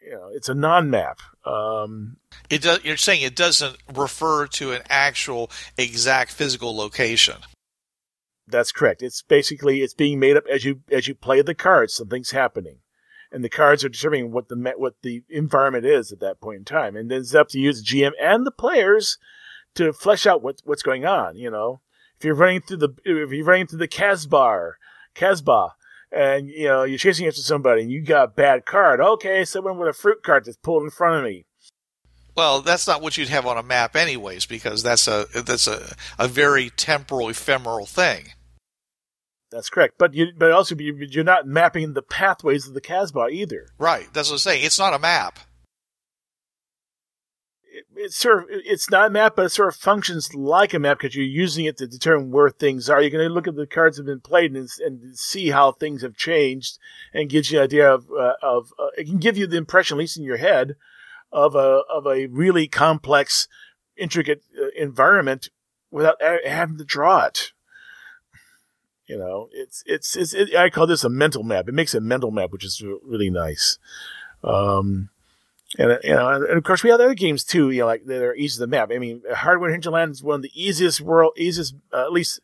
You 0.04 0.12
know, 0.14 0.30
it's 0.34 0.50
a 0.50 0.56
non-map. 0.56 1.20
Um, 1.46 2.18
It 2.50 2.64
does, 2.64 2.84
you're 2.84 2.98
saying 2.98 3.22
it 3.22 3.36
doesn't 3.36 3.78
refer 3.94 4.48
to 4.48 4.72
an 4.72 4.82
actual 4.90 5.52
exact 5.78 6.32
physical 6.32 6.76
location. 6.76 7.36
that's 8.48 8.72
correct. 8.72 9.02
It's 9.04 9.22
basically 9.22 9.82
it's 9.82 9.94
being 9.94 10.20
made 10.20 10.38
up 10.38 10.44
as 10.52 10.66
you 10.66 10.82
as 10.92 11.08
you 11.08 11.16
play 11.16 11.42
the 11.42 11.54
cards. 11.56 11.94
Something's 11.94 12.32
happening, 12.32 12.80
and 13.32 13.44
the 13.44 13.50
cards 13.50 13.84
are 13.86 13.90
determining 13.90 14.32
what 14.32 14.50
the 14.50 14.74
what 14.78 14.96
the 15.04 15.24
environment 15.30 15.86
is 15.86 16.12
at 16.12 16.20
that 16.20 16.42
point 16.42 16.58
in 16.58 16.66
time. 16.66 16.96
And 16.96 17.10
then 17.12 17.20
it's 17.22 17.36
up 17.36 17.50
to 17.50 17.60
you, 17.60 17.72
the 17.72 17.82
GM 17.82 18.12
and 18.20 18.46
the 18.46 18.52
players, 18.52 19.18
to 19.76 19.94
flesh 19.94 20.26
out 20.26 20.42
what 20.42 20.62
what's 20.66 20.84
going 20.84 21.06
on. 21.06 21.36
You 21.38 21.52
know, 21.52 21.82
if 22.18 22.26
you're 22.26 22.36
running 22.36 22.62
through 22.62 22.78
the 22.78 22.90
if 23.06 23.32
you're 23.32 23.46
running 23.46 23.68
through 23.68 23.80
the 23.80 23.88
Casbar, 23.88 24.74
Casbah, 25.14 25.76
and 26.12 26.50
you 26.50 26.66
know 26.66 26.84
you're 26.84 26.98
chasing 26.98 27.28
after 27.28 27.42
somebody 27.42 27.82
and 27.84 27.92
you 27.92 28.02
got 28.02 28.24
a 28.24 28.28
bad 28.28 28.66
card. 28.66 29.00
Okay, 29.02 29.46
someone 29.46 29.78
with 29.78 29.90
a 29.90 29.94
fruit 29.94 30.24
cart 30.24 30.46
that's 30.46 30.58
pulled 30.58 30.84
in 30.84 30.90
front 30.90 31.18
of 31.18 31.24
me. 31.24 31.46
Well, 32.36 32.62
that's 32.62 32.88
not 32.88 33.02
what 33.02 33.18
you'd 33.18 33.28
have 33.28 33.46
on 33.46 33.58
a 33.58 33.64
map, 33.64 33.96
anyways, 33.96 34.46
because 34.46 34.84
that's 34.84 35.08
a 35.08 35.26
that's 35.34 35.68
a, 35.68 35.96
a 36.18 36.28
very 36.28 36.70
temporal, 36.70 37.28
ephemeral 37.30 37.86
thing. 37.86 38.28
That's 39.52 39.70
correct. 39.70 39.96
But 39.98 40.14
you, 40.14 40.28
but 40.38 40.52
also 40.54 40.76
you- 40.76 40.96
you're 41.10 41.26
not 41.26 41.46
mapping 41.46 41.92
the 41.94 42.02
pathways 42.02 42.68
of 42.68 42.74
the 42.74 42.80
Casbah 42.80 43.28
either. 43.32 43.68
Right. 43.78 44.08
That's 44.14 44.30
what 44.30 44.36
I'm 44.36 44.40
saying. 44.40 44.64
It's 44.64 44.80
not 44.80 44.94
a 44.94 45.00
map. 45.00 45.40
It, 48.02 48.06
it's 48.06 48.18
sort 48.18 48.44
of 48.44 48.50
it's 48.50 48.90
not 48.90 49.08
a 49.08 49.10
map, 49.10 49.36
but 49.36 49.46
it 49.46 49.50
sort 49.50 49.70
of 49.70 49.76
functions 49.76 50.34
like 50.34 50.74
a 50.74 50.80
map 50.80 51.00
because 51.00 51.16
you're 51.16 51.26
using 51.26 51.66
it 51.66 51.78
to 51.78 51.88
determine 51.88 52.32
where 52.32 52.50
things 52.50 52.90
are. 52.90 53.02
You 53.02 53.12
can 53.12 53.22
look 53.28 53.48
at 53.48 53.56
the 53.56 53.68
cards 53.68 53.98
that 53.98 54.04
have 54.04 54.08
been 54.08 54.20
played 54.22 54.56
and, 54.56 54.70
and 54.86 55.18
see 55.18 55.50
how 55.50 55.72
things 55.72 56.02
have 56.02 56.16
changed, 56.16 56.78
and 57.14 57.30
gives 57.30 57.52
you 57.52 57.60
an 57.60 57.66
idea 57.66 57.94
of 57.94 58.08
uh, 58.12 58.34
of 58.42 58.74
uh, 58.80 58.88
it 58.98 59.06
can 59.06 59.20
give 59.20 59.38
you 59.38 59.48
the 59.48 59.58
impression, 59.58 59.98
at 59.98 60.00
least 60.00 60.18
in 60.18 60.24
your 60.24 60.38
head, 60.38 60.76
of 61.32 61.56
a 61.56 61.82
of 61.90 62.06
a 62.06 62.28
really 62.28 62.68
complex, 62.68 63.48
intricate 63.98 64.44
uh, 64.60 64.68
environment 64.76 65.50
without 65.90 66.18
having 66.46 66.78
to 66.78 66.86
draw 66.86 67.26
it. 67.26 67.52
You 69.08 69.18
know, 69.18 69.50
it's 69.52 69.84
it's 69.86 70.16
it's 70.16 70.34
it, 70.34 70.56
I 70.56 70.70
call 70.70 70.88
this 70.88 71.04
a 71.04 71.10
mental 71.10 71.44
map. 71.44 71.68
It 71.68 71.74
makes 71.74 71.94
a 71.94 72.00
mental 72.00 72.32
map, 72.32 72.52
which 72.52 72.64
is 72.64 72.82
really 73.04 73.30
nice. 73.30 73.78
Um, 74.44 75.10
and 75.78 75.92
uh, 75.92 75.98
you 76.04 76.14
know, 76.14 76.30
and 76.30 76.58
of 76.58 76.64
course 76.64 76.84
we 76.84 76.90
have 76.90 77.00
other 77.00 77.14
games 77.14 77.44
too. 77.44 77.72
You 77.72 77.82
know, 77.82 77.86
like 77.86 78.06
that 78.06 78.24
are 78.24 78.36
easy 78.36 78.60
to 78.60 78.68
map. 78.68 78.92
I 78.94 78.98
mean, 78.98 79.22
Hardwired 79.32 79.72
Hinterland 79.72 80.12
is 80.12 80.24
one 80.24 80.36
of 80.36 80.42
the 80.42 80.52
easiest 80.54 81.02
world, 81.02 81.34
easiest 81.38 81.76
uh, 81.94 82.02
at 82.02 82.12
least 82.12 82.40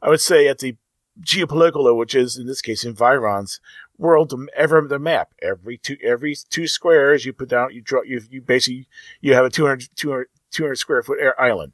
I 0.00 0.08
would 0.08 0.20
say 0.20 0.48
at 0.48 0.58
the 0.58 0.76
geopolitical, 1.20 1.84
level, 1.84 1.98
which 1.98 2.14
is 2.14 2.36
in 2.36 2.46
this 2.46 2.62
case 2.62 2.84
Environs 2.84 3.60
world 3.98 4.30
to 4.30 4.48
ever 4.56 4.80
the 4.80 4.98
map. 4.98 5.32
Every 5.40 5.78
two 5.78 5.96
every 6.02 6.34
two 6.50 6.66
squares 6.66 7.24
you 7.24 7.32
put 7.32 7.48
down, 7.48 7.72
you 7.72 7.82
draw 7.82 8.02
you 8.02 8.20
you 8.30 8.40
basically 8.40 8.88
you 9.20 9.34
have 9.34 9.44
a 9.44 9.50
200, 9.50 9.88
200, 9.94 10.26
200 10.50 10.76
square 10.76 11.02
foot 11.02 11.18
air 11.20 11.40
island. 11.40 11.72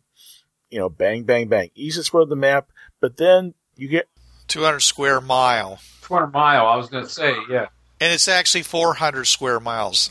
You 0.70 0.80
know, 0.80 0.88
bang 0.90 1.24
bang 1.24 1.48
bang, 1.48 1.70
easiest 1.74 2.12
world 2.12 2.26
of 2.26 2.30
the 2.30 2.36
map. 2.36 2.68
But 3.00 3.16
then 3.16 3.54
you 3.76 3.88
get 3.88 4.08
200 4.48 4.80
square 4.80 5.20
mile, 5.22 5.80
200 6.02 6.26
mile. 6.28 6.66
I 6.66 6.76
was 6.76 6.90
going 6.90 7.04
to 7.04 7.10
say, 7.10 7.34
yeah. 7.48 7.68
and 8.00 8.12
it's 8.12 8.28
actually 8.28 8.64
400 8.64 9.24
square 9.24 9.60
miles 9.60 10.10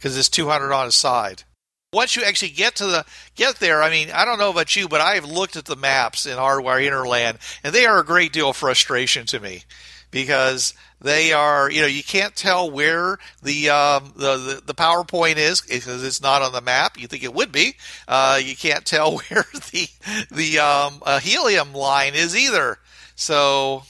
because 0.00 0.16
it's 0.16 0.30
200 0.30 0.72
on 0.72 0.86
a 0.86 0.90
side. 0.90 1.44
Once 1.92 2.16
you 2.16 2.22
actually 2.24 2.50
get 2.50 2.76
to 2.76 2.86
the 2.86 3.04
get 3.34 3.56
there, 3.56 3.82
I 3.82 3.90
mean, 3.90 4.10
I 4.10 4.24
don't 4.24 4.38
know 4.38 4.50
about 4.50 4.74
you, 4.76 4.88
but 4.88 5.00
I've 5.00 5.24
looked 5.24 5.56
at 5.56 5.66
the 5.66 5.76
maps 5.76 6.24
in 6.24 6.38
Hardwired 6.38 6.82
Hinterland, 6.82 7.38
and 7.62 7.74
they 7.74 7.84
are 7.84 7.98
a 7.98 8.04
great 8.04 8.32
deal 8.32 8.50
of 8.50 8.56
frustration 8.56 9.26
to 9.26 9.40
me 9.40 9.64
because 10.10 10.72
they 11.00 11.32
are, 11.32 11.70
you 11.70 11.80
know, 11.80 11.88
you 11.88 12.04
can't 12.04 12.34
tell 12.34 12.70
where 12.70 13.18
the 13.42 13.70
um, 13.70 14.12
the, 14.16 14.36
the 14.36 14.62
the 14.66 14.74
PowerPoint 14.74 15.36
is 15.36 15.60
because 15.60 16.04
it's 16.04 16.22
not 16.22 16.42
on 16.42 16.52
the 16.52 16.60
map. 16.60 16.98
You 16.98 17.08
think 17.08 17.24
it 17.24 17.34
would 17.34 17.52
be. 17.52 17.74
Uh, 18.06 18.40
you 18.42 18.56
can't 18.56 18.86
tell 18.86 19.18
where 19.28 19.44
the 19.72 19.88
the 20.30 20.60
um, 20.60 21.02
uh, 21.04 21.18
helium 21.18 21.74
line 21.74 22.14
is 22.14 22.36
either. 22.36 22.78
So 23.16 23.82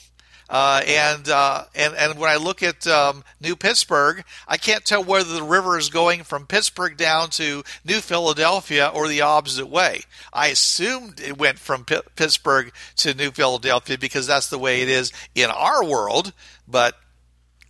uh, 0.51 0.83
and 0.85 1.29
uh, 1.29 1.65
and 1.77 1.95
and 1.95 2.19
when 2.19 2.29
I 2.29 2.37
look 2.37 2.63
at 2.63 2.87
um, 2.87 3.23
New 3.41 3.55
Pittsburgh, 3.55 4.25
I 4.49 4.57
can't 4.57 4.85
tell 4.85 5.03
whether 5.03 5.33
the 5.33 5.45
river 5.45 5.79
is 5.79 5.89
going 5.89 6.25
from 6.25 6.47
Pittsburgh 6.47 6.97
down 6.97 7.31
to 7.31 7.63
New 7.85 8.01
Philadelphia 8.01 8.91
or 8.93 9.07
the 9.07 9.21
opposite 9.21 9.69
way. 9.69 10.03
I 10.33 10.49
assumed 10.49 11.21
it 11.21 11.39
went 11.39 11.61
from 11.61 11.85
P- 11.85 12.01
Pittsburgh 12.17 12.73
to 12.97 13.15
New 13.15 13.31
Philadelphia 13.31 13.97
because 13.97 14.27
that's 14.27 14.49
the 14.49 14.59
way 14.59 14.83
it 14.83 14.89
is 14.89 15.13
in 15.37 15.51
our 15.51 15.85
world. 15.85 16.33
But 16.67 16.97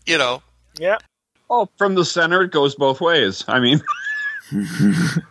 you 0.06 0.16
know, 0.16 0.42
yeah. 0.78 0.96
Oh, 1.50 1.68
from 1.76 1.94
the 1.96 2.04
center, 2.04 2.42
it 2.42 2.50
goes 2.50 2.76
both 2.76 3.00
ways. 3.00 3.44
I 3.46 3.60
mean, 3.60 3.82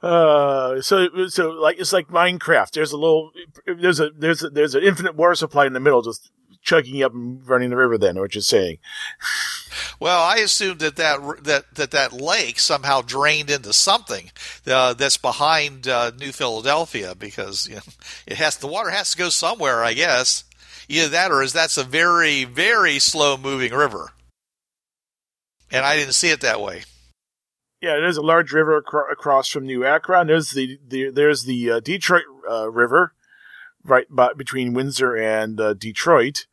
Uh, 0.00 0.80
so 0.80 1.08
so 1.26 1.50
like 1.50 1.80
it's 1.80 1.92
like 1.92 2.06
Minecraft. 2.08 2.70
There's 2.70 2.92
a 2.92 2.96
little 2.96 3.32
there's 3.66 3.98
a 3.98 4.10
there's 4.10 4.44
a, 4.44 4.50
there's 4.50 4.74
an 4.76 4.84
infinite 4.84 5.16
water 5.16 5.34
supply 5.34 5.66
in 5.66 5.72
the 5.72 5.80
middle, 5.80 6.02
just 6.02 6.30
chugging 6.68 7.02
up 7.02 7.14
and 7.14 7.46
running 7.48 7.70
the 7.70 7.76
river. 7.76 7.96
Then, 7.96 8.18
what 8.18 8.34
you're 8.34 8.42
saying? 8.42 8.78
well, 10.00 10.22
I 10.22 10.36
assumed 10.36 10.80
that 10.80 10.96
that 10.96 11.44
that 11.44 11.74
that, 11.74 11.90
that 11.92 12.12
lake 12.12 12.58
somehow 12.58 13.00
drained 13.00 13.50
into 13.50 13.72
something 13.72 14.30
uh, 14.66 14.92
that's 14.94 15.16
behind 15.16 15.88
uh, 15.88 16.12
New 16.18 16.32
Philadelphia 16.32 17.14
because 17.14 17.68
you 17.68 17.76
know, 17.76 17.82
it 18.26 18.36
has 18.36 18.56
the 18.56 18.66
water 18.66 18.90
has 18.90 19.12
to 19.12 19.18
go 19.18 19.30
somewhere, 19.30 19.82
I 19.82 19.94
guess. 19.94 20.44
Either 20.90 21.08
that 21.08 21.30
or 21.30 21.42
is 21.42 21.52
that's 21.52 21.78
a 21.78 21.84
very 21.84 22.44
very 22.44 22.98
slow 22.98 23.36
moving 23.36 23.72
river, 23.72 24.12
and 25.70 25.84
I 25.84 25.96
didn't 25.96 26.14
see 26.14 26.30
it 26.30 26.40
that 26.42 26.60
way. 26.60 26.84
Yeah, 27.80 27.96
there's 27.96 28.16
a 28.16 28.22
large 28.22 28.52
river 28.52 28.78
acro- 28.78 29.10
across 29.10 29.48
from 29.48 29.64
New 29.64 29.84
Akron. 29.84 30.26
There's 30.26 30.50
the, 30.50 30.78
the 30.86 31.10
there's 31.10 31.44
the 31.44 31.70
uh, 31.70 31.80
Detroit 31.80 32.24
uh, 32.50 32.70
River, 32.70 33.12
right 33.84 34.06
by, 34.10 34.32
between 34.32 34.74
Windsor 34.74 35.14
and 35.16 35.60
uh, 35.60 35.74
Detroit. 35.74 36.46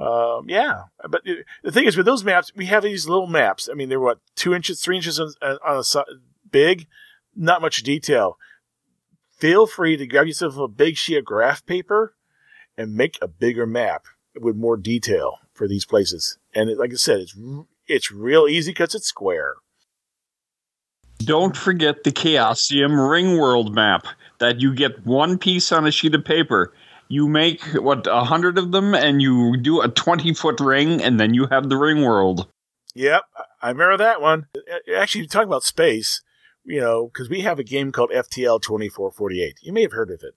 Um, 0.00 0.48
yeah, 0.48 0.84
but 1.10 1.22
the 1.62 1.70
thing 1.70 1.84
is, 1.84 1.94
with 1.94 2.06
those 2.06 2.24
maps, 2.24 2.52
we 2.56 2.66
have 2.66 2.82
these 2.82 3.06
little 3.06 3.26
maps. 3.26 3.68
I 3.70 3.74
mean, 3.74 3.90
they're 3.90 4.00
what 4.00 4.18
two 4.34 4.54
inches, 4.54 4.80
three 4.80 4.96
inches 4.96 5.20
on, 5.20 5.34
on 5.42 5.84
a 5.94 6.04
big, 6.50 6.86
not 7.36 7.60
much 7.60 7.82
detail. 7.82 8.38
Feel 9.38 9.66
free 9.66 9.98
to 9.98 10.06
grab 10.06 10.26
yourself 10.26 10.56
a 10.56 10.68
big 10.68 10.96
sheet 10.96 11.18
of 11.18 11.24
graph 11.26 11.66
paper 11.66 12.14
and 12.78 12.94
make 12.94 13.18
a 13.20 13.28
bigger 13.28 13.66
map 13.66 14.06
with 14.40 14.56
more 14.56 14.78
detail 14.78 15.36
for 15.52 15.68
these 15.68 15.84
places. 15.84 16.38
And 16.54 16.70
it, 16.70 16.78
like 16.78 16.92
I 16.92 16.96
said, 16.96 17.20
it's 17.20 17.36
it's 17.86 18.10
real 18.10 18.46
easy 18.48 18.70
because 18.70 18.94
it's 18.94 19.06
square. 19.06 19.56
don't 21.18 21.56
forget 21.56 22.04
the 22.04 22.12
Chaosium 22.12 22.92
Ringworld 22.92 23.72
map 23.74 24.06
that 24.38 24.60
you 24.60 24.74
get 24.74 25.04
one 25.04 25.36
piece 25.36 25.70
on 25.72 25.86
a 25.86 25.90
sheet 25.90 26.14
of 26.14 26.24
paper. 26.24 26.72
You 27.10 27.26
make 27.26 27.60
what 27.74 28.06
a 28.06 28.22
hundred 28.22 28.56
of 28.56 28.70
them, 28.70 28.94
and 28.94 29.20
you 29.20 29.56
do 29.56 29.80
a 29.80 29.88
twenty-foot 29.88 30.60
ring, 30.60 31.02
and 31.02 31.18
then 31.18 31.34
you 31.34 31.46
have 31.46 31.68
the 31.68 31.74
Ringworld. 31.74 32.46
Yep, 32.94 33.24
I 33.60 33.70
remember 33.70 33.96
that 33.96 34.20
one. 34.20 34.46
Uh, 34.56 34.94
Actually, 34.96 35.26
talking 35.26 35.48
about 35.48 35.64
space, 35.64 36.22
you 36.64 36.80
know, 36.80 37.08
because 37.08 37.28
we 37.28 37.40
have 37.40 37.58
a 37.58 37.64
game 37.64 37.90
called 37.90 38.10
FTL 38.10 38.62
twenty 38.62 38.88
four 38.88 39.10
forty 39.10 39.42
eight. 39.42 39.58
You 39.60 39.72
may 39.72 39.82
have 39.82 39.90
heard 39.90 40.12
of 40.12 40.22
it. 40.22 40.36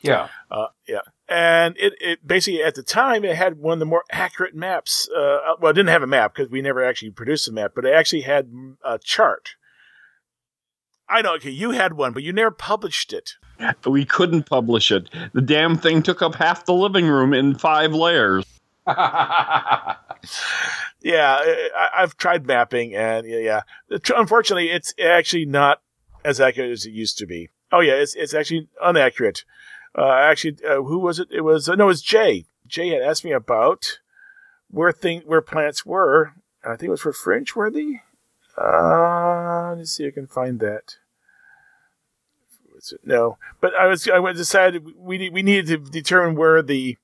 Yeah. 0.00 0.28
Uh, 0.48 0.68
yeah, 0.86 1.00
and 1.28 1.76
it, 1.76 1.94
it 2.00 2.24
basically 2.24 2.62
at 2.62 2.76
the 2.76 2.84
time 2.84 3.24
it 3.24 3.34
had 3.34 3.58
one 3.58 3.74
of 3.74 3.78
the 3.80 3.86
more 3.86 4.04
accurate 4.12 4.54
maps. 4.54 5.08
Uh, 5.08 5.56
well, 5.60 5.70
it 5.70 5.74
didn't 5.74 5.88
have 5.88 6.04
a 6.04 6.06
map 6.06 6.34
because 6.36 6.52
we 6.52 6.62
never 6.62 6.84
actually 6.84 7.10
produced 7.10 7.48
a 7.48 7.52
map, 7.52 7.72
but 7.74 7.84
it 7.84 7.94
actually 7.94 8.22
had 8.22 8.48
a 8.84 9.00
chart. 9.00 9.56
I 11.08 11.20
know. 11.20 11.34
Okay, 11.34 11.50
you 11.50 11.72
had 11.72 11.94
one, 11.94 12.12
but 12.12 12.22
you 12.22 12.32
never 12.32 12.52
published 12.52 13.12
it. 13.12 13.34
We 13.86 14.04
couldn't 14.04 14.44
publish 14.44 14.90
it. 14.90 15.08
The 15.32 15.40
damn 15.40 15.76
thing 15.76 16.02
took 16.02 16.22
up 16.22 16.34
half 16.34 16.64
the 16.66 16.74
living 16.74 17.06
room 17.06 17.32
in 17.32 17.54
five 17.54 17.92
layers. 17.92 18.44
Yeah, 21.02 21.40
I, 21.76 21.88
I've 21.98 22.16
tried 22.16 22.46
mapping, 22.46 22.94
and 22.94 23.26
yeah, 23.26 23.62
yeah. 23.90 23.98
Unfortunately, 24.16 24.70
it's 24.70 24.94
actually 25.02 25.46
not 25.46 25.80
as 26.24 26.40
accurate 26.40 26.70
as 26.70 26.86
it 26.86 26.92
used 26.92 27.18
to 27.18 27.26
be. 27.26 27.48
Oh 27.72 27.80
yeah, 27.80 27.94
it's 27.94 28.14
it's 28.14 28.34
actually 28.34 28.68
inaccurate. 28.86 29.44
Uh, 29.96 30.10
actually, 30.12 30.56
uh, 30.64 30.82
who 30.82 30.98
was 30.98 31.18
it? 31.18 31.28
It 31.30 31.42
was 31.42 31.68
uh, 31.68 31.74
no, 31.74 31.84
it 31.84 31.88
was 31.88 32.02
Jay. 32.02 32.46
Jay 32.66 32.88
had 32.90 33.02
asked 33.02 33.24
me 33.24 33.32
about 33.32 33.98
where 34.70 34.92
thing 34.92 35.22
where 35.26 35.40
plants 35.40 35.84
were. 35.84 36.34
I 36.64 36.76
think 36.76 36.84
it 36.84 36.90
was 36.90 37.00
for 37.00 37.12
Fringeworthy. 37.12 38.00
Uh, 38.56 39.74
let's 39.76 39.92
see 39.92 40.04
if 40.04 40.12
I 40.12 40.14
can 40.14 40.26
find 40.28 40.60
that. 40.60 40.96
No, 43.04 43.38
but 43.60 43.74
I 43.74 43.86
was 43.86 44.08
I 44.08 44.32
decided 44.32 44.84
we 44.96 45.30
we 45.30 45.42
needed 45.42 45.66
to 45.68 45.78
determine 45.90 46.36
where 46.36 46.62
the 46.62 46.96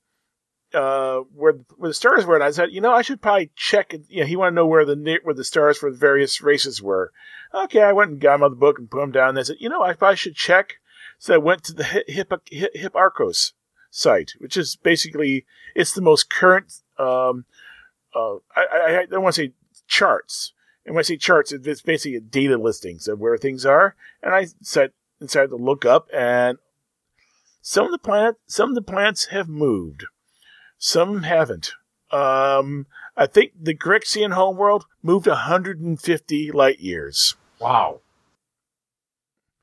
uh, 0.75 1.21
where 1.35 1.55
where 1.77 1.91
the 1.91 1.95
stars 1.95 2.27
were, 2.27 2.35
and 2.35 2.45
I 2.45 2.51
said, 2.51 2.71
you 2.73 2.81
know, 2.81 2.93
I 2.93 3.03
should 3.03 3.23
probably 3.23 3.51
check. 3.57 3.95
it- 3.95 4.05
You 4.09 4.21
know, 4.21 4.27
he 4.27 4.37
wanted 4.37 4.51
to 4.53 4.55
know 4.57 4.67
where 4.67 4.85
the 4.85 5.19
where 5.23 5.35
the 5.35 5.45
stars 5.45 5.79
for 5.79 5.91
the 5.91 5.97
various 5.97 6.43
races 6.43 6.83
were. 6.83 7.13
Okay, 7.55 7.83
I 7.83 7.93
went 7.93 8.11
and 8.11 8.21
got 8.21 8.35
him 8.37 8.43
out 8.43 8.51
the 8.51 8.57
book 8.57 8.79
and 8.79 8.91
put 8.91 9.03
him 9.03 9.13
down. 9.13 9.31
And 9.31 9.39
I 9.39 9.43
said, 9.43 9.57
you 9.61 9.69
know, 9.69 9.83
I 9.83 9.95
probably 9.95 10.17
should 10.17 10.35
check. 10.35 10.75
So 11.19 11.35
I 11.35 11.39
went 11.39 11.65
to 11.65 11.73
the 11.73 11.85
Hip 11.85 12.31
Hipparcos 12.53 13.53
site, 13.91 14.33
which 14.39 14.57
is 14.57 14.77
basically 14.77 15.47
it's 15.75 15.95
the 15.95 16.03
most 16.03 16.29
current. 16.29 16.83
Um, 16.99 17.45
uh, 18.15 18.37
I, 18.55 18.67
I, 18.73 18.99
I 19.01 19.07
don't 19.07 19.23
want 19.23 19.35
to 19.37 19.43
say 19.43 19.53
charts, 19.87 20.53
and 20.85 20.95
when 20.95 21.01
I 21.03 21.05
say 21.05 21.17
charts, 21.17 21.53
it's 21.53 21.83
basically 21.83 22.21
data 22.21 22.59
listings 22.59 23.09
of 23.09 23.19
where 23.21 23.39
things 23.39 23.65
are. 23.65 23.95
And 24.23 24.35
I 24.35 24.49
said 24.61 24.93
decided 25.21 25.51
to 25.51 25.57
look 25.57 25.85
up, 25.85 26.09
and 26.13 26.59
some 27.61 27.85
of 27.85 27.93
the 27.93 27.99
planet, 27.99 28.37
some 28.47 28.69
of 28.71 28.75
the 28.75 28.83
planets 28.83 29.27
have 29.27 29.49
moved. 29.49 30.05
Some 30.79 31.25
haven't. 31.25 31.73
Um, 32.11 32.87
I 33.17 33.27
think 33.27 33.53
the 33.61 33.75
Grexian 33.75 34.33
homeworld 34.33 34.87
moved 35.03 35.27
150 35.27 36.53
light 36.53 36.81
years. 36.81 37.35
wow. 37.59 38.01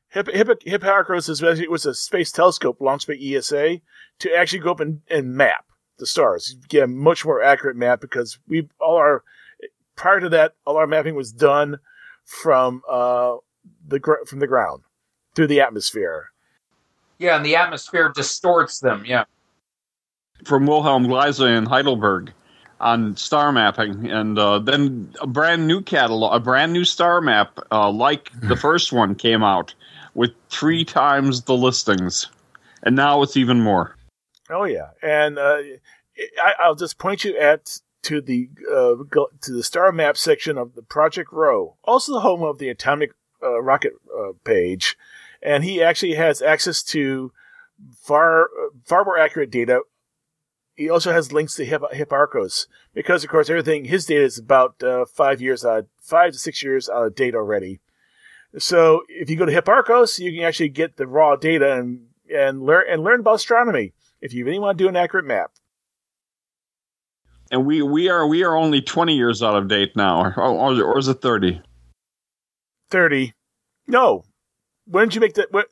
Hip- 0.10 0.32
Hip- 0.32 0.64
Hipparcos 0.66 1.30
is 1.30 1.42
was 1.70 1.86
a 1.86 1.94
space 1.94 2.32
telescope 2.32 2.80
launched 2.80 3.08
by 3.08 3.16
ESA 3.16 3.82
to 4.20 4.34
actually 4.34 4.60
go 4.60 4.72
up 4.72 4.80
and, 4.80 5.02
and 5.10 5.36
map 5.36 5.66
the 5.98 6.06
stars, 6.06 6.56
get 6.70 6.84
a 6.84 6.88
much 6.88 7.26
more 7.26 7.42
accurate 7.42 7.76
map 7.76 8.00
because 8.00 8.40
we 8.48 8.70
all 8.80 8.96
our 8.96 9.24
prior 9.96 10.20
to 10.20 10.30
that 10.30 10.54
all 10.66 10.78
our 10.78 10.88
mapping 10.88 11.16
was 11.16 11.32
done 11.32 11.80
from 12.24 12.82
uh, 12.90 13.36
the 13.86 14.00
gr- 14.00 14.24
from 14.26 14.40
the 14.40 14.48
ground 14.48 14.84
through 15.36 15.48
the 15.48 15.62
atmosphere. 15.62 16.32
Yeah, 17.18 17.36
and 17.36 17.46
the 17.46 17.56
atmosphere 17.56 18.12
distorts 18.14 18.80
them. 18.80 19.04
Yeah. 19.06 19.26
From 20.44 20.66
Wilhelm 20.66 21.06
Gliese 21.08 21.58
in 21.58 21.66
Heidelberg 21.66 22.34
on 22.80 23.16
star 23.16 23.52
mapping, 23.52 24.10
and 24.12 24.38
uh, 24.38 24.60
then 24.60 25.14
a 25.22 25.28
brand 25.28 25.66
new 25.68 25.82
catalog, 25.82 26.36
a 26.36 26.40
brand 26.40 26.74
new 26.74 26.84
star 26.84 27.22
map, 27.22 27.58
uh, 27.72 27.90
like 27.90 28.32
the 28.42 28.56
first 28.62 28.92
one, 28.92 29.16
came 29.16 29.44
out 29.44 29.74
with 30.14 30.32
three 30.50 30.84
times 30.84 31.44
the 31.44 31.56
listings, 31.56 32.28
and 32.84 32.96
now 32.96 33.22
it's 33.22 33.38
even 33.38 33.62
more. 33.62 33.96
Oh 34.50 34.66
yeah, 34.66 34.90
and 35.02 35.40
uh, 35.40 35.60
I, 36.44 36.54
I'll 36.62 36.76
just 36.76 36.98
point 36.98 37.24
you 37.24 37.38
at 37.38 37.80
to 38.04 38.22
the 38.22 38.50
uh, 38.70 38.96
to 39.42 39.52
the 39.52 39.64
star 39.64 39.92
map 39.92 40.18
section 40.18 40.58
of 40.58 40.76
the 40.76 40.84
Project 40.84 41.32
Rho, 41.32 41.76
also 41.84 42.14
the 42.14 42.20
home 42.20 42.44
of 42.44 42.60
the 42.60 42.70
atomic 42.70 43.12
uh, 43.42 43.62
rocket 43.62 43.94
uh, 44.16 44.34
page, 44.44 44.98
and 45.46 45.64
he 45.64 45.82
actually 45.82 46.16
has 46.16 46.42
access 46.42 46.82
to 46.84 47.32
far 48.02 48.48
far 48.84 49.06
more 49.06 49.20
accurate 49.20 49.52
data. 49.52 49.82
He 50.74 50.90
also 50.90 51.14
has 51.14 51.32
links 51.32 51.56
to 51.56 51.66
Hip- 51.66 51.94
Hipparcos 51.94 52.68
because, 52.94 53.24
of 53.24 53.30
course, 53.30 53.50
everything 53.50 53.86
his 53.86 54.06
data 54.06 54.24
is 54.24 54.38
about 54.38 54.84
uh, 54.84 55.06
five 55.06 55.40
years 55.40 55.64
out, 55.64 55.86
five 56.02 56.34
to 56.34 56.40
six 56.40 56.62
years 56.62 56.90
out 56.90 57.06
of 57.06 57.16
date 57.16 57.36
already. 57.36 57.80
So 58.58 59.04
if 59.08 59.30
you 59.30 59.38
go 59.38 59.46
to 59.46 59.52
Hipparcos, 59.52 60.20
you 60.20 60.34
can 60.34 60.44
actually 60.44 60.70
get 60.70 60.98
the 60.98 61.08
raw 61.08 61.36
data 61.36 61.74
and 61.74 62.08
and 62.34 62.64
learn 62.64 62.86
and 62.90 63.04
learn 63.04 63.20
about 63.20 63.36
astronomy 63.36 63.94
if 64.20 64.34
you 64.34 64.46
really 64.46 64.60
want 64.60 64.78
to 64.78 64.84
do 64.84 64.90
an 64.90 64.96
accurate 64.96 65.26
map. 65.26 65.52
And 67.52 67.66
we, 67.66 67.84
we 67.84 68.10
are 68.10 68.26
we 68.28 68.44
are 68.44 68.56
only 68.56 68.82
twenty 68.82 69.16
years 69.16 69.44
out 69.44 69.56
of 69.56 69.68
date 69.68 69.96
now, 69.96 70.34
or, 70.36 70.42
or, 70.42 70.82
or 70.82 70.98
is 70.98 71.08
it 71.08 71.22
thirty? 71.22 71.62
Thirty. 72.90 73.34
No. 73.88 74.26
When 74.86 75.08
did 75.08 75.16
you 75.16 75.22
make 75.22 75.34
that? 75.36 75.52
What? 75.52 75.68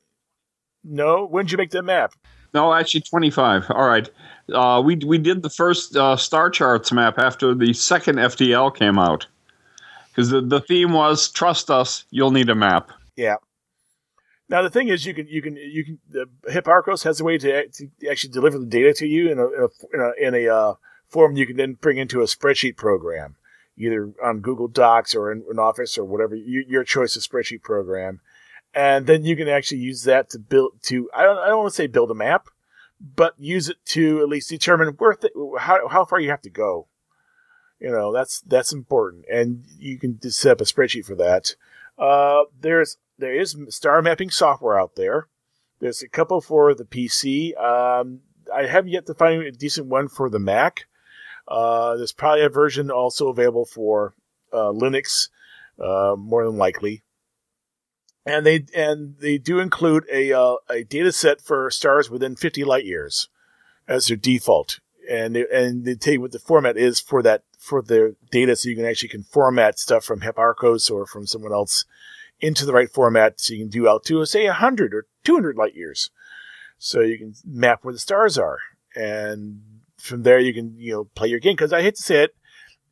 No. 0.84 1.26
When 1.26 1.45
did 1.45 1.51
you 1.51 1.57
make 1.57 1.72
that 1.72 1.84
map? 1.84 2.14
No, 2.53 2.74
actually 2.74 3.01
twenty 3.01 3.30
five. 3.30 3.66
All 3.70 3.88
right. 3.88 4.09
Uh, 4.53 4.82
we 4.84 4.95
we 4.97 5.18
did 5.18 5.41
the 5.41 5.49
first 5.49 5.95
uh, 5.95 6.16
star 6.18 6.49
charts 6.49 6.91
map 6.91 7.18
after 7.18 7.55
the 7.55 7.74
second 7.74 8.18
FTL 8.18 8.76
came 8.76 8.99
out, 8.99 9.26
because 10.09 10.30
the 10.30 10.41
the 10.41 10.61
theme 10.61 10.91
was 10.91 11.30
trust 11.32 11.72
us, 11.72 12.05
you'll 12.11 12.32
need 12.32 12.49
a 12.49 12.55
map. 12.55 12.91
Yeah. 13.16 13.36
Now 14.49 14.61
the 14.61 14.70
thing 14.70 14.89
is, 14.89 15.05
you 15.05 15.14
can 15.14 15.28
you 15.28 15.41
can 15.41 15.55
you 15.55 15.84
can 15.84 15.99
the 16.09 16.26
Hipparcos 16.51 17.03
has 17.05 17.20
a 17.20 17.24
way 17.24 17.38
to, 17.38 17.68
to 17.68 17.89
actually 18.09 18.34
deliver 18.34 18.59
the 18.59 18.66
data 18.66 18.93
to 18.93 19.07
you 19.07 19.32
in 19.32 19.39
a 19.39 19.47
in 19.47 19.61
a, 19.61 19.68
in 19.93 19.99
a, 19.99 20.28
in 20.28 20.47
a 20.47 20.53
uh, 20.53 20.74
form 21.07 21.38
you 21.38 21.47
can 21.47 21.55
then 21.55 21.74
bring 21.74 21.97
into 21.97 22.22
a 22.22 22.26
spreadsheet 22.26 22.76
program, 22.76 23.36
either 23.78 24.11
on 24.24 24.41
Google 24.41 24.68
Docs 24.68 25.16
or 25.16 25.32
in, 25.32 25.43
in 25.49 25.59
Office 25.59 25.97
or 25.97 26.03
whatever 26.03 26.36
you, 26.36 26.66
your 26.68 26.84
choice 26.84 27.16
of 27.16 27.22
spreadsheet 27.22 27.61
program, 27.61 28.20
and 28.74 29.05
then 29.05 29.24
you 29.24 29.36
can 29.36 29.47
actually 29.47 29.80
use 29.80 30.03
that 30.03 30.30
to 30.32 30.39
build 30.39 30.74
to 30.84 31.09
I 31.13 31.24
don't 31.24 31.38
I 31.38 31.47
don't 31.47 31.59
want 31.59 31.71
to 31.71 31.76
say 31.76 31.88
build 31.88 32.11
a 32.11 32.15
map, 32.15 32.47
but 32.99 33.34
use 33.38 33.69
it 33.69 33.78
to 33.88 34.21
at 34.21 34.30
least 34.30 34.49
determine 34.49 34.89
where 34.97 35.13
th- 35.13 35.34
how 35.59 35.88
how 35.88 36.05
far 36.05 36.19
you 36.19 36.30
have 36.30 36.41
to 36.41 36.49
go. 36.49 36.88
You 37.80 37.91
know 37.91 38.13
that's 38.13 38.41
that's 38.41 38.74
important, 38.74 39.26
and 39.32 39.65
you 39.78 39.99
can 39.99 40.19
set 40.32 40.53
up 40.53 40.61
a 40.61 40.63
spreadsheet 40.63 41.05
for 41.05 41.15
that. 41.15 41.55
Uh, 41.97 42.43
there's 42.59 42.97
there 43.17 43.36
is 43.36 43.55
star 43.69 44.01
mapping 44.01 44.30
software 44.30 44.80
out 44.80 44.95
there. 44.95 45.28
There's 45.80 46.01
a 46.01 46.07
couple 46.07 46.39
for 46.41 46.74
the 46.74 46.86
PC. 46.86 47.57
Um, 47.61 48.21
I 48.53 48.67
have 48.67 48.88
yet 48.88 49.05
to 49.07 49.13
find 49.13 49.43
a 49.43 49.51
decent 49.51 49.88
one 49.88 50.07
for 50.07 50.30
the 50.30 50.39
Mac. 50.39 50.86
Uh, 51.47 51.97
there's 51.97 52.13
probably 52.13 52.43
a 52.43 52.49
version 52.49 52.89
also 52.89 53.28
available 53.28 53.65
for 53.65 54.13
uh, 54.53 54.71
Linux, 54.71 55.30
uh, 55.80 56.15
more 56.17 56.45
than 56.45 56.57
likely. 56.57 57.03
And 58.26 58.45
they 58.45 58.65
and 58.74 59.17
they 59.19 59.38
do 59.38 59.59
include 59.59 60.05
a 60.11 60.32
uh, 60.32 60.55
a 60.69 60.84
data 60.84 61.11
set 61.11 61.41
for 61.41 61.69
stars 61.69 62.09
within 62.09 62.36
50 62.36 62.63
light 62.63 62.86
years 62.86 63.28
as 63.88 64.07
their 64.07 64.17
default, 64.17 64.80
and 65.09 65.36
they, 65.36 65.45
and 65.53 65.86
they 65.86 65.95
tell 65.95 66.13
you 66.13 66.21
what 66.21 66.32
the 66.32 66.39
format 66.39 66.78
is 66.78 66.99
for 66.99 67.21
that 67.24 67.43
for 67.57 67.82
their 67.82 68.13
data, 68.32 68.55
so 68.55 68.69
you 68.69 68.76
can 68.76 68.86
actually 68.86 69.09
can 69.09 69.24
format 69.24 69.78
stuff 69.78 70.03
from 70.03 70.21
Hipparcos 70.21 70.89
or 70.89 71.05
from 71.05 71.28
someone 71.28 71.51
else 71.51 71.86
into 72.39 72.65
the 72.65 72.74
right 72.74 72.91
format, 72.91 73.39
so 73.39 73.53
you 73.53 73.59
can 73.61 73.69
do 73.69 73.88
out 73.88 74.03
to 74.05 74.26
say 74.26 74.45
100 74.45 74.93
or 74.93 75.05
200 75.24 75.57
light 75.57 75.76
years, 75.76 76.09
so 76.78 77.01
you 77.01 77.17
can 77.17 77.34
map 77.45 77.84
where 77.84 77.93
the 77.93 77.99
stars 77.99 78.38
are, 78.38 78.59
and 78.95 79.61
from 79.97 80.24
there 80.24 80.39
you 80.39 80.53
can 80.53 80.76
you 80.78 80.93
know 80.93 81.03
play 81.15 81.28
your 81.28 81.39
game. 81.39 81.55
Because 81.55 81.74
I 81.74 81.82
hate 81.82 81.95
to 81.95 82.01
say 82.01 82.24
it, 82.24 82.36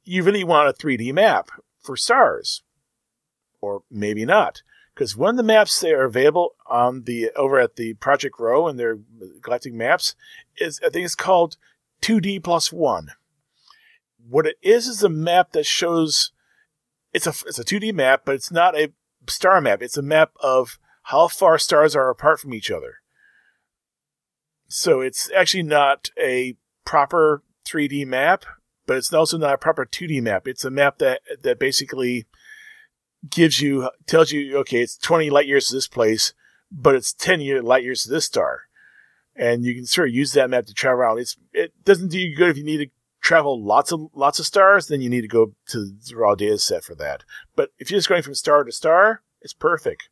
you 0.03 0.23
really 0.23 0.43
want 0.43 0.69
a 0.69 0.73
3D 0.73 1.13
map 1.13 1.51
for 1.81 1.95
stars, 1.95 2.63
or 3.61 3.83
maybe 3.89 4.25
not. 4.25 4.61
Because 5.01 5.17
one 5.17 5.31
of 5.31 5.37
the 5.37 5.41
maps 5.41 5.79
that 5.79 5.93
are 5.93 6.03
available 6.03 6.53
on 6.67 7.05
the 7.05 7.31
over 7.35 7.59
at 7.59 7.75
the 7.75 7.95
Project 7.95 8.39
Rho 8.39 8.67
and 8.67 8.77
their 8.77 8.99
galactic 9.41 9.73
maps 9.73 10.13
is 10.57 10.79
I 10.85 10.89
think 10.89 11.05
it's 11.05 11.15
called 11.15 11.57
2D 12.03 12.43
plus 12.43 12.71
one. 12.71 13.07
What 14.29 14.45
it 14.45 14.57
is 14.61 14.85
is 14.85 15.01
a 15.01 15.09
map 15.09 15.53
that 15.53 15.65
shows 15.65 16.33
it's 17.13 17.25
a 17.25 17.33
it's 17.47 17.57
a 17.57 17.63
2D 17.63 17.95
map, 17.95 18.21
but 18.25 18.35
it's 18.35 18.51
not 18.51 18.77
a 18.77 18.93
star 19.27 19.59
map. 19.59 19.81
It's 19.81 19.97
a 19.97 20.03
map 20.03 20.33
of 20.39 20.77
how 21.05 21.27
far 21.29 21.57
stars 21.57 21.95
are 21.95 22.11
apart 22.11 22.39
from 22.39 22.53
each 22.53 22.69
other. 22.69 22.97
So 24.67 25.01
it's 25.01 25.31
actually 25.35 25.63
not 25.63 26.09
a 26.15 26.57
proper 26.85 27.41
3D 27.67 28.05
map, 28.05 28.45
but 28.85 28.97
it's 28.97 29.11
also 29.11 29.39
not 29.39 29.55
a 29.55 29.57
proper 29.57 29.83
2D 29.83 30.21
map. 30.21 30.47
It's 30.47 30.63
a 30.63 30.69
map 30.69 30.99
that 30.99 31.21
that 31.41 31.57
basically 31.57 32.27
gives 33.29 33.61
you 33.61 33.89
tells 34.05 34.31
you 34.31 34.57
okay, 34.59 34.81
it's 34.81 34.97
20 34.97 35.29
light 35.29 35.47
years 35.47 35.67
to 35.67 35.75
this 35.75 35.87
place, 35.87 36.33
but 36.71 36.95
it's 36.95 37.13
10 37.13 37.41
year 37.41 37.61
light 37.61 37.83
years 37.83 38.03
to 38.03 38.09
this 38.09 38.25
star, 38.25 38.63
and 39.35 39.63
you 39.63 39.75
can 39.75 39.85
sort 39.85 40.09
of 40.09 40.15
use 40.15 40.33
that 40.33 40.49
map 40.49 40.65
to 40.65 40.73
travel 40.73 41.01
around. 41.01 41.19
It's 41.19 41.37
it 41.53 41.73
doesn't 41.83 42.09
do 42.09 42.19
you 42.19 42.35
good 42.35 42.49
if 42.49 42.57
you 42.57 42.63
need 42.63 42.77
to 42.77 42.89
travel 43.21 43.63
lots 43.63 43.91
of 43.91 44.09
lots 44.13 44.39
of 44.39 44.45
stars, 44.45 44.87
then 44.87 45.01
you 45.01 45.09
need 45.09 45.21
to 45.21 45.27
go 45.27 45.53
to 45.67 45.91
the 46.07 46.15
raw 46.15 46.35
data 46.35 46.57
set 46.57 46.83
for 46.83 46.95
that. 46.95 47.23
But 47.55 47.71
if 47.77 47.91
you're 47.91 47.99
just 47.99 48.09
going 48.09 48.23
from 48.23 48.35
star 48.35 48.63
to 48.63 48.71
star, 48.71 49.21
it's 49.41 49.53
perfect. 49.53 50.09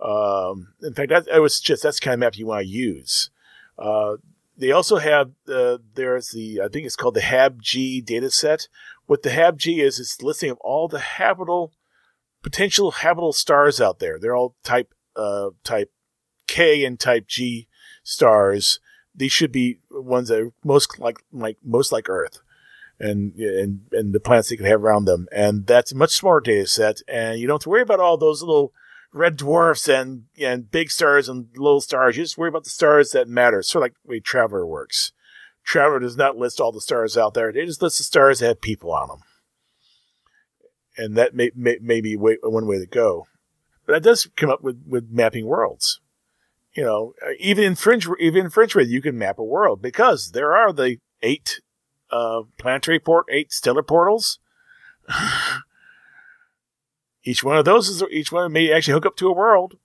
Um, 0.00 0.74
in 0.82 0.94
fact, 0.94 1.08
that, 1.08 1.26
I 1.32 1.38
would 1.38 1.52
suggest 1.52 1.82
that's 1.82 1.98
the 1.98 2.04
kind 2.04 2.14
of 2.14 2.20
map 2.20 2.36
you 2.36 2.46
want 2.46 2.62
to 2.62 2.68
use. 2.68 3.30
Uh, 3.78 4.16
they 4.56 4.70
also 4.70 4.96
have 4.96 5.32
uh, 5.48 5.78
there's 5.94 6.30
the 6.30 6.60
I 6.62 6.68
think 6.68 6.86
it's 6.86 6.96
called 6.96 7.14
the 7.14 7.20
HAB-G 7.20 8.00
data 8.02 8.30
set. 8.30 8.68
What 9.06 9.22
the 9.22 9.30
HAB-G 9.30 9.80
is, 9.80 10.00
it's 10.00 10.22
listing 10.22 10.50
of 10.50 10.58
all 10.58 10.88
the 10.88 10.98
habitable 10.98 11.72
potential 12.46 12.92
habitable 12.92 13.32
stars 13.32 13.80
out 13.80 13.98
there. 13.98 14.20
They're 14.20 14.36
all 14.36 14.54
type 14.62 14.94
uh, 15.16 15.50
type 15.64 15.90
K 16.46 16.84
and 16.84 16.98
type 16.98 17.26
G 17.26 17.66
stars. 18.04 18.78
These 19.12 19.32
should 19.32 19.50
be 19.50 19.80
ones 19.90 20.28
that 20.28 20.38
are 20.38 20.52
most 20.62 21.00
like 21.00 21.18
like 21.32 21.58
most 21.64 21.90
like 21.90 22.08
Earth, 22.08 22.38
and 23.00 23.34
and 23.34 23.80
and 23.90 24.12
the 24.12 24.20
planets 24.20 24.48
they 24.48 24.56
could 24.56 24.66
have 24.66 24.84
around 24.84 25.06
them. 25.06 25.26
And 25.32 25.66
that's 25.66 25.90
a 25.90 25.96
much 25.96 26.12
smaller 26.12 26.40
data 26.40 26.68
set, 26.68 27.00
and 27.08 27.40
you 27.40 27.48
don't 27.48 27.56
have 27.56 27.62
to 27.62 27.68
worry 27.68 27.82
about 27.82 27.98
all 27.98 28.16
those 28.16 28.42
little 28.42 28.72
red 29.12 29.36
dwarfs 29.36 29.88
and 29.88 30.26
and 30.40 30.70
big 30.70 30.92
stars 30.92 31.28
and 31.28 31.48
little 31.56 31.80
stars. 31.80 32.16
You 32.16 32.22
just 32.22 32.38
worry 32.38 32.50
about 32.50 32.62
the 32.62 32.70
stars 32.70 33.10
that 33.10 33.26
matter. 33.26 33.60
Sort 33.60 33.80
of 33.80 33.84
like 33.86 33.94
the 34.04 34.10
way 34.10 34.20
Traveller 34.20 34.64
works. 34.64 35.10
Traveller 35.64 35.98
does 35.98 36.16
not 36.16 36.36
list 36.36 36.60
all 36.60 36.70
the 36.70 36.80
stars 36.80 37.18
out 37.18 37.34
there. 37.34 37.52
They 37.52 37.66
just 37.66 37.82
list 37.82 37.98
the 37.98 38.04
stars 38.04 38.38
that 38.38 38.46
have 38.46 38.60
people 38.60 38.92
on 38.92 39.08
them. 39.08 39.18
And 40.96 41.16
that 41.16 41.34
may, 41.34 41.50
may, 41.54 41.78
may 41.80 42.00
be 42.00 42.16
way, 42.16 42.38
one 42.42 42.66
way 42.66 42.78
to 42.78 42.86
go. 42.86 43.26
But 43.84 43.92
that 43.94 44.02
does 44.02 44.28
come 44.36 44.50
up 44.50 44.62
with, 44.62 44.82
with 44.86 45.10
mapping 45.10 45.46
worlds. 45.46 46.00
You 46.74 46.84
know, 46.84 47.14
even 47.38 47.64
in 47.64 47.74
Fringe, 47.74 48.06
even 48.20 48.46
in 48.46 48.50
Fringe 48.50 48.74
you 48.74 49.00
can 49.00 49.16
map 49.16 49.38
a 49.38 49.44
world 49.44 49.80
because 49.80 50.32
there 50.32 50.54
are 50.54 50.72
the 50.72 50.98
eight, 51.22 51.60
uh, 52.10 52.42
planetary 52.58 53.00
port, 53.00 53.26
eight 53.30 53.50
stellar 53.50 53.82
portals. 53.82 54.38
each 57.24 57.42
one 57.42 57.56
of 57.56 57.64
those 57.64 57.88
is 57.88 58.02
each 58.10 58.30
one 58.30 58.52
may 58.52 58.70
actually 58.70 58.92
hook 58.92 59.06
up 59.06 59.16
to 59.16 59.28
a 59.28 59.32
world, 59.32 59.78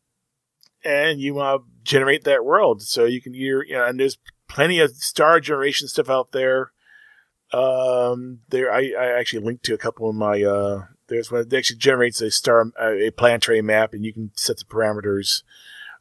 and 0.83 1.21
you 1.21 1.35
want 1.35 1.63
generate 1.83 2.25
that 2.25 2.43
world. 2.43 2.81
So 2.81 3.05
you 3.05 3.21
can 3.21 3.33
you 3.33 3.63
know, 3.69 3.85
and 3.85 3.97
there's 3.97 4.17
plenty 4.49 4.79
of 4.79 4.91
star 4.91 5.39
generation 5.39 5.87
stuff 5.87 6.09
out 6.09 6.33
there. 6.33 6.71
Um, 7.53 8.39
there 8.49 8.71
I, 8.71 8.91
I 8.97 9.17
actually 9.17 9.45
linked 9.45 9.63
to 9.65 9.73
a 9.73 9.79
couple 9.79 10.09
of 10.09 10.15
my 10.15 10.43
uh. 10.43 10.85
There's 11.11 11.31
one 11.31 11.47
that 11.47 11.57
actually 11.57 11.77
generates 11.77 12.21
a 12.21 12.31
star 12.31 12.71
a 12.79 13.11
planetary 13.11 13.61
map, 13.61 13.93
and 13.93 14.05
you 14.05 14.13
can 14.13 14.31
set 14.35 14.57
the 14.57 14.65
parameters. 14.65 15.43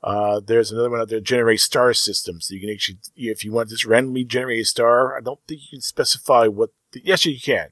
Uh, 0.02 0.40
there's 0.40 0.72
another 0.72 0.88
one 0.88 1.00
out 1.00 1.08
there 1.08 1.20
generates 1.20 1.64
star 1.64 1.92
systems. 1.92 2.46
So 2.46 2.54
you 2.54 2.60
can 2.60 2.70
actually, 2.70 2.98
if 3.16 3.44
you 3.44 3.52
want 3.52 3.68
to 3.68 3.74
just 3.74 3.84
randomly 3.84 4.24
generate 4.24 4.62
a 4.62 4.64
star, 4.64 5.16
I 5.16 5.20
don't 5.20 5.40
think 5.46 5.60
you 5.62 5.68
can 5.76 5.82
specify 5.82 6.46
what. 6.46 6.70
The, 6.92 7.02
yes, 7.04 7.26
you 7.26 7.38
can 7.38 7.68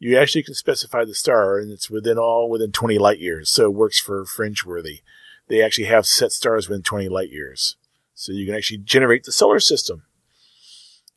you 0.00 0.16
actually 0.18 0.42
can 0.42 0.54
specify 0.54 1.04
the 1.04 1.14
star 1.14 1.58
and 1.58 1.70
it's 1.70 1.90
within 1.90 2.18
all 2.18 2.48
within 2.48 2.72
20 2.72 2.98
light 2.98 3.20
years. 3.20 3.50
So 3.50 3.66
it 3.66 3.74
works 3.74 4.00
for 4.00 4.24
Fringeworthy. 4.24 5.02
They 5.46 5.62
actually 5.62 5.88
have 5.88 6.06
set 6.06 6.32
stars 6.32 6.68
within 6.68 6.82
20 6.82 7.08
light 7.10 7.30
years. 7.30 7.76
So 8.14 8.32
you 8.32 8.46
can 8.46 8.54
actually 8.54 8.78
generate 8.78 9.24
the 9.24 9.32
solar 9.32 9.60
system 9.60 10.04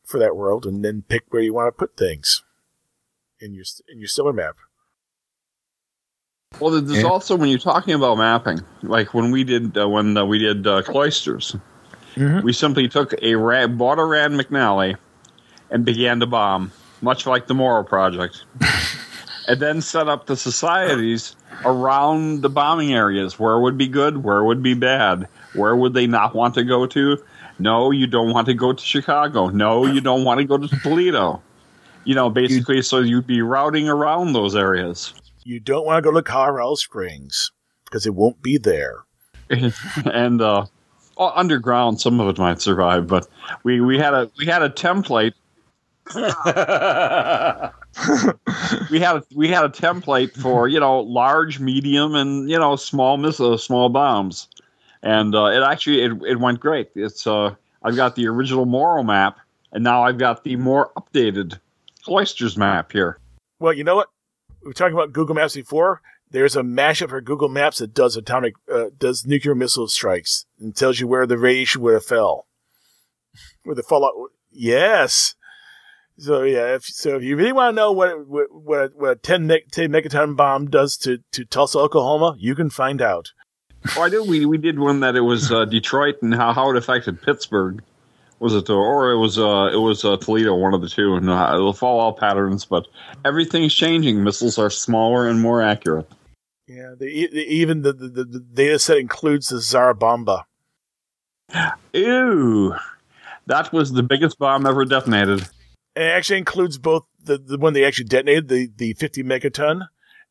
for 0.04 0.18
that 0.18 0.36
world 0.36 0.66
and 0.66 0.84
then 0.84 1.02
pick 1.08 1.24
where 1.30 1.42
you 1.42 1.54
want 1.54 1.74
to 1.74 1.78
put 1.78 1.96
things 1.96 2.42
in 3.40 3.54
your, 3.54 3.64
in 3.88 3.98
your 4.00 4.08
stellar 4.08 4.32
map. 4.34 4.56
Well, 6.60 6.80
there's 6.80 7.04
also 7.04 7.36
when 7.36 7.48
you're 7.48 7.58
talking 7.58 7.94
about 7.94 8.16
mapping, 8.16 8.60
like 8.82 9.12
when 9.12 9.30
we 9.30 9.44
did 9.44 9.76
uh, 9.76 9.88
when 9.88 10.16
uh, 10.16 10.24
we 10.24 10.38
did 10.38 10.66
uh, 10.66 10.82
cloisters, 10.82 11.56
Mhm. 12.16 12.42
we 12.42 12.52
simply 12.52 12.88
took 12.88 13.12
a 13.22 13.34
bought 13.66 13.98
a 13.98 14.04
Rand 14.04 14.38
McNally 14.38 14.96
and 15.70 15.84
began 15.84 16.20
to 16.20 16.26
bomb, 16.26 16.70
much 17.02 17.26
like 17.26 17.46
the 17.48 17.54
Morrow 17.54 17.82
Project, 17.82 18.44
and 19.48 19.60
then 19.60 19.80
set 19.80 20.08
up 20.08 20.26
the 20.26 20.36
societies 20.36 21.34
around 21.64 22.42
the 22.42 22.48
bombing 22.48 22.92
areas. 22.94 23.38
Where 23.38 23.58
would 23.58 23.76
be 23.76 23.88
good? 23.88 24.22
Where 24.22 24.44
would 24.44 24.62
be 24.62 24.74
bad? 24.74 25.26
Where 25.54 25.74
would 25.74 25.94
they 25.94 26.06
not 26.06 26.34
want 26.34 26.54
to 26.54 26.62
go 26.64 26.86
to? 26.86 27.18
No, 27.58 27.90
you 27.90 28.06
don't 28.06 28.32
want 28.32 28.46
to 28.46 28.54
go 28.54 28.72
to 28.72 28.82
Chicago. 28.84 29.48
No, 29.48 29.86
you 29.86 30.00
don't 30.00 30.24
want 30.24 30.38
to 30.38 30.44
go 30.44 30.58
to 30.58 30.68
Toledo. 30.80 31.40
You 32.04 32.14
know, 32.14 32.28
basically, 32.30 32.82
so 32.82 32.98
you'd 33.00 33.26
be 33.26 33.40
routing 33.42 33.88
around 33.88 34.32
those 34.34 34.54
areas. 34.56 35.14
You 35.44 35.60
don't 35.60 35.86
want 35.86 36.02
to 36.02 36.10
go 36.10 36.14
to 36.16 36.22
Colorado 36.22 36.74
Springs 36.74 37.52
because 37.84 38.06
it 38.06 38.14
won't 38.14 38.42
be 38.42 38.58
there. 38.58 39.04
and 39.50 40.40
uh, 40.40 40.66
underground, 41.18 42.00
some 42.00 42.18
of 42.20 42.28
it 42.28 42.38
might 42.38 42.60
survive, 42.60 43.06
but 43.06 43.28
we, 43.62 43.80
we 43.80 43.98
had 43.98 44.14
a 44.14 44.30
we 44.38 44.46
had 44.46 44.62
a 44.62 44.70
template. 44.70 45.34
We 48.90 48.98
had 48.98 49.16
a, 49.16 49.24
we 49.34 49.48
had 49.48 49.64
a 49.64 49.68
template 49.68 50.32
for 50.32 50.66
you 50.68 50.80
know 50.80 51.00
large, 51.00 51.60
medium, 51.60 52.14
and 52.14 52.50
you 52.50 52.58
know 52.58 52.76
small 52.76 53.16
missiles, 53.16 53.62
small 53.62 53.88
bombs, 53.88 54.48
and 55.02 55.34
uh, 55.34 55.46
it 55.46 55.62
actually 55.62 56.02
it, 56.02 56.12
it 56.26 56.40
went 56.40 56.60
great. 56.60 56.90
It's 56.94 57.26
uh, 57.26 57.54
I've 57.82 57.96
got 57.96 58.16
the 58.16 58.26
original 58.26 58.66
Morrow 58.66 59.02
map, 59.02 59.38
and 59.72 59.84
now 59.84 60.04
I've 60.04 60.18
got 60.18 60.44
the 60.44 60.56
more 60.56 60.90
updated 60.96 61.60
Cloisters 62.02 62.56
map 62.56 62.90
here. 62.92 63.18
Well, 63.60 63.72
you 63.72 63.84
know 63.84 63.96
what? 63.96 64.08
We 64.64 64.70
were 64.70 64.74
talking 64.74 64.94
about 64.94 65.12
Google 65.12 65.34
Maps 65.34 65.54
before. 65.54 66.00
There's 66.30 66.56
a 66.56 66.62
mashup 66.62 67.10
for 67.10 67.20
Google 67.20 67.50
Maps 67.50 67.78
that 67.78 67.92
does 67.92 68.16
atomic, 68.16 68.54
uh, 68.72 68.86
does 68.96 69.26
nuclear 69.26 69.54
missile 69.54 69.88
strikes 69.88 70.46
and 70.58 70.74
tells 70.74 70.98
you 70.98 71.06
where 71.06 71.26
the 71.26 71.36
radiation 71.36 71.82
would 71.82 71.92
have 71.92 72.04
fell, 72.06 72.46
where 73.62 73.76
the 73.76 73.82
fallout. 73.82 74.14
Yes. 74.50 75.34
So 76.16 76.42
yeah, 76.44 76.76
if, 76.76 76.84
so 76.84 77.16
if 77.16 77.22
you 77.22 77.36
really 77.36 77.52
want 77.52 77.72
to 77.72 77.76
know 77.76 77.92
what 77.92 78.26
what 78.26 78.46
what 78.50 78.78
a, 78.78 78.92
what 78.94 79.10
a 79.10 79.16
10, 79.16 79.46
meg, 79.46 79.70
10 79.70 79.90
megaton 79.90 80.34
bomb 80.34 80.70
does 80.70 80.96
to 80.98 81.18
to 81.32 81.44
Tulsa, 81.44 81.78
Oklahoma, 81.78 82.34
you 82.38 82.54
can 82.54 82.70
find 82.70 83.02
out. 83.02 83.32
Oh, 83.96 84.02
I 84.02 84.08
did. 84.08 84.26
We 84.26 84.46
we 84.46 84.56
did 84.56 84.78
one 84.78 85.00
that 85.00 85.16
it 85.16 85.20
was 85.20 85.52
uh, 85.52 85.66
Detroit 85.66 86.16
and 86.22 86.34
how, 86.34 86.54
how 86.54 86.70
it 86.70 86.76
affected 86.76 87.20
Pittsburgh. 87.20 87.82
Was 88.44 88.54
it 88.54 88.68
or 88.68 89.10
it 89.10 89.16
was 89.16 89.38
uh, 89.38 89.70
it 89.72 89.78
was 89.78 90.04
uh, 90.04 90.18
Toledo, 90.18 90.54
one 90.54 90.74
of 90.74 90.82
the 90.82 90.88
two, 90.90 91.14
and 91.14 91.30
uh, 91.30 91.56
the 91.56 91.72
fallout 91.72 92.18
patterns. 92.18 92.66
But 92.66 92.86
everything's 93.24 93.72
changing. 93.72 94.22
Missiles 94.22 94.58
are 94.58 94.68
smaller 94.68 95.26
and 95.26 95.40
more 95.40 95.62
accurate. 95.62 96.06
Yeah, 96.66 96.94
the, 96.94 97.28
the, 97.32 97.40
even 97.40 97.80
the, 97.80 97.94
the 97.94 98.24
the 98.24 98.40
data 98.40 98.78
set 98.78 98.98
includes 98.98 99.48
the 99.48 99.62
Tsar 99.62 99.94
Bomba. 99.94 100.44
Ew, 101.94 102.74
that 103.46 103.72
was 103.72 103.92
the 103.92 104.02
biggest 104.02 104.38
bomb 104.38 104.66
ever 104.66 104.84
detonated. 104.84 105.48
It 105.96 106.02
actually 106.02 106.38
includes 106.38 106.76
both 106.76 107.06
the, 107.24 107.38
the 107.38 107.56
one 107.56 107.72
they 107.72 107.86
actually 107.86 108.08
detonated, 108.08 108.48
the, 108.48 108.68
the 108.76 108.92
50 108.92 109.22
megaton, 109.22 109.88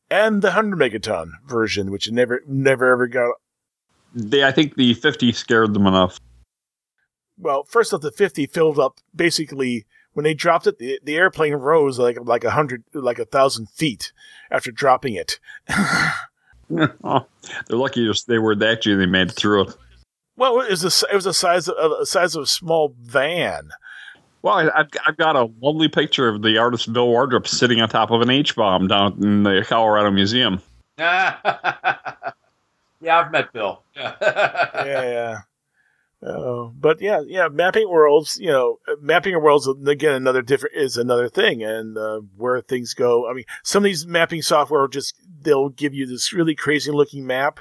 and 0.08 0.40
the 0.40 0.50
100 0.50 0.78
megaton 0.78 1.30
version, 1.48 1.90
which 1.90 2.08
never 2.12 2.42
never 2.46 2.92
ever 2.92 3.08
got. 3.08 3.34
They, 4.14 4.44
I 4.44 4.52
think 4.52 4.76
the 4.76 4.94
fifty 4.94 5.32
scared 5.32 5.74
them 5.74 5.88
enough. 5.88 6.20
Well, 7.38 7.64
first 7.64 7.92
off, 7.92 8.00
the 8.00 8.12
50 8.12 8.46
filled 8.46 8.78
up 8.78 9.00
basically 9.14 9.86
when 10.12 10.24
they 10.24 10.34
dropped 10.34 10.66
it. 10.66 10.78
The, 10.78 11.00
the 11.02 11.16
airplane 11.16 11.54
rose 11.54 11.98
like 11.98 12.18
like 12.22 12.44
a 12.44 12.50
hundred, 12.50 12.84
like 12.92 13.18
a 13.18 13.24
thousand 13.24 13.68
feet 13.70 14.12
after 14.50 14.70
dropping 14.70 15.14
it. 15.14 15.38
oh, 15.68 17.26
they're 17.68 17.76
lucky 17.76 18.10
they 18.26 18.38
were 18.38 18.54
that 18.54 18.70
actually 18.78 18.96
they 18.96 19.06
made 19.06 19.28
it 19.28 19.34
through 19.34 19.62
it. 19.62 19.76
Well, 20.36 20.60
it 20.60 20.70
was 20.70 21.02
a, 21.02 21.06
it 21.12 21.14
was 21.14 21.24
the 21.24 21.34
size 21.34 21.68
of 21.68 21.92
uh, 21.92 21.96
a 22.00 22.06
size 22.06 22.34
of 22.34 22.42
a 22.42 22.46
small 22.46 22.94
van. 23.02 23.70
Well, 24.42 24.54
I, 24.54 24.80
I've, 24.80 24.88
I've 25.06 25.16
got 25.16 25.36
a 25.36 25.48
lovely 25.62 25.88
picture 25.88 26.28
of 26.28 26.42
the 26.42 26.58
artist 26.58 26.92
Bill 26.92 27.08
Wardrop 27.08 27.46
sitting 27.46 27.80
on 27.80 27.88
top 27.88 28.10
of 28.10 28.20
an 28.20 28.30
H 28.30 28.56
bomb 28.56 28.88
down 28.88 29.18
in 29.22 29.42
the 29.42 29.64
Colorado 29.66 30.10
Museum. 30.10 30.60
yeah, 30.98 31.36
I've 33.02 33.30
met 33.30 33.52
Bill. 33.52 33.82
yeah, 33.96 34.14
yeah. 34.82 35.38
Uh, 36.24 36.70
but 36.80 37.02
yeah, 37.02 37.20
yeah, 37.26 37.48
mapping 37.48 37.88
worlds, 37.88 38.38
you 38.40 38.48
know, 38.48 38.78
mapping 39.00 39.38
worlds 39.40 39.68
again 39.86 40.14
another 40.14 40.40
different 40.40 40.74
is 40.74 40.96
another 40.96 41.28
thing, 41.28 41.62
and 41.62 41.98
uh, 41.98 42.20
where 42.36 42.60
things 42.62 42.94
go. 42.94 43.28
I 43.28 43.34
mean, 43.34 43.44
some 43.62 43.82
of 43.82 43.84
these 43.84 44.06
mapping 44.06 44.40
software 44.40 44.88
just 44.88 45.14
they'll 45.42 45.68
give 45.68 45.92
you 45.92 46.06
this 46.06 46.32
really 46.32 46.54
crazy 46.54 46.90
looking 46.90 47.26
map 47.26 47.60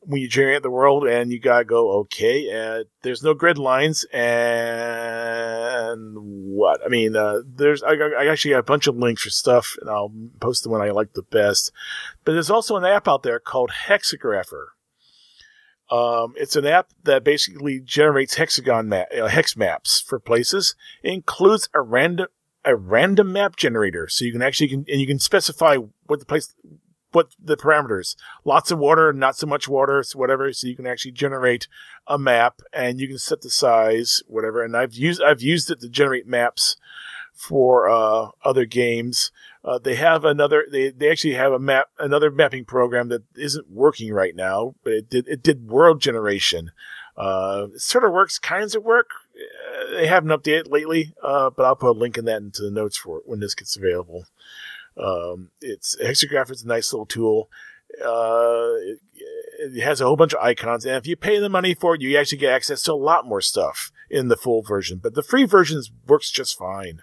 when 0.00 0.20
you 0.20 0.28
generate 0.28 0.64
the 0.64 0.70
world, 0.70 1.06
and 1.06 1.30
you 1.30 1.38
gotta 1.38 1.64
go, 1.64 2.00
okay, 2.00 2.50
uh, 2.50 2.82
there's 3.02 3.22
no 3.22 3.34
grid 3.34 3.56
lines, 3.56 4.04
and 4.12 6.16
what? 6.16 6.80
I 6.84 6.88
mean, 6.88 7.14
uh, 7.14 7.42
there's 7.46 7.84
I, 7.84 7.92
I 7.92 8.26
actually 8.26 8.52
got 8.52 8.58
a 8.58 8.64
bunch 8.64 8.88
of 8.88 8.96
links 8.96 9.22
for 9.22 9.30
stuff, 9.30 9.76
and 9.80 9.88
I'll 9.88 10.12
post 10.40 10.64
the 10.64 10.70
one 10.70 10.80
I 10.80 10.90
like 10.90 11.12
the 11.12 11.22
best. 11.22 11.70
But 12.24 12.32
there's 12.32 12.50
also 12.50 12.76
an 12.76 12.84
app 12.84 13.06
out 13.06 13.22
there 13.22 13.38
called 13.38 13.70
Hexographer. 13.86 14.70
Um, 15.92 16.32
it's 16.38 16.56
an 16.56 16.64
app 16.64 16.88
that 17.04 17.22
basically 17.22 17.78
generates 17.78 18.36
hexagon 18.36 18.88
map, 18.88 19.08
uh, 19.14 19.26
hex 19.26 19.58
maps 19.58 20.00
for 20.00 20.18
places. 20.18 20.74
It 21.02 21.12
includes 21.12 21.68
a 21.74 21.82
random 21.82 22.28
a 22.64 22.74
random 22.74 23.30
map 23.30 23.56
generator, 23.56 24.08
so 24.08 24.24
you 24.24 24.32
can 24.32 24.40
actually 24.40 24.68
can, 24.68 24.86
and 24.88 25.00
you 25.00 25.06
can 25.06 25.18
specify 25.18 25.76
what 26.06 26.20
the 26.20 26.24
place, 26.24 26.54
what 27.10 27.34
the 27.38 27.58
parameters. 27.58 28.16
Lots 28.42 28.70
of 28.70 28.78
water, 28.78 29.12
not 29.12 29.36
so 29.36 29.46
much 29.46 29.68
water, 29.68 30.02
so 30.02 30.18
whatever. 30.18 30.50
So 30.54 30.66
you 30.66 30.76
can 30.76 30.86
actually 30.86 31.12
generate 31.12 31.68
a 32.06 32.18
map, 32.18 32.62
and 32.72 32.98
you 32.98 33.06
can 33.06 33.18
set 33.18 33.42
the 33.42 33.50
size, 33.50 34.22
whatever. 34.26 34.64
And 34.64 34.74
I've 34.74 34.94
used 34.94 35.20
I've 35.20 35.42
used 35.42 35.70
it 35.70 35.80
to 35.80 35.90
generate 35.90 36.26
maps 36.26 36.76
for 37.34 37.90
uh, 37.90 38.28
other 38.44 38.64
games. 38.64 39.30
Uh, 39.64 39.78
they 39.78 39.94
have 39.94 40.24
another. 40.24 40.66
They, 40.70 40.90
they 40.90 41.10
actually 41.10 41.34
have 41.34 41.52
a 41.52 41.58
map, 41.58 41.86
another 41.98 42.30
mapping 42.30 42.64
program 42.64 43.08
that 43.08 43.22
isn't 43.36 43.70
working 43.70 44.12
right 44.12 44.34
now, 44.34 44.74
but 44.82 44.92
it 44.92 45.10
did. 45.10 45.28
It 45.28 45.42
did 45.42 45.68
world 45.68 46.00
generation. 46.00 46.72
Uh, 47.16 47.68
it 47.74 47.80
sort 47.80 48.04
of 48.04 48.12
works, 48.12 48.38
kinds 48.38 48.74
of 48.74 48.82
work. 48.82 49.10
Uh, 49.36 49.94
they 49.94 50.06
haven't 50.06 50.30
updated 50.30 50.70
lately, 50.70 51.14
uh, 51.22 51.50
but 51.50 51.64
I'll 51.64 51.76
put 51.76 51.96
a 51.96 51.98
link 51.98 52.18
in 52.18 52.24
that 52.24 52.42
into 52.42 52.62
the 52.62 52.70
notes 52.70 52.96
for 52.96 53.18
it 53.18 53.24
when 53.26 53.40
this 53.40 53.54
gets 53.54 53.76
available. 53.76 54.24
Um, 54.96 55.50
it's 55.60 55.96
Hexagraph 56.02 56.50
is 56.50 56.64
a 56.64 56.68
nice 56.68 56.92
little 56.92 57.06
tool. 57.06 57.48
Uh, 58.04 58.74
it, 58.80 58.98
it 59.58 59.82
has 59.82 60.00
a 60.00 60.06
whole 60.06 60.16
bunch 60.16 60.32
of 60.32 60.42
icons, 60.42 60.84
and 60.84 60.96
if 60.96 61.06
you 61.06 61.14
pay 61.14 61.38
the 61.38 61.48
money 61.48 61.74
for 61.74 61.94
it, 61.94 62.00
you 62.00 62.16
actually 62.16 62.38
get 62.38 62.52
access 62.52 62.82
to 62.82 62.92
a 62.92 62.94
lot 62.94 63.26
more 63.26 63.40
stuff 63.40 63.92
in 64.10 64.28
the 64.28 64.36
full 64.36 64.62
version. 64.62 64.98
But 65.00 65.14
the 65.14 65.22
free 65.22 65.44
version 65.44 65.80
works 66.08 66.30
just 66.30 66.58
fine. 66.58 67.02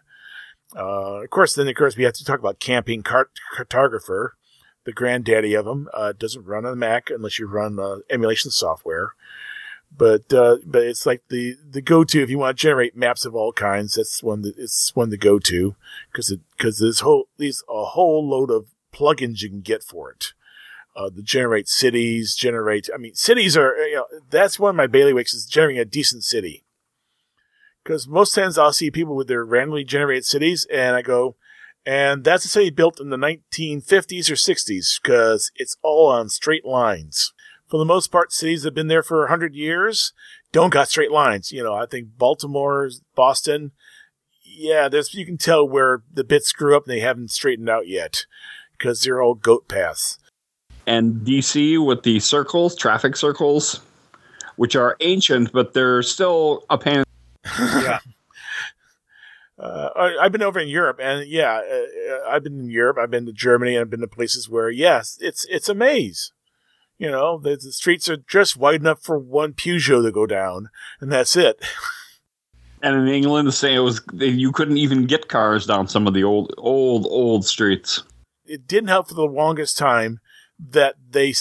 Uh, 0.76 1.24
of 1.24 1.30
course, 1.30 1.56
then 1.56 1.68
of 1.68 1.76
course 1.76 1.98
we 1.98 2.04
have 2.04 2.14
to 2.14 2.26
talk 2.26 2.40
about 2.40 2.60
Campaign 2.60 3.02
Cart- 3.02 3.32
Cartographer, 3.56 4.32
the 4.84 4.92
granddaddy 4.92 5.54
of 5.54 5.66
them. 5.66 5.90
Uh, 5.94 6.14
doesn't 6.14 6.46
run 6.46 6.66
on 6.66 6.78
Mac 6.80 7.10
unless 7.10 7.40
you 7.40 7.48
run 7.48 7.80
uh, 7.80 7.98
emulation 8.10 8.52
software. 8.52 9.14
But 9.96 10.32
uh, 10.32 10.58
but 10.66 10.84
it's 10.84 11.08
like 11.08 11.24
the, 11.30 11.56
the 11.68 11.82
go 11.82 12.04
to 12.04 12.22
if 12.22 12.30
you 12.30 12.38
want 12.38 12.56
to 12.56 12.62
generate 12.62 12.96
maps 12.96 13.26
of 13.26 13.34
all 13.34 13.52
kinds. 13.52 13.96
That's 13.96 14.22
one 14.22 14.44
that 14.44 14.54
it's 14.56 14.96
one 14.96 15.10
to 15.10 15.18
go 15.18 15.40
to 15.40 15.76
because 16.12 16.36
because 16.56 16.78
there's 16.78 17.00
whole 17.00 17.28
there's 17.38 17.64
a 17.68 17.86
whole 17.86 18.28
load 18.28 18.52
of 18.52 18.68
plugins 18.94 19.42
you 19.42 19.50
can 19.50 19.62
get 19.62 19.82
for 19.82 20.12
it. 20.12 20.34
Uh, 20.96 21.10
the 21.10 21.24
generate 21.24 21.68
cities, 21.68 22.36
generate. 22.36 22.88
I 22.94 22.98
mean, 22.98 23.16
cities 23.16 23.58
are 23.58 23.76
you 23.78 23.96
know 23.96 24.06
that's 24.30 24.60
one 24.60 24.70
of 24.70 24.76
my 24.76 24.86
bailiwicks 24.86 25.34
is 25.34 25.48
generating 25.48 25.82
a 25.82 25.86
decent 25.86 26.24
city 26.24 26.66
because 27.90 28.08
most 28.08 28.36
times 28.36 28.56
I'll 28.56 28.72
see 28.72 28.92
people 28.92 29.16
with 29.16 29.28
their 29.28 29.44
randomly 29.44 29.84
generated 29.84 30.24
cities, 30.24 30.68
and 30.72 30.96
I 30.96 31.02
go, 31.02 31.38
and 31.88 32.24
that's 32.24 32.46
a 32.46 32.48
city 32.48 32.70
built 32.70 33.00
in 33.00 33.10
the 33.10 33.18
1950s 33.18 34.30
or 34.30 34.36
60s 34.36 35.02
because 35.02 35.52
it's 35.56 35.76
all 35.82 36.08
on 36.08 36.30
straight 36.30 36.66
lines. 36.66 37.34
For 37.66 37.80
the 37.80 37.86
most 37.86 38.12
part, 38.12 38.32
cities 38.32 38.62
that 38.62 38.68
have 38.68 38.76
been 38.76 38.90
there 38.90 39.02
for 39.02 39.22
100 39.22 39.56
years 39.56 40.14
don't 40.52 40.72
got 40.72 40.88
straight 40.88 41.12
lines. 41.12 41.52
You 41.52 41.64
know, 41.64 41.74
I 41.74 41.88
think 41.88 42.10
Baltimore, 42.16 42.92
Boston, 43.16 43.72
yeah, 44.44 44.88
there's 44.88 45.16
you 45.16 45.26
can 45.26 45.40
tell 45.40 45.68
where 45.68 46.04
the 46.14 46.24
bits 46.24 46.50
screw 46.50 46.78
up 46.78 46.84
and 46.86 46.94
they 46.94 47.00
haven't 47.00 47.32
straightened 47.32 47.72
out 47.72 47.88
yet 47.88 48.28
because 48.78 49.02
they're 49.02 49.20
all 49.20 49.34
goat 49.34 49.68
paths. 49.68 50.20
And 50.86 51.22
DC 51.22 51.84
with 51.84 52.04
the 52.04 52.20
circles, 52.20 52.76
traffic 52.76 53.16
circles, 53.16 53.82
which 54.58 54.76
are 54.76 54.96
ancient, 55.00 55.52
but 55.52 55.74
they're 55.74 56.04
still 56.04 56.66
a 56.70 56.78
pain. 56.78 57.04
yeah. 57.60 58.00
Uh, 59.58 59.90
I, 59.96 60.26
I've 60.26 60.32
been 60.32 60.42
over 60.42 60.60
in 60.60 60.70
Europe, 60.70 61.00
and 61.02 61.28
yeah, 61.28 61.62
uh, 61.62 62.30
I've 62.30 62.44
been 62.44 62.60
in 62.60 62.70
Europe. 62.70 62.98
I've 62.98 63.12
been 63.12 63.26
to 63.26 63.34
Germany. 63.34 63.76
And 63.76 63.82
I've 63.82 63.90
been 63.90 64.00
to 64.00 64.08
places 64.08 64.50
where, 64.50 64.70
yes, 64.70 65.18
it's 65.20 65.46
it's 65.50 65.68
a 65.68 65.76
maze. 65.76 66.32
You 66.98 67.12
know, 67.12 67.40
the, 67.40 67.52
the 67.56 67.72
streets 67.72 68.10
are 68.10 68.18
just 68.18 68.58
wide 68.58 68.82
enough 68.82 69.02
for 69.02 69.18
one 69.18 69.54
Peugeot 69.54 70.04
to 70.04 70.12
go 70.12 70.26
down, 70.26 70.70
and 71.02 71.12
that's 71.12 71.36
it. 71.36 71.62
And 72.82 72.96
in 72.96 73.14
England, 73.14 73.48
the 73.48 73.52
same 73.52 73.76
it 73.76 73.82
was 73.82 74.02
you 74.14 74.52
couldn't 74.52 74.78
even 74.78 75.06
get 75.06 75.28
cars 75.28 75.66
down 75.66 75.88
some 75.88 76.08
of 76.08 76.14
the 76.14 76.24
old, 76.24 76.54
old, 76.58 77.06
old 77.08 77.46
streets. 77.46 78.04
It 78.46 78.68
didn't 78.68 78.88
help 78.88 79.10
for 79.10 79.16
the 79.16 79.24
longest 79.24 79.78
time 79.78 80.20
that 80.58 80.96
they 81.10 81.34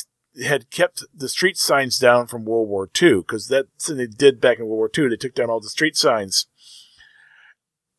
had 0.44 0.70
kept 0.70 1.04
the 1.14 1.28
street 1.28 1.56
signs 1.56 1.98
down 1.98 2.26
from 2.26 2.44
World 2.44 2.68
War 2.68 2.88
II 3.00 3.18
because 3.18 3.48
that's 3.48 3.88
what 3.88 3.98
they 3.98 4.06
did 4.06 4.40
back 4.40 4.58
in 4.58 4.66
World 4.66 4.78
War 4.78 4.90
II. 4.96 5.08
They 5.08 5.16
took 5.16 5.34
down 5.34 5.50
all 5.50 5.60
the 5.60 5.68
street 5.68 5.96
signs 5.96 6.46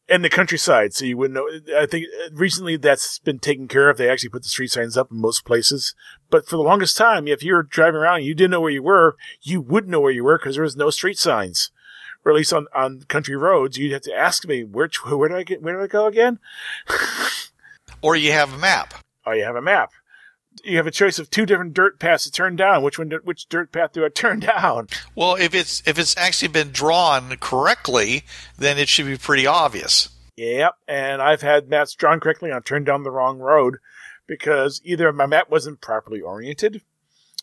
in 0.08 0.22
the 0.22 0.30
countryside, 0.30 0.94
so 0.94 1.06
you 1.06 1.18
wouldn't 1.18 1.36
know. 1.36 1.78
I 1.78 1.86
think 1.86 2.08
recently 2.32 2.78
that's 2.78 3.20
been 3.20 3.40
taken 3.40 3.68
care 3.68 3.90
of. 3.90 3.98
They 3.98 4.10
actually 4.10 4.30
put 4.30 4.44
the 4.44 4.50
street 4.50 4.72
signs 4.72 4.98
up 4.98 5.12
in 5.12 5.22
most 5.22 5.46
places, 5.46 5.94
but 6.30 6.48
for 6.48 6.56
the 6.56 6.64
longest 6.64 6.98
time, 6.98 7.28
if 7.28 7.44
you 7.44 7.54
were 7.54 7.64
driving 7.64 8.02
around 8.02 8.18
and 8.18 8.26
you 8.26 8.34
didn't 8.34 8.52
know 8.52 8.62
where 8.62 8.72
you 8.72 8.84
were, 8.84 9.16
you 9.42 9.62
wouldn't 9.62 9.92
know 9.92 10.02
where 10.02 10.12
you 10.12 10.24
were 10.24 10.38
because 10.38 10.56
there 10.56 10.64
was 10.64 10.76
no 10.76 10.90
street 10.90 11.18
signs. 11.18 11.72
Or 12.26 12.34
at 12.34 12.36
least 12.36 12.52
on, 12.52 12.68
on 12.76 13.04
country 13.08 13.38
roads, 13.38 13.78
you'd 13.78 13.94
have 13.94 14.02
to 14.02 14.14
ask 14.14 14.46
me 14.46 14.64
which 14.64 15.06
where 15.06 15.30
do 15.30 15.36
I 15.36 15.44
get 15.44 15.62
where 15.62 15.76
do 15.76 15.84
I 15.84 15.88
go 15.88 16.06
again? 16.08 16.40
Or 18.02 18.16
you 18.16 18.32
have 18.32 18.54
a 18.54 18.58
map. 18.58 18.94
Oh, 19.26 19.32
you 19.32 19.44
have 19.44 19.56
a 19.56 19.62
map. 19.62 19.92
You 20.64 20.78
have 20.78 20.88
a 20.88 20.92
choice 20.92 21.20
of 21.20 21.30
two 21.30 21.46
different 21.46 21.74
dirt 21.74 22.00
paths 22.00 22.24
to 22.26 22.32
turn 22.32 22.56
down. 22.56 22.84
Which 22.84 22.98
one? 23.00 23.12
Which 23.24 23.48
dirt 23.50 23.72
path 23.72 23.94
do 23.94 24.06
I 24.06 24.10
turn 24.10 24.40
down? 24.42 24.88
Well, 25.16 25.36
if 25.36 25.54
it's 25.54 25.82
if 25.88 25.98
it's 26.00 26.16
actually 26.18 26.50
been 26.50 26.72
drawn 26.72 27.36
correctly, 27.38 28.24
then 28.58 28.78
it 28.78 28.90
should 28.90 29.06
be 29.06 29.18
pretty 29.18 29.48
obvious. 29.48 30.10
Yep. 30.38 30.74
And 30.88 31.22
I've 31.22 31.42
had 31.42 31.68
maps 31.70 31.94
drawn 31.96 32.20
correctly. 32.20 32.50
and 32.50 32.58
I 32.58 32.62
turned 32.62 32.86
down 32.86 33.04
the 33.04 33.12
wrong 33.12 33.40
road 33.40 33.78
because 34.28 34.80
either 34.86 35.12
my 35.12 35.26
map 35.26 35.50
wasn't 35.50 35.82
properly 35.82 36.22
oriented, 36.22 36.82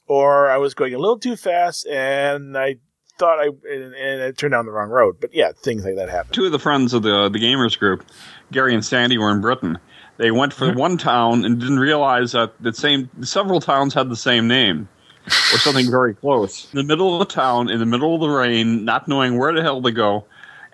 or 0.06 0.50
I 0.50 0.56
was 0.58 0.72
going 0.74 0.94
a 0.94 0.98
little 0.98 1.18
too 1.18 1.36
fast, 1.36 1.86
and 1.86 2.56
I 2.56 2.76
thought 3.18 3.38
I 3.38 3.48
and, 3.70 3.94
and 3.94 4.22
I 4.22 4.30
turned 4.30 4.52
down 4.52 4.66
the 4.66 4.72
wrong 4.72 4.88
road. 4.88 5.16
But 5.20 5.34
yeah, 5.34 5.52
things 5.62 5.84
like 5.84 5.96
that 5.96 6.08
happen. 6.08 6.32
Two 6.32 6.46
of 6.46 6.52
the 6.52 6.58
friends 6.58 6.94
of 6.94 7.02
the 7.02 7.28
the 7.28 7.38
gamers 7.38 7.78
group, 7.78 8.04
Gary 8.52 8.72
and 8.74 8.84
Sandy, 8.84 9.18
were 9.18 9.30
in 9.30 9.40
Britain. 9.40 9.78
They 10.18 10.30
went 10.30 10.52
for 10.52 10.72
one 10.72 10.96
town 10.96 11.44
and 11.44 11.60
didn't 11.60 11.78
realize 11.78 12.32
that 12.32 12.52
the 12.60 12.72
same 12.72 13.10
several 13.22 13.60
towns 13.60 13.92
had 13.94 14.08
the 14.08 14.16
same 14.16 14.48
name 14.48 14.88
or 15.26 15.58
something 15.58 15.90
very 15.90 16.14
close. 16.14 16.72
In 16.72 16.78
the 16.78 16.84
middle 16.84 17.20
of 17.20 17.28
the 17.28 17.32
town, 17.32 17.68
in 17.68 17.78
the 17.78 17.86
middle 17.86 18.14
of 18.14 18.20
the 18.20 18.28
rain, 18.28 18.84
not 18.84 19.08
knowing 19.08 19.36
where 19.38 19.52
the 19.52 19.62
hell 19.62 19.82
to 19.82 19.92
go, 19.92 20.24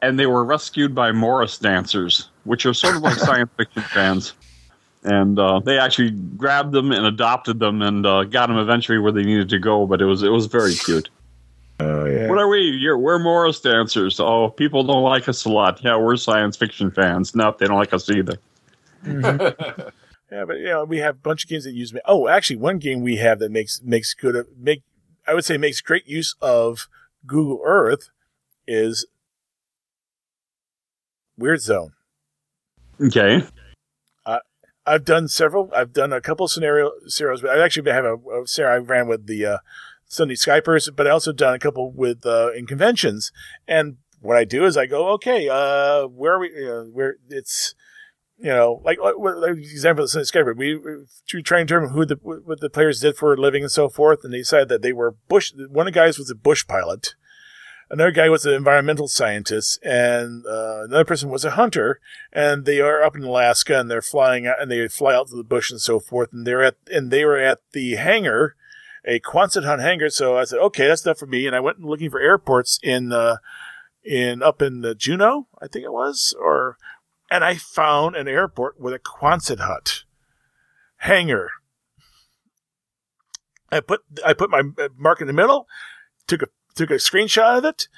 and 0.00 0.18
they 0.18 0.26
were 0.26 0.44
rescued 0.44 0.94
by 0.94 1.12
Morris 1.12 1.58
dancers, 1.58 2.28
which 2.44 2.66
are 2.66 2.74
sort 2.74 2.96
of 2.96 3.02
like 3.02 3.18
science 3.18 3.50
fiction 3.56 3.82
fans. 3.82 4.34
And 5.04 5.36
uh, 5.38 5.58
they 5.58 5.78
actually 5.78 6.10
grabbed 6.10 6.72
them 6.72 6.92
and 6.92 7.04
adopted 7.06 7.58
them 7.58 7.82
and 7.82 8.06
uh, 8.06 8.22
got 8.24 8.46
them 8.46 8.58
eventually 8.58 8.98
where 8.98 9.10
they 9.10 9.24
needed 9.24 9.48
to 9.48 9.58
go. 9.58 9.86
But 9.86 10.00
it 10.00 10.04
was 10.04 10.22
it 10.22 10.28
was 10.28 10.46
very 10.46 10.74
cute. 10.74 11.10
Oh 11.80 12.04
yeah. 12.04 12.28
What 12.28 12.38
are 12.38 12.48
we? 12.48 12.60
You're, 12.60 12.96
we're 12.96 13.18
Morris 13.18 13.58
dancers. 13.60 14.20
Oh, 14.20 14.50
people 14.50 14.84
don't 14.84 15.02
like 15.02 15.28
us 15.28 15.44
a 15.44 15.48
lot. 15.48 15.82
Yeah, 15.82 15.96
we're 15.96 16.16
science 16.16 16.56
fiction 16.56 16.92
fans. 16.92 17.34
No, 17.34 17.54
they 17.58 17.66
don't 17.66 17.78
like 17.78 17.92
us 17.92 18.08
either. 18.08 18.36
Yeah, 20.30 20.46
but 20.46 20.56
you 20.56 20.64
know, 20.64 20.84
we 20.84 20.96
have 20.96 21.16
a 21.16 21.18
bunch 21.18 21.44
of 21.44 21.50
games 21.50 21.64
that 21.64 21.74
use. 21.74 21.92
Me. 21.92 22.00
Oh, 22.06 22.26
actually, 22.26 22.56
one 22.56 22.78
game 22.78 23.02
we 23.02 23.16
have 23.16 23.38
that 23.40 23.50
makes 23.50 23.82
makes 23.82 24.14
good 24.14 24.46
make 24.58 24.82
I 25.28 25.34
would 25.34 25.44
say 25.44 25.58
makes 25.58 25.82
great 25.82 26.08
use 26.08 26.34
of 26.40 26.88
Google 27.26 27.60
Earth 27.62 28.08
is 28.66 29.04
Weird 31.36 31.60
Zone. 31.60 31.92
Okay. 32.98 33.42
I've 34.86 35.04
done 35.04 35.28
several. 35.28 35.70
I've 35.74 35.92
done 35.92 36.12
a 36.12 36.20
couple 36.20 36.48
scenario 36.48 36.90
scenarios. 37.06 37.44
I 37.44 37.58
actually 37.58 37.90
have 37.90 38.04
a, 38.04 38.14
a 38.14 38.46
scenario 38.46 38.76
I 38.76 38.78
ran 38.78 39.08
with 39.08 39.26
the 39.26 39.46
uh, 39.46 39.58
Sunday 40.06 40.34
Skypers, 40.34 40.94
but 40.94 41.06
I 41.06 41.10
also 41.10 41.32
done 41.32 41.54
a 41.54 41.58
couple 41.58 41.92
with 41.92 42.26
uh, 42.26 42.50
in 42.52 42.66
conventions. 42.66 43.30
And 43.68 43.98
what 44.20 44.36
I 44.36 44.44
do 44.44 44.64
is 44.64 44.76
I 44.76 44.86
go, 44.86 45.08
okay, 45.12 45.48
uh, 45.48 46.06
where 46.06 46.34
are 46.34 46.40
we? 46.40 46.68
Uh, 46.68 46.84
where 46.84 47.16
it's 47.28 47.74
you 48.42 48.50
know, 48.50 48.82
like, 48.84 48.98
like, 49.00 49.14
example 49.56 50.04
of 50.04 50.10
the 50.10 50.20
Skyper, 50.20 50.56
we 50.56 50.76
we 50.76 51.42
try 51.42 51.60
and 51.60 51.68
determine 51.68 51.90
who 51.90 52.04
the 52.04 52.16
what 52.16 52.60
the 52.60 52.68
players 52.68 53.00
did 53.00 53.16
for 53.16 53.32
a 53.32 53.36
living 53.36 53.62
and 53.62 53.70
so 53.70 53.88
forth, 53.88 54.24
and 54.24 54.34
they 54.34 54.38
decided 54.38 54.68
that 54.68 54.82
they 54.82 54.92
were 54.92 55.14
bush. 55.28 55.52
One 55.70 55.86
of 55.86 55.94
the 55.94 56.00
guys 56.00 56.18
was 56.18 56.28
a 56.28 56.34
bush 56.34 56.66
pilot. 56.66 57.14
Another 57.88 58.10
guy 58.10 58.28
was 58.28 58.44
an 58.44 58.54
environmental 58.54 59.06
scientist, 59.06 59.78
and 59.84 60.44
uh, 60.46 60.84
another 60.84 61.04
person 61.04 61.28
was 61.28 61.44
a 61.44 61.52
hunter. 61.52 62.00
And 62.32 62.64
they 62.64 62.80
are 62.80 63.02
up 63.02 63.14
in 63.14 63.22
Alaska, 63.22 63.78
and 63.78 63.88
they're 63.88 64.02
flying 64.02 64.46
out, 64.46 64.60
and 64.60 64.70
they 64.70 64.88
fly 64.88 65.14
out 65.14 65.28
to 65.28 65.36
the 65.36 65.44
bush 65.44 65.70
and 65.70 65.80
so 65.80 66.00
forth. 66.00 66.32
And 66.32 66.44
they're 66.44 66.64
at, 66.64 66.76
and 66.90 67.12
they 67.12 67.24
were 67.24 67.38
at 67.38 67.60
the 67.72 67.94
hangar, 67.96 68.56
a 69.04 69.20
Quonset 69.20 69.64
hut 69.64 69.78
hangar. 69.78 70.10
So 70.10 70.36
I 70.36 70.44
said, 70.44 70.58
okay, 70.58 70.88
that's 70.88 71.04
enough 71.04 71.18
for 71.18 71.26
me. 71.26 71.46
And 71.46 71.54
I 71.54 71.60
went 71.60 71.84
looking 71.84 72.10
for 72.10 72.18
airports 72.18 72.80
in, 72.82 73.12
uh, 73.12 73.36
in 74.02 74.42
up 74.42 74.62
in 74.62 74.84
uh, 74.84 74.94
Juneau, 74.94 75.46
I 75.60 75.68
think 75.68 75.84
it 75.84 75.92
was, 75.92 76.34
or, 76.40 76.78
and 77.32 77.42
I 77.42 77.54
found 77.54 78.14
an 78.14 78.28
airport 78.28 78.78
with 78.78 78.92
a 78.92 78.98
Quonset 78.98 79.60
hut 79.60 80.04
hangar. 80.98 81.50
I 83.70 83.80
put 83.80 84.02
I 84.24 84.34
put 84.34 84.50
my 84.50 84.62
uh, 84.78 84.88
mark 84.98 85.22
in 85.22 85.26
the 85.26 85.32
middle, 85.32 85.66
took 86.26 86.42
a 86.42 86.46
took 86.74 86.90
a 86.90 86.94
screenshot 86.94 87.56
of 87.56 87.64
it, 87.64 87.88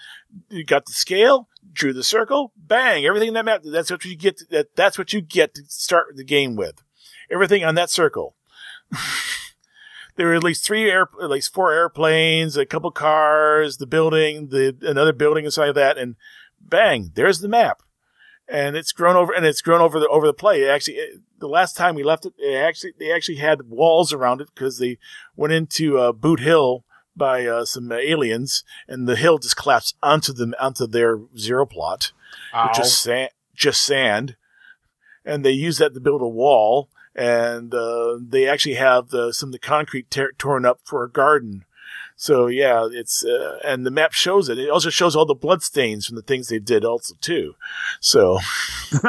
got 0.67 0.87
the 0.87 0.93
scale, 0.93 1.49
drew 1.73 1.93
the 1.93 2.05
circle, 2.05 2.53
bang, 2.57 3.05
everything 3.05 3.29
in 3.29 3.35
that 3.35 3.45
map. 3.45 3.63
That's 3.65 3.91
what 3.91 4.05
you 4.05 4.17
get. 4.17 4.41
That 4.51 4.77
that's 4.77 4.99
what 4.99 5.13
you 5.13 5.21
get 5.21 5.55
to 5.55 5.63
start 5.67 6.15
the 6.15 6.25
game 6.25 6.55
with. 6.55 6.85
Everything 7.29 7.65
on 7.65 7.75
that 7.75 7.91
circle. 7.91 8.37
there 10.17 10.29
were 10.29 10.35
at 10.35 10.45
least 10.45 10.65
three 10.65 10.89
air, 10.89 11.09
at 11.21 11.31
least 11.31 11.53
four 11.53 11.73
airplanes, 11.73 12.57
a 12.57 12.65
couple 12.65 12.93
cars, 12.93 13.79
the 13.79 13.87
building, 13.87 14.51
the 14.51 14.77
another 14.83 15.13
building 15.13 15.45
inside 15.45 15.71
of 15.71 15.75
that, 15.75 15.99
and 15.99 16.15
bang, 16.61 17.11
there's 17.15 17.41
the 17.41 17.49
map. 17.49 17.83
And 18.47 18.77
it's 18.77 18.93
grown 18.93 19.17
over, 19.17 19.33
and 19.33 19.47
it's 19.47 19.63
grown 19.63 19.81
over 19.81 19.99
the 19.99 20.09
over 20.09 20.27
the 20.27 20.35
play. 20.35 20.63
It 20.63 20.69
actually, 20.69 20.95
it, 20.97 21.21
the 21.39 21.49
last 21.49 21.77
time 21.77 21.95
we 21.95 22.03
left 22.03 22.27
it, 22.27 22.35
it 22.39 22.55
actually 22.55 22.93
they 22.99 23.11
actually 23.11 23.37
had 23.37 23.69
walls 23.71 24.13
around 24.13 24.41
it 24.43 24.49
because 24.55 24.79
they 24.79 24.99
went 25.35 25.55
into 25.55 25.99
uh, 25.99 26.13
Boot 26.13 26.41
Hill 26.41 26.85
by 27.17 27.47
uh, 27.47 27.65
some 27.65 27.91
aliens, 27.91 28.63
and 28.87 29.09
the 29.09 29.17
hill 29.17 29.39
just 29.39 29.57
collapsed 29.57 29.97
onto 30.03 30.33
them 30.33 30.55
onto 30.61 30.87
their 30.87 31.19
zero 31.39 31.65
plot, 31.65 32.13
which 32.69 32.79
is 32.85 32.97
sand, 32.99 33.31
just 33.55 33.83
sand, 33.83 34.37
and 35.25 35.45
they 35.45 35.53
use 35.53 35.79
that 35.79 35.95
to 35.95 36.01
build 36.01 36.23
a 36.23 36.29
wall. 36.29 36.91
And 37.17 37.73
uh, 37.73 38.19
they 38.21 38.49
actually 38.49 38.75
have 38.75 39.11
the, 39.11 39.33
some 39.33 39.51
of 39.51 39.53
the 39.53 39.61
concrete 39.61 40.11
tear 40.11 40.33
torn 40.37 40.67
up 40.67 40.81
for 40.83 41.05
a 41.05 41.11
garden. 41.11 41.65
So 42.17 42.47
yeah, 42.47 42.89
it's 42.91 43.25
uh, 43.25 43.59
and 43.65 43.85
the 43.85 43.91
map 43.91 44.13
shows 44.13 44.49
it. 44.49 44.59
It 44.59 44.71
also 44.71 44.91
shows 44.91 45.17
all 45.17 45.27
the 45.27 45.35
blood 45.35 45.63
stains 45.63 46.07
from 46.07 46.17
the 46.17 46.23
things 46.23 46.49
they 46.49 46.59
did 46.59 46.85
also 46.85 47.15
too. 47.21 47.55
So 48.01 48.39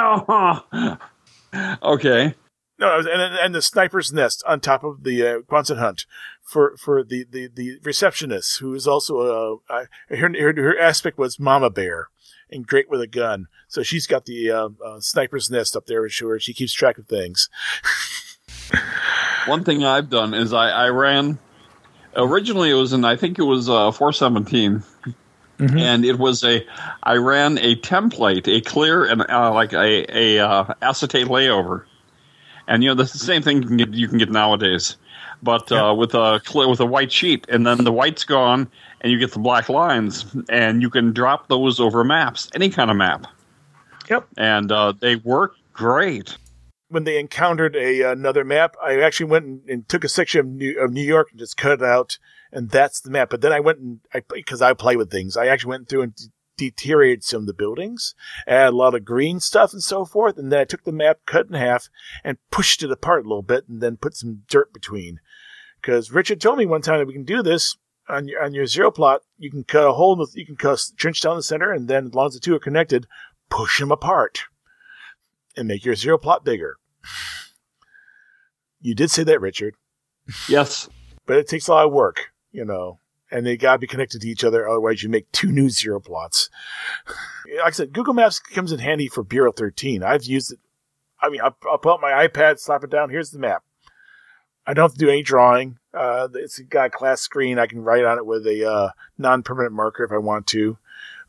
okay. 1.84 2.36
no, 2.80 2.98
and 3.00 3.08
and 3.10 3.56
the 3.56 3.62
sniper's 3.62 4.12
nest 4.12 4.44
on 4.48 4.60
top 4.60 4.84
of 4.84 5.04
the 5.04 5.22
uh, 5.26 5.40
Quonset 5.42 5.78
hut 5.78 6.06
for 6.42 6.76
for 6.78 7.04
the 7.04 7.26
the 7.30 7.48
the 7.48 7.80
receptionist 7.84 8.60
who 8.60 8.74
is 8.74 8.88
also 8.88 9.20
a 9.20 9.56
uh, 9.74 9.86
her, 10.10 10.32
her 10.36 10.80
aspect 10.80 11.18
was 11.18 11.40
Mama 11.40 11.70
Bear 11.70 12.10
and 12.50 12.66
great 12.68 12.90
with 12.90 13.02
a 13.02 13.08
gun. 13.08 13.48
So 13.68 13.84
she's 13.84 14.08
got 14.08 14.26
the 14.26 14.52
uh, 14.52 14.70
uh, 14.84 15.00
sniper's 15.00 15.50
nest 15.50 15.76
up 15.76 15.86
there 15.86 16.02
where 16.02 16.10
she, 16.10 16.26
where 16.26 16.40
she 16.40 16.54
keeps 16.54 16.74
track 16.74 16.98
of 16.98 17.08
things. 17.08 17.50
One 19.48 19.64
thing 19.64 19.84
I've 19.84 20.10
done 20.10 20.34
is 20.34 20.54
I, 20.54 20.70
I 20.70 20.90
ran. 20.90 21.40
Originally, 22.16 22.72
it 22.72 22.76
was 22.76 22.94
in 22.94 23.04
I 23.06 23.16
think 23.16 23.40
it 23.40 23.44
was 23.44 23.70
uh, 23.70 23.92
417, 23.92 24.84
and 25.60 26.06
it 26.06 26.18
was 26.18 26.44
a. 26.44 26.66
I 27.04 27.16
ran 27.16 27.58
a 27.58 27.76
template, 27.76 28.48
a 28.48 28.62
clear 28.62 29.06
and 29.06 29.22
uh, 29.30 29.54
like 29.54 29.74
a 29.74 30.06
a 30.10 30.40
uh, 30.40 30.74
acetate 30.82 31.28
layover, 31.28 31.84
and 32.68 32.84
you 32.84 32.90
know 32.90 32.96
the 32.96 33.08
same 33.08 33.42
thing 33.42 33.62
you 33.62 33.68
can 33.68 33.78
get 33.78 33.94
you 33.94 34.08
can 34.08 34.18
get 34.18 34.32
nowadays, 34.32 34.98
but 35.44 35.72
uh, 35.72 35.94
with 35.98 36.14
a 36.14 36.42
clear 36.44 36.70
with 36.70 36.80
a 36.80 36.86
white 36.86 37.12
sheet, 37.12 37.46
and 37.50 37.66
then 37.66 37.84
the 37.84 37.92
white's 37.92 38.24
gone, 38.24 38.70
and 39.02 39.12
you 39.12 39.20
get 39.20 39.32
the 39.32 39.40
black 39.40 39.70
lines, 39.70 40.26
and 40.50 40.82
you 40.82 40.90
can 40.90 41.14
drop 41.14 41.48
those 41.48 41.80
over 41.80 42.04
maps, 42.04 42.50
any 42.54 42.70
kind 42.70 42.90
of 42.90 42.98
map. 42.98 43.28
Yep. 44.10 44.28
And 44.38 44.72
uh, 44.72 44.94
they 45.00 45.16
work 45.18 45.56
great. 45.74 46.38
When 46.96 47.04
they 47.04 47.20
encountered 47.20 47.76
a 47.76 48.04
another 48.04 48.46
map, 48.46 48.78
I 48.82 49.02
actually 49.02 49.26
went 49.26 49.46
and, 49.46 49.70
and 49.70 49.90
took 49.90 50.06
a 50.06 50.10
section 50.10 50.40
of 50.40 50.46
New, 50.48 50.80
of 50.80 50.94
New 50.94 51.04
York 51.04 51.28
and 51.30 51.38
just 51.38 51.58
cut 51.58 51.74
it 51.74 51.84
out, 51.84 52.18
and 52.54 52.70
that's 52.70 53.02
the 53.02 53.12
map. 53.12 53.30
But 53.30 53.42
then 53.42 53.52
I 53.52 53.60
went 53.60 53.80
and 53.80 54.00
I 54.14 54.22
because 54.34 54.62
I 54.62 54.74
play 54.74 54.96
with 54.96 55.12
things, 55.12 55.36
I 55.36 55.48
actually 55.48 55.72
went 55.72 55.90
through 55.90 56.04
and 56.04 56.16
de- 56.16 56.32
deteriorated 56.56 57.26
some 57.26 57.42
of 57.42 57.48
the 57.48 57.54
buildings, 57.54 58.16
added 58.48 58.70
a 58.70 58.78
lot 58.78 58.96
of 58.96 59.04
green 59.04 59.42
stuff 59.42 59.74
and 59.74 59.84
so 59.84 60.06
forth, 60.06 60.38
and 60.38 60.54
then 60.54 60.62
I 60.62 60.64
took 60.64 60.86
the 60.86 60.94
map, 60.94 61.20
cut 61.26 61.48
in 61.48 61.54
half, 61.54 61.90
and 62.24 62.38
pushed 62.50 62.82
it 62.82 62.92
apart 62.92 63.26
a 63.26 63.28
little 63.28 63.42
bit, 63.42 63.68
and 63.68 63.82
then 63.82 63.98
put 63.98 64.16
some 64.16 64.44
dirt 64.48 64.72
between. 64.72 65.20
Because 65.82 66.14
Richard 66.14 66.40
told 66.40 66.58
me 66.58 66.66
one 66.66 66.82
time 66.82 67.00
that 67.00 67.08
we 67.08 67.14
can 67.14 67.26
do 67.26 67.44
this 67.44 67.76
on 68.08 68.30
your 68.30 68.42
on 68.42 68.54
your 68.54 68.68
zero 68.68 68.90
plot. 68.90 69.20
You 69.38 69.52
can 69.52 69.66
cut 69.66 69.86
a 69.86 69.92
hole, 69.92 70.14
in 70.14 70.20
the, 70.20 70.28
you 70.34 70.46
can 70.46 70.56
cut 70.56 70.82
trench 70.96 71.20
down 71.20 71.36
the 71.36 71.44
center, 71.44 71.74
and 71.74 71.90
then 71.90 72.06
as 72.06 72.14
long 72.14 72.28
as 72.28 72.36
the 72.36 72.40
two 72.40 72.56
are 72.56 72.60
connected, 72.60 73.06
push 73.50 73.82
them 73.82 73.92
apart 73.92 74.46
and 75.58 75.68
make 75.68 75.86
your 75.86 75.96
zero 75.96 76.18
plot 76.18 76.46
bigger. 76.46 76.78
You 78.82 78.96
did 78.96 79.10
say 79.12 79.24
that, 79.24 79.42
Richard, 79.42 79.76
Yes. 80.48 80.90
but 81.26 81.38
it 81.38 81.48
takes 81.48 81.68
a 81.68 81.72
lot 81.72 81.86
of 81.86 81.92
work, 81.92 82.32
you 82.52 82.66
know, 82.66 83.00
and 83.32 83.46
they 83.46 83.58
gotta 83.58 83.80
be 83.80 83.88
connected 83.88 84.22
to 84.22 84.28
each 84.28 84.44
other. 84.44 84.68
Otherwise, 84.68 85.02
you 85.02 85.10
make 85.10 85.32
two 85.32 85.52
new 85.52 85.70
zero 85.70 86.00
plots. 86.00 86.50
Like 87.58 87.66
I 87.68 87.70
said, 87.72 87.94
Google 87.94 88.14
Maps 88.14 88.40
comes 88.40 88.72
in 88.72 88.80
handy 88.80 89.08
for 89.08 89.24
Bureau 89.24 89.52
13. 89.52 90.04
I've 90.04 90.26
used 90.26 90.54
it. 90.54 90.60
I 91.22 91.30
mean, 91.30 91.42
I'll, 91.42 91.56
I'll 91.70 91.78
pull 91.80 91.94
out 91.94 92.02
my 92.02 92.28
iPad, 92.28 92.60
slap 92.60 92.84
it 92.84 92.92
down. 92.92 93.10
Here's 93.10 93.32
the 93.32 93.40
map. 93.40 93.64
I 94.68 94.74
don't 94.74 94.84
have 94.84 94.94
to 94.94 94.98
do 94.98 95.10
any 95.10 95.24
drawing. 95.24 95.78
Uh, 95.94 96.28
it's 96.34 96.60
got 96.60 96.88
a 96.88 96.90
class 96.90 97.22
screen. 97.22 97.58
I 97.60 97.68
can 97.68 97.82
write 97.84 98.04
on 98.04 98.18
it 98.18 98.26
with 98.26 98.46
a 98.48 98.68
uh, 98.70 98.90
non-permanent 99.18 99.74
marker 99.74 100.04
if 100.04 100.12
I 100.12 100.18
want 100.18 100.48
to. 100.48 100.78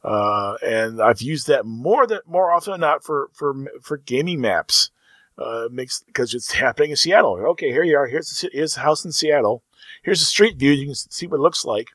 Uh, 0.03 0.57
and 0.65 1.01
I've 1.03 1.21
used 1.21 1.47
that 1.49 1.67
more 1.67 2.07
than 2.07 2.21
more 2.27 2.53
often 2.53 2.73
than 2.73 2.81
not 2.81 3.03
for 3.05 3.29
for 3.33 3.55
for 3.83 3.97
gaming 3.97 4.41
maps. 4.41 4.91
Uh, 5.39 5.69
makes 5.71 6.03
because 6.07 6.33
it's 6.33 6.53
happening 6.53 6.91
in 6.91 6.97
Seattle. 6.97 7.37
Okay, 7.51 7.71
here 7.71 7.85
you 7.85 7.97
are. 7.97 8.07
Here's 8.07 8.31
the, 8.31 8.49
here's 8.53 8.75
the 8.75 8.81
house 8.81 9.05
in 9.05 9.13
Seattle. 9.13 9.63
Here's 10.03 10.23
a 10.23 10.25
street 10.25 10.57
view. 10.57 10.73
You 10.73 10.87
can 10.87 10.95
see 10.95 11.27
what 11.27 11.37
it 11.37 11.43
looks 11.43 11.65
like. 11.65 11.89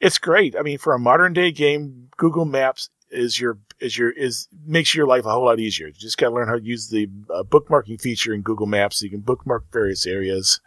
It's 0.00 0.18
great. 0.18 0.54
I 0.54 0.62
mean, 0.62 0.78
for 0.78 0.94
a 0.94 0.98
modern 0.98 1.32
day 1.32 1.50
game, 1.50 2.08
Google 2.16 2.44
Maps 2.44 2.90
is 3.10 3.40
your 3.40 3.58
is 3.80 3.96
your 3.96 4.10
is 4.10 4.48
makes 4.64 4.94
your 4.94 5.06
life 5.06 5.24
a 5.24 5.30
whole 5.30 5.46
lot 5.46 5.60
easier. 5.60 5.88
You 5.88 5.94
just 5.94 6.18
got 6.18 6.28
to 6.28 6.34
learn 6.34 6.48
how 6.48 6.56
to 6.56 6.62
use 6.62 6.88
the 6.88 7.08
uh, 7.30 7.42
bookmarking 7.42 8.00
feature 8.00 8.34
in 8.34 8.42
Google 8.42 8.66
Maps. 8.66 8.98
So 8.98 9.04
you 9.04 9.10
can 9.10 9.20
bookmark 9.20 9.72
various 9.72 10.06
areas, 10.06 10.60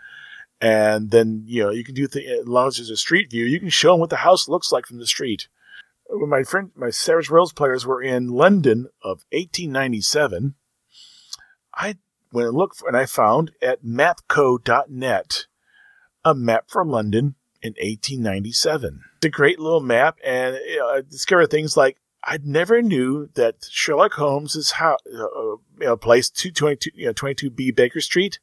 and 0.62 1.12
then 1.12 1.44
you 1.46 1.64
know 1.64 1.70
you 1.70 1.84
can 1.84 1.96
do 1.96 2.08
the 2.08 2.26
as 2.42 2.48
long 2.48 2.68
as 2.68 2.78
there's 2.78 2.90
a 2.90 2.98
street 2.98 3.32
view, 3.32 3.46
you 3.46 3.60
can 3.60 3.70
show 3.70 3.92
them 3.92 4.00
what 4.00 4.10
the 4.10 4.18
house 4.18 4.48
looks 4.48 4.72
like 4.72 4.86
from 4.86 4.98
the 4.98 5.08
street. 5.08 5.48
When 6.10 6.30
my 6.30 6.44
friend, 6.44 6.72
my 6.76 6.90
Savage 6.90 7.30
Worlds 7.30 7.54
players 7.54 7.86
were 7.86 8.02
in 8.02 8.30
London 8.30 8.88
of 9.04 9.26
1897, 9.32 10.56
I 11.80 11.96
went 12.32 12.50
and 12.50 12.58
looked 12.58 12.76
for, 12.76 12.88
and 12.88 12.98
I 12.98 13.06
found 13.06 13.52
at 13.62 13.84
mapco.net 13.84 15.46
a 16.26 16.36
map 16.36 16.66
for 16.68 16.86
London 16.86 17.36
in 17.62 17.72
1897. 17.72 19.02
It's 19.18 19.26
a 19.26 19.30
great 19.30 19.60
little 19.60 19.80
map, 19.80 20.18
and 20.24 20.60
you 20.68 20.78
know, 20.78 20.88
I 20.88 21.02
discovered 21.02 21.48
things 21.48 21.78
like 21.78 21.98
I 22.24 22.38
never 22.44 22.82
knew 22.82 23.30
that 23.36 23.66
Sherlock 23.70 24.14
Holmes's 24.14 24.72
house, 24.72 25.00
uh, 25.08 25.26
you 25.26 25.60
know, 25.80 25.96
place 25.98 26.30
222, 26.30 26.92
you 26.94 27.06
know, 27.08 27.14
22B 27.14 27.76
Baker 27.76 28.02
Street 28.02 28.40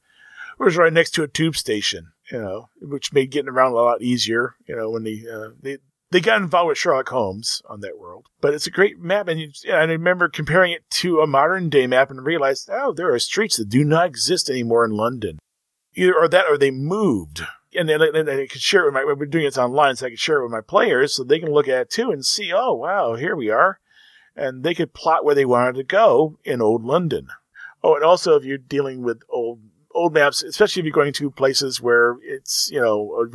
was 0.58 0.76
right 0.76 0.92
next 0.92 1.10
to 1.12 1.22
a 1.22 1.28
tube 1.28 1.56
station, 1.56 2.12
you 2.32 2.40
know, 2.40 2.70
which 2.80 3.12
made 3.12 3.30
getting 3.30 3.50
around 3.50 3.72
a 3.72 3.76
lot 3.76 4.00
easier, 4.00 4.54
you 4.66 4.74
know, 4.74 4.90
when 4.90 5.04
they, 5.04 5.22
uh, 5.30 5.50
they, 5.60 5.76
they 6.10 6.20
got 6.20 6.40
involved 6.40 6.68
with 6.68 6.78
Sherlock 6.78 7.08
Holmes 7.08 7.62
on 7.68 7.80
that 7.80 7.98
world. 7.98 8.26
But 8.40 8.54
it's 8.54 8.66
a 8.66 8.70
great 8.70 8.98
map, 8.98 9.28
and, 9.28 9.40
you, 9.40 9.50
and 9.66 9.76
I 9.76 9.84
remember 9.84 10.28
comparing 10.28 10.72
it 10.72 10.88
to 10.90 11.20
a 11.20 11.26
modern 11.26 11.68
day 11.68 11.86
map 11.86 12.10
and 12.10 12.24
realized, 12.24 12.68
oh, 12.70 12.92
there 12.92 13.12
are 13.12 13.18
streets 13.18 13.56
that 13.56 13.68
do 13.68 13.84
not 13.84 14.06
exist 14.06 14.48
anymore 14.48 14.84
in 14.84 14.92
London. 14.92 15.38
Either 15.94 16.14
or 16.14 16.28
that, 16.28 16.46
or 16.48 16.58
they 16.58 16.70
moved. 16.70 17.42
And 17.74 17.88
then, 17.88 18.00
then 18.12 18.28
I 18.28 18.46
could 18.46 18.60
share 18.60 18.82
it 18.82 18.84
with 18.86 18.94
my, 18.94 19.04
we're 19.04 19.26
doing 19.26 19.46
it 19.46 19.58
online, 19.58 19.96
so 19.96 20.06
I 20.06 20.10
could 20.10 20.18
share 20.18 20.38
it 20.38 20.44
with 20.44 20.52
my 20.52 20.60
players 20.60 21.14
so 21.14 21.24
they 21.24 21.40
can 21.40 21.52
look 21.52 21.68
at 21.68 21.80
it 21.80 21.90
too 21.90 22.10
and 22.10 22.24
see, 22.24 22.52
oh, 22.52 22.74
wow, 22.74 23.14
here 23.14 23.34
we 23.34 23.50
are. 23.50 23.80
And 24.34 24.62
they 24.62 24.74
could 24.74 24.94
plot 24.94 25.24
where 25.24 25.34
they 25.34 25.46
wanted 25.46 25.76
to 25.76 25.84
go 25.84 26.38
in 26.44 26.60
old 26.60 26.84
London. 26.84 27.28
Oh, 27.82 27.94
and 27.94 28.04
also 28.04 28.36
if 28.36 28.44
you're 28.44 28.58
dealing 28.58 29.02
with 29.02 29.22
old 29.30 29.60
old 29.92 30.12
maps, 30.12 30.42
especially 30.42 30.80
if 30.80 30.84
you're 30.84 30.92
going 30.92 31.12
to 31.14 31.30
places 31.30 31.80
where 31.80 32.16
it's 32.22 32.68
you 32.70 32.80
know 32.80 33.26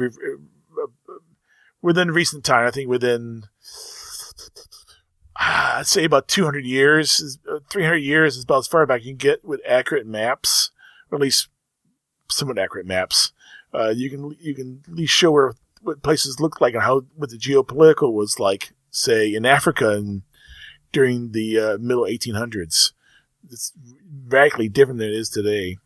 within 1.81 2.11
recent 2.11 2.43
time, 2.43 2.67
I 2.67 2.71
think 2.71 2.89
within 2.89 3.43
uh, 5.35 5.75
I'd 5.77 5.87
say 5.87 6.03
about 6.03 6.27
200 6.27 6.65
years, 6.65 7.37
300 7.69 7.97
years 7.97 8.37
is 8.37 8.43
about 8.43 8.59
as 8.59 8.67
far 8.67 8.85
back 8.85 9.03
you 9.03 9.11
can 9.11 9.17
get 9.17 9.43
with 9.43 9.61
accurate 9.67 10.05
maps, 10.05 10.71
or 11.09 11.15
at 11.15 11.21
least 11.21 11.49
somewhat 12.29 12.59
accurate 12.59 12.85
maps. 12.85 13.31
Uh, 13.73 13.93
you 13.95 14.09
can 14.09 14.35
you 14.39 14.53
can 14.53 14.83
at 14.87 14.93
least 14.93 15.13
show 15.13 15.31
where 15.31 15.53
what 15.81 16.03
places 16.03 16.39
look 16.39 16.61
like 16.61 16.73
and 16.73 16.83
how 16.83 17.01
what 17.15 17.29
the 17.29 17.37
geopolitical 17.37 18.13
was 18.13 18.39
like, 18.39 18.73
say 18.91 19.33
in 19.33 19.45
Africa 19.45 19.91
and 19.91 20.23
during 20.91 21.31
the 21.31 21.59
uh, 21.59 21.77
middle 21.79 22.03
1800s. 22.03 22.91
It's 23.49 23.73
radically 24.27 24.69
different 24.69 24.99
than 24.99 25.09
it 25.09 25.15
is 25.15 25.29
today. 25.29 25.77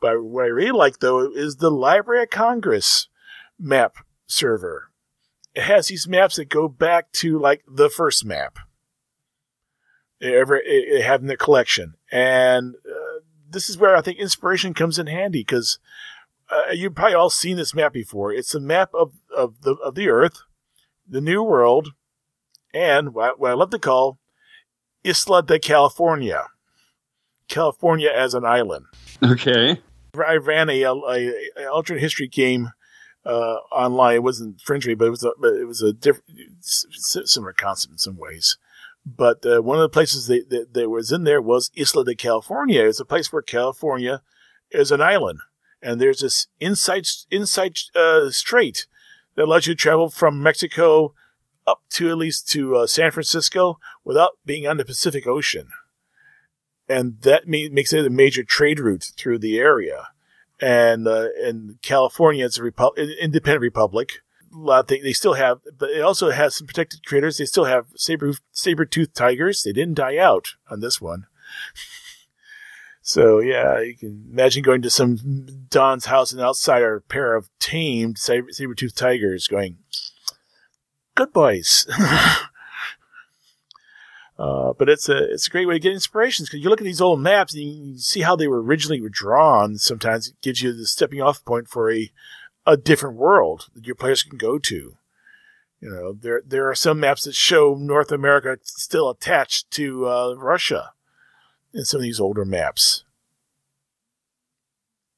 But 0.00 0.22
what 0.22 0.44
I 0.44 0.48
really 0.48 0.70
like 0.70 1.00
though 1.00 1.30
is 1.32 1.56
the 1.56 1.70
Library 1.70 2.22
of 2.22 2.30
Congress 2.30 3.08
map 3.58 3.96
server. 4.26 4.90
It 5.56 5.62
has 5.62 5.88
these 5.88 6.06
maps 6.06 6.36
that 6.36 6.50
go 6.50 6.68
back 6.68 7.10
to 7.12 7.38
like 7.40 7.64
the 7.66 7.90
first 7.90 8.24
map. 8.24 8.58
Ever 10.20 10.56
in 10.56 11.26
their 11.26 11.36
collection, 11.36 11.94
and 12.10 12.74
uh, 12.74 13.20
this 13.50 13.68
is 13.68 13.76
where 13.76 13.94
I 13.94 14.00
think 14.00 14.18
inspiration 14.18 14.72
comes 14.72 14.98
in 14.98 15.08
handy 15.08 15.40
because 15.40 15.78
uh, 16.50 16.72
you've 16.72 16.94
probably 16.94 17.14
all 17.14 17.28
seen 17.28 17.58
this 17.58 17.74
map 17.74 17.92
before. 17.92 18.32
It's 18.32 18.54
a 18.54 18.60
map 18.60 18.94
of 18.94 19.12
of 19.36 19.60
the 19.60 19.72
of 19.74 19.94
the 19.94 20.08
Earth, 20.08 20.40
the 21.06 21.20
New 21.20 21.42
World, 21.42 21.90
and 22.72 23.12
what, 23.12 23.38
what 23.38 23.50
I 23.50 23.54
love 23.54 23.70
to 23.70 23.78
call 23.78 24.18
Isla 25.04 25.42
de 25.42 25.58
California, 25.58 26.44
California 27.48 28.10
as 28.10 28.32
an 28.32 28.44
island. 28.44 28.86
Okay. 29.22 29.82
I 30.14 30.36
ran 30.36 30.70
a, 30.70 30.82
a, 30.82 31.32
a 31.58 31.66
alternate 31.70 32.00
history 32.00 32.28
game 32.28 32.70
uh, 33.26 33.58
online. 33.72 34.16
It 34.16 34.22
wasn't 34.22 34.60
Fringery, 34.60 34.94
but 34.94 35.06
it 35.06 35.10
was 35.10 35.24
a, 35.24 35.32
it 35.60 35.66
was 35.66 35.82
a 35.82 35.92
different, 35.92 36.24
similar 36.60 37.52
concept 37.52 37.92
in 37.92 37.98
some 37.98 38.16
ways. 38.16 38.56
But 39.04 39.44
uh, 39.46 39.62
one 39.62 39.76
of 39.76 39.82
the 39.82 39.88
places 39.88 40.26
that, 40.26 40.50
that, 40.50 40.74
that, 40.74 40.90
was 40.90 41.12
in 41.12 41.24
there 41.24 41.40
was 41.40 41.70
Isla 41.76 42.04
de 42.04 42.14
California. 42.14 42.84
It's 42.84 43.00
a 43.00 43.04
place 43.04 43.32
where 43.32 43.42
California 43.42 44.22
is 44.70 44.90
an 44.90 45.00
island, 45.00 45.40
and 45.80 46.00
there's 46.00 46.20
this 46.20 46.48
inside 46.58 47.06
inside 47.30 47.76
uh, 47.94 48.30
strait 48.30 48.86
that 49.36 49.44
allows 49.44 49.66
you 49.66 49.74
to 49.74 49.80
travel 49.80 50.10
from 50.10 50.42
Mexico 50.42 51.14
up 51.66 51.82
to 51.90 52.10
at 52.10 52.18
least 52.18 52.48
to 52.50 52.76
uh, 52.76 52.86
San 52.86 53.10
Francisco 53.10 53.78
without 54.04 54.38
being 54.44 54.66
on 54.66 54.76
the 54.76 54.84
Pacific 54.84 55.26
Ocean 55.26 55.68
and 56.88 57.20
that 57.22 57.48
makes 57.48 57.92
it 57.92 58.06
a 58.06 58.10
major 58.10 58.44
trade 58.44 58.78
route 58.78 59.12
through 59.16 59.38
the 59.38 59.58
area. 59.58 60.08
And 60.60 61.06
uh, 61.06 61.28
in 61.42 61.78
California, 61.82 62.44
it's 62.44 62.58
a 62.58 62.62
repu- 62.62 63.18
independent 63.20 63.60
republic. 63.60 64.22
A 64.54 64.58
lot 64.58 64.80
of 64.80 64.88
things 64.88 65.04
they 65.04 65.12
still 65.12 65.34
have, 65.34 65.60
but 65.78 65.90
it 65.90 66.00
also 66.00 66.30
has 66.30 66.56
some 66.56 66.66
protected 66.66 67.04
critters. 67.04 67.36
They 67.36 67.44
still 67.44 67.64
have 67.64 67.86
saber 67.94 68.32
saber 68.52 68.86
tooth 68.86 69.12
tigers. 69.12 69.62
They 69.62 69.72
didn't 69.72 69.94
die 69.94 70.16
out 70.16 70.54
on 70.70 70.80
this 70.80 70.98
one. 70.98 71.26
so 73.02 73.40
yeah, 73.40 73.80
you 73.80 73.96
can 73.96 74.28
imagine 74.30 74.62
going 74.62 74.80
to 74.82 74.90
some 74.90 75.18
Don's 75.68 76.06
house 76.06 76.32
and 76.32 76.40
outside 76.40 76.82
are 76.82 76.96
a 76.96 77.00
pair 77.02 77.34
of 77.34 77.50
tamed 77.58 78.18
saber 78.18 78.74
tooth 78.74 78.94
tigers 78.94 79.46
going, 79.46 79.78
"Good 81.16 81.34
boys." 81.34 81.86
Uh, 84.38 84.74
but 84.78 84.88
it's 84.88 85.08
a 85.08 85.32
it's 85.32 85.46
a 85.46 85.50
great 85.50 85.66
way 85.66 85.74
to 85.74 85.80
get 85.80 85.92
inspirations 85.92 86.48
because 86.48 86.62
you 86.62 86.68
look 86.68 86.80
at 86.80 86.84
these 86.84 87.00
old 87.00 87.20
maps 87.20 87.54
and 87.54 87.62
you 87.62 87.98
see 87.98 88.20
how 88.20 88.36
they 88.36 88.46
were 88.46 88.62
originally 88.62 89.00
drawn. 89.10 89.78
Sometimes 89.78 90.28
it 90.28 90.40
gives 90.42 90.60
you 90.60 90.72
the 90.74 90.86
stepping 90.86 91.22
off 91.22 91.44
point 91.44 91.68
for 91.68 91.90
a 91.90 92.12
a 92.66 92.76
different 92.76 93.16
world 93.16 93.68
that 93.74 93.86
your 93.86 93.94
players 93.94 94.22
can 94.22 94.36
go 94.36 94.58
to. 94.58 94.96
You 95.80 95.90
know, 95.90 96.12
there 96.12 96.42
there 96.44 96.68
are 96.68 96.74
some 96.74 97.00
maps 97.00 97.24
that 97.24 97.34
show 97.34 97.76
North 97.78 98.12
America 98.12 98.58
still 98.62 99.08
attached 99.08 99.70
to 99.72 100.06
uh, 100.06 100.34
Russia 100.34 100.92
in 101.72 101.84
some 101.84 101.98
of 101.98 102.02
these 102.02 102.20
older 102.20 102.44
maps. 102.44 103.04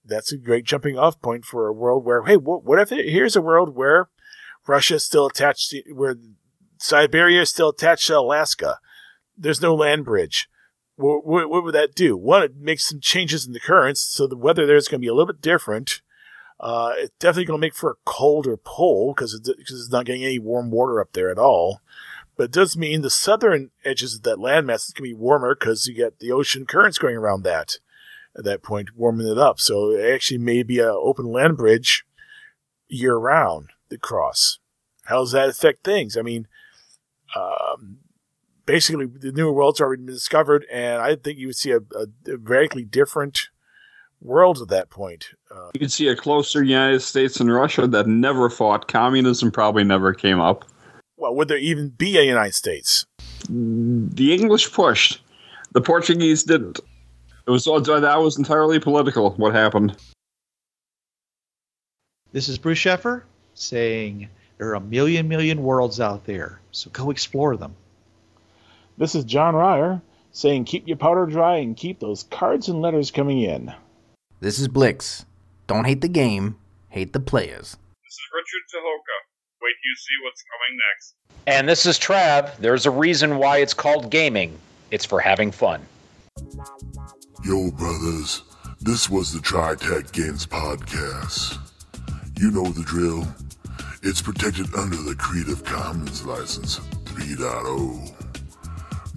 That's 0.05 0.33
a 0.33 0.39
great 0.39 0.65
jumping 0.65 0.97
off 0.97 1.21
point 1.21 1.45
for 1.45 1.67
a 1.67 1.73
world 1.73 2.05
where, 2.05 2.25
hey, 2.25 2.37
what, 2.37 2.65
what 2.65 2.79
if 2.81 2.91
it, 2.93 3.11
here's 3.11 3.37
a 3.37 3.43
world 3.43 3.77
where 3.77 4.09
Russia 4.67 4.95
is 4.95 5.05
still 5.05 5.27
attached 5.27 5.71
to, 5.71 5.83
where 5.93 6.17
Siberia 6.79 7.43
is 7.43 7.51
still 7.51 7.69
attached 7.69 8.07
to 8.07 8.19
Alaska 8.19 8.79
there's 9.39 9.63
no 9.63 9.75
land 9.75 10.05
bridge. 10.05 10.49
What, 10.97 11.25
what, 11.25 11.49
what, 11.49 11.63
would 11.63 11.75
that 11.75 11.95
do? 11.95 12.17
One, 12.17 12.43
it 12.43 12.57
makes 12.57 12.89
some 12.89 13.01
changes 13.01 13.47
in 13.47 13.53
the 13.53 13.61
currents, 13.61 14.01
so 14.01 14.27
the 14.27 14.37
weather 14.37 14.67
there 14.67 14.77
is 14.77 14.89
going 14.89 15.01
to 15.01 15.05
be 15.05 15.09
a 15.09 15.15
little 15.15 15.33
bit 15.33 15.41
different. 15.41 16.03
Uh, 16.59 16.93
it's 16.97 17.15
definitely 17.21 17.45
going 17.45 17.61
to 17.61 17.67
make 17.67 17.75
for 17.75 17.93
a 17.93 18.05
colder 18.05 18.57
pole 18.57 19.15
because 19.15 19.33
it's, 19.33 19.49
it's 19.49 19.91
not 19.91 20.07
getting 20.07 20.25
any 20.25 20.41
warm 20.41 20.71
water 20.71 21.01
up 21.01 21.13
there 21.13 21.31
at 21.31 21.39
all. 21.39 21.81
But 22.37 22.45
it 22.45 22.51
does 22.53 22.77
mean 22.77 23.03
the 23.03 23.11
southern 23.11 23.71
edges 23.85 24.17
of 24.17 24.23
that 24.23 24.39
landmass 24.39 24.89
is 24.89 24.95
going 24.95 25.11
to 25.11 25.15
be 25.15 25.21
warmer 25.21 25.55
because 25.55 25.87
you 25.87 25.95
get 25.95 26.19
the 26.19 26.33
ocean 26.33 26.67
currents 26.67 26.99
going 26.99 27.17
around 27.17 27.43
that 27.45 27.79
at 28.37 28.45
that 28.45 28.63
point, 28.63 28.97
warming 28.97 29.29
it 29.29 29.39
up. 29.39 29.61
So 29.61 29.91
it 29.91 30.15
actually 30.15 30.39
may 30.39 30.63
be 30.63 30.79
an 30.79 30.87
open 30.87 31.27
land 31.27 31.57
bridge 31.57 32.05
year 32.89 33.17
round 33.17 33.71
to 33.91 33.99
cross. 33.99 34.59
How 35.05 35.21
does 35.21 35.33
that 35.33 35.49
affect 35.49 35.85
things? 35.85 36.17
I 36.17 36.23
mean, 36.23 36.47
um, 37.35 37.99
basically 38.69 39.07
the 39.07 39.33
new 39.33 39.51
world's 39.51 39.81
already 39.81 40.03
been 40.05 40.15
discovered, 40.15 40.67
and 40.71 41.01
I 41.01 41.17
think 41.17 41.39
you 41.39 41.47
would 41.49 41.57
see 41.57 41.71
a, 41.71 41.79
a, 41.79 42.33
a 42.33 42.37
radically 42.37 42.85
different 42.85 43.49
world 44.21 44.61
at 44.61 44.69
that 44.69 44.91
point. 44.91 45.31
Uh, 45.51 45.71
you 45.73 45.81
could 45.81 45.91
see 45.91 46.09
a 46.09 46.15
closer 46.15 46.63
United 46.63 47.01
States 47.01 47.41
and 47.41 47.53
Russia 47.53 47.87
that 47.87 48.07
never 48.07 48.51
fought. 48.51 48.87
Communism 48.87 49.51
probably 49.51 49.85
never 49.85 50.13
came 50.13 50.39
up. 50.39 50.67
Well, 51.17 51.35
would 51.35 51.49
there 51.49 51.57
even 51.57 51.89
be 51.89 52.19
a 52.19 52.23
United 52.23 52.55
States? 52.55 53.07
The 53.49 54.35
English 54.35 54.71
pushed. 54.73 55.23
The 55.73 55.81
Portuguese 55.81 56.45
didn't. 56.45 56.79
It 57.47 57.51
was 57.51 57.67
all 57.67 57.81
that 57.81 58.21
was 58.21 58.37
entirely 58.37 58.79
political. 58.79 59.31
What 59.33 59.55
happened? 59.55 59.97
This 62.33 62.49
is 62.49 62.59
Bruce 62.59 62.79
Sheffer 62.79 63.23
saying 63.55 64.29
there 64.59 64.69
are 64.69 64.75
a 64.75 64.81
million 64.81 65.27
million 65.27 65.63
worlds 65.63 65.99
out 66.01 66.27
there, 66.27 66.61
so 66.71 66.91
go 66.91 67.11
explore 67.11 67.57
them. 67.57 67.75
This 68.99 69.15
is 69.15 69.23
John 69.25 69.55
Ryer 69.55 70.03
saying 70.33 70.65
keep 70.65 70.89
your 70.89 70.97
powder 70.97 71.25
dry 71.25 71.59
and 71.59 71.77
keep 71.77 72.01
those 72.01 72.25
cards 72.25 72.69
and 72.69 72.83
letters 72.83 73.13
coming 73.13 73.41
in. 73.41 73.73
This 74.41 74.59
is 74.59 74.67
Blix. 74.67 75.25
Don't 75.69 75.85
hate 75.85 76.01
the 76.01 76.09
game, 76.09 76.57
hate 76.89 77.13
the 77.13 77.21
players. 77.21 77.77
This 78.03 78.15
is 78.15 78.29
Richard 78.35 78.65
Tucholka. 78.75 79.17
Wait 79.63 79.75
till 79.79 79.89
you 79.89 79.97
see 79.97 80.17
what's 80.25 80.43
coming 80.51 80.79
next. 80.91 81.15
And 81.47 81.69
this 81.69 81.87
is 81.87 81.97
Trav. 81.97 82.57
There's 82.57 82.87
a 82.87 82.91
reason 82.91 83.39
why 83.39 83.59
it's 83.59 83.73
called 83.73 84.11
gaming. 84.11 84.59
It's 84.91 85.05
for 85.05 85.21
having 85.21 85.53
fun. 85.53 85.81
Yo, 87.45 87.71
brothers, 87.71 88.43
this 88.81 89.09
was 89.09 89.33
the 89.33 89.41
Tri 89.41 89.77
Tac 89.77 90.11
Games 90.11 90.45
Podcast. 90.45 91.57
You 92.37 92.51
know 92.51 92.65
the 92.65 92.83
drill. 92.83 93.29
It's 94.03 94.21
protected 94.21 94.75
under 94.75 94.97
the 94.97 95.15
Creative 95.17 95.65
Commons 95.65 96.27
License 96.27 96.81
3.0. 97.05 98.18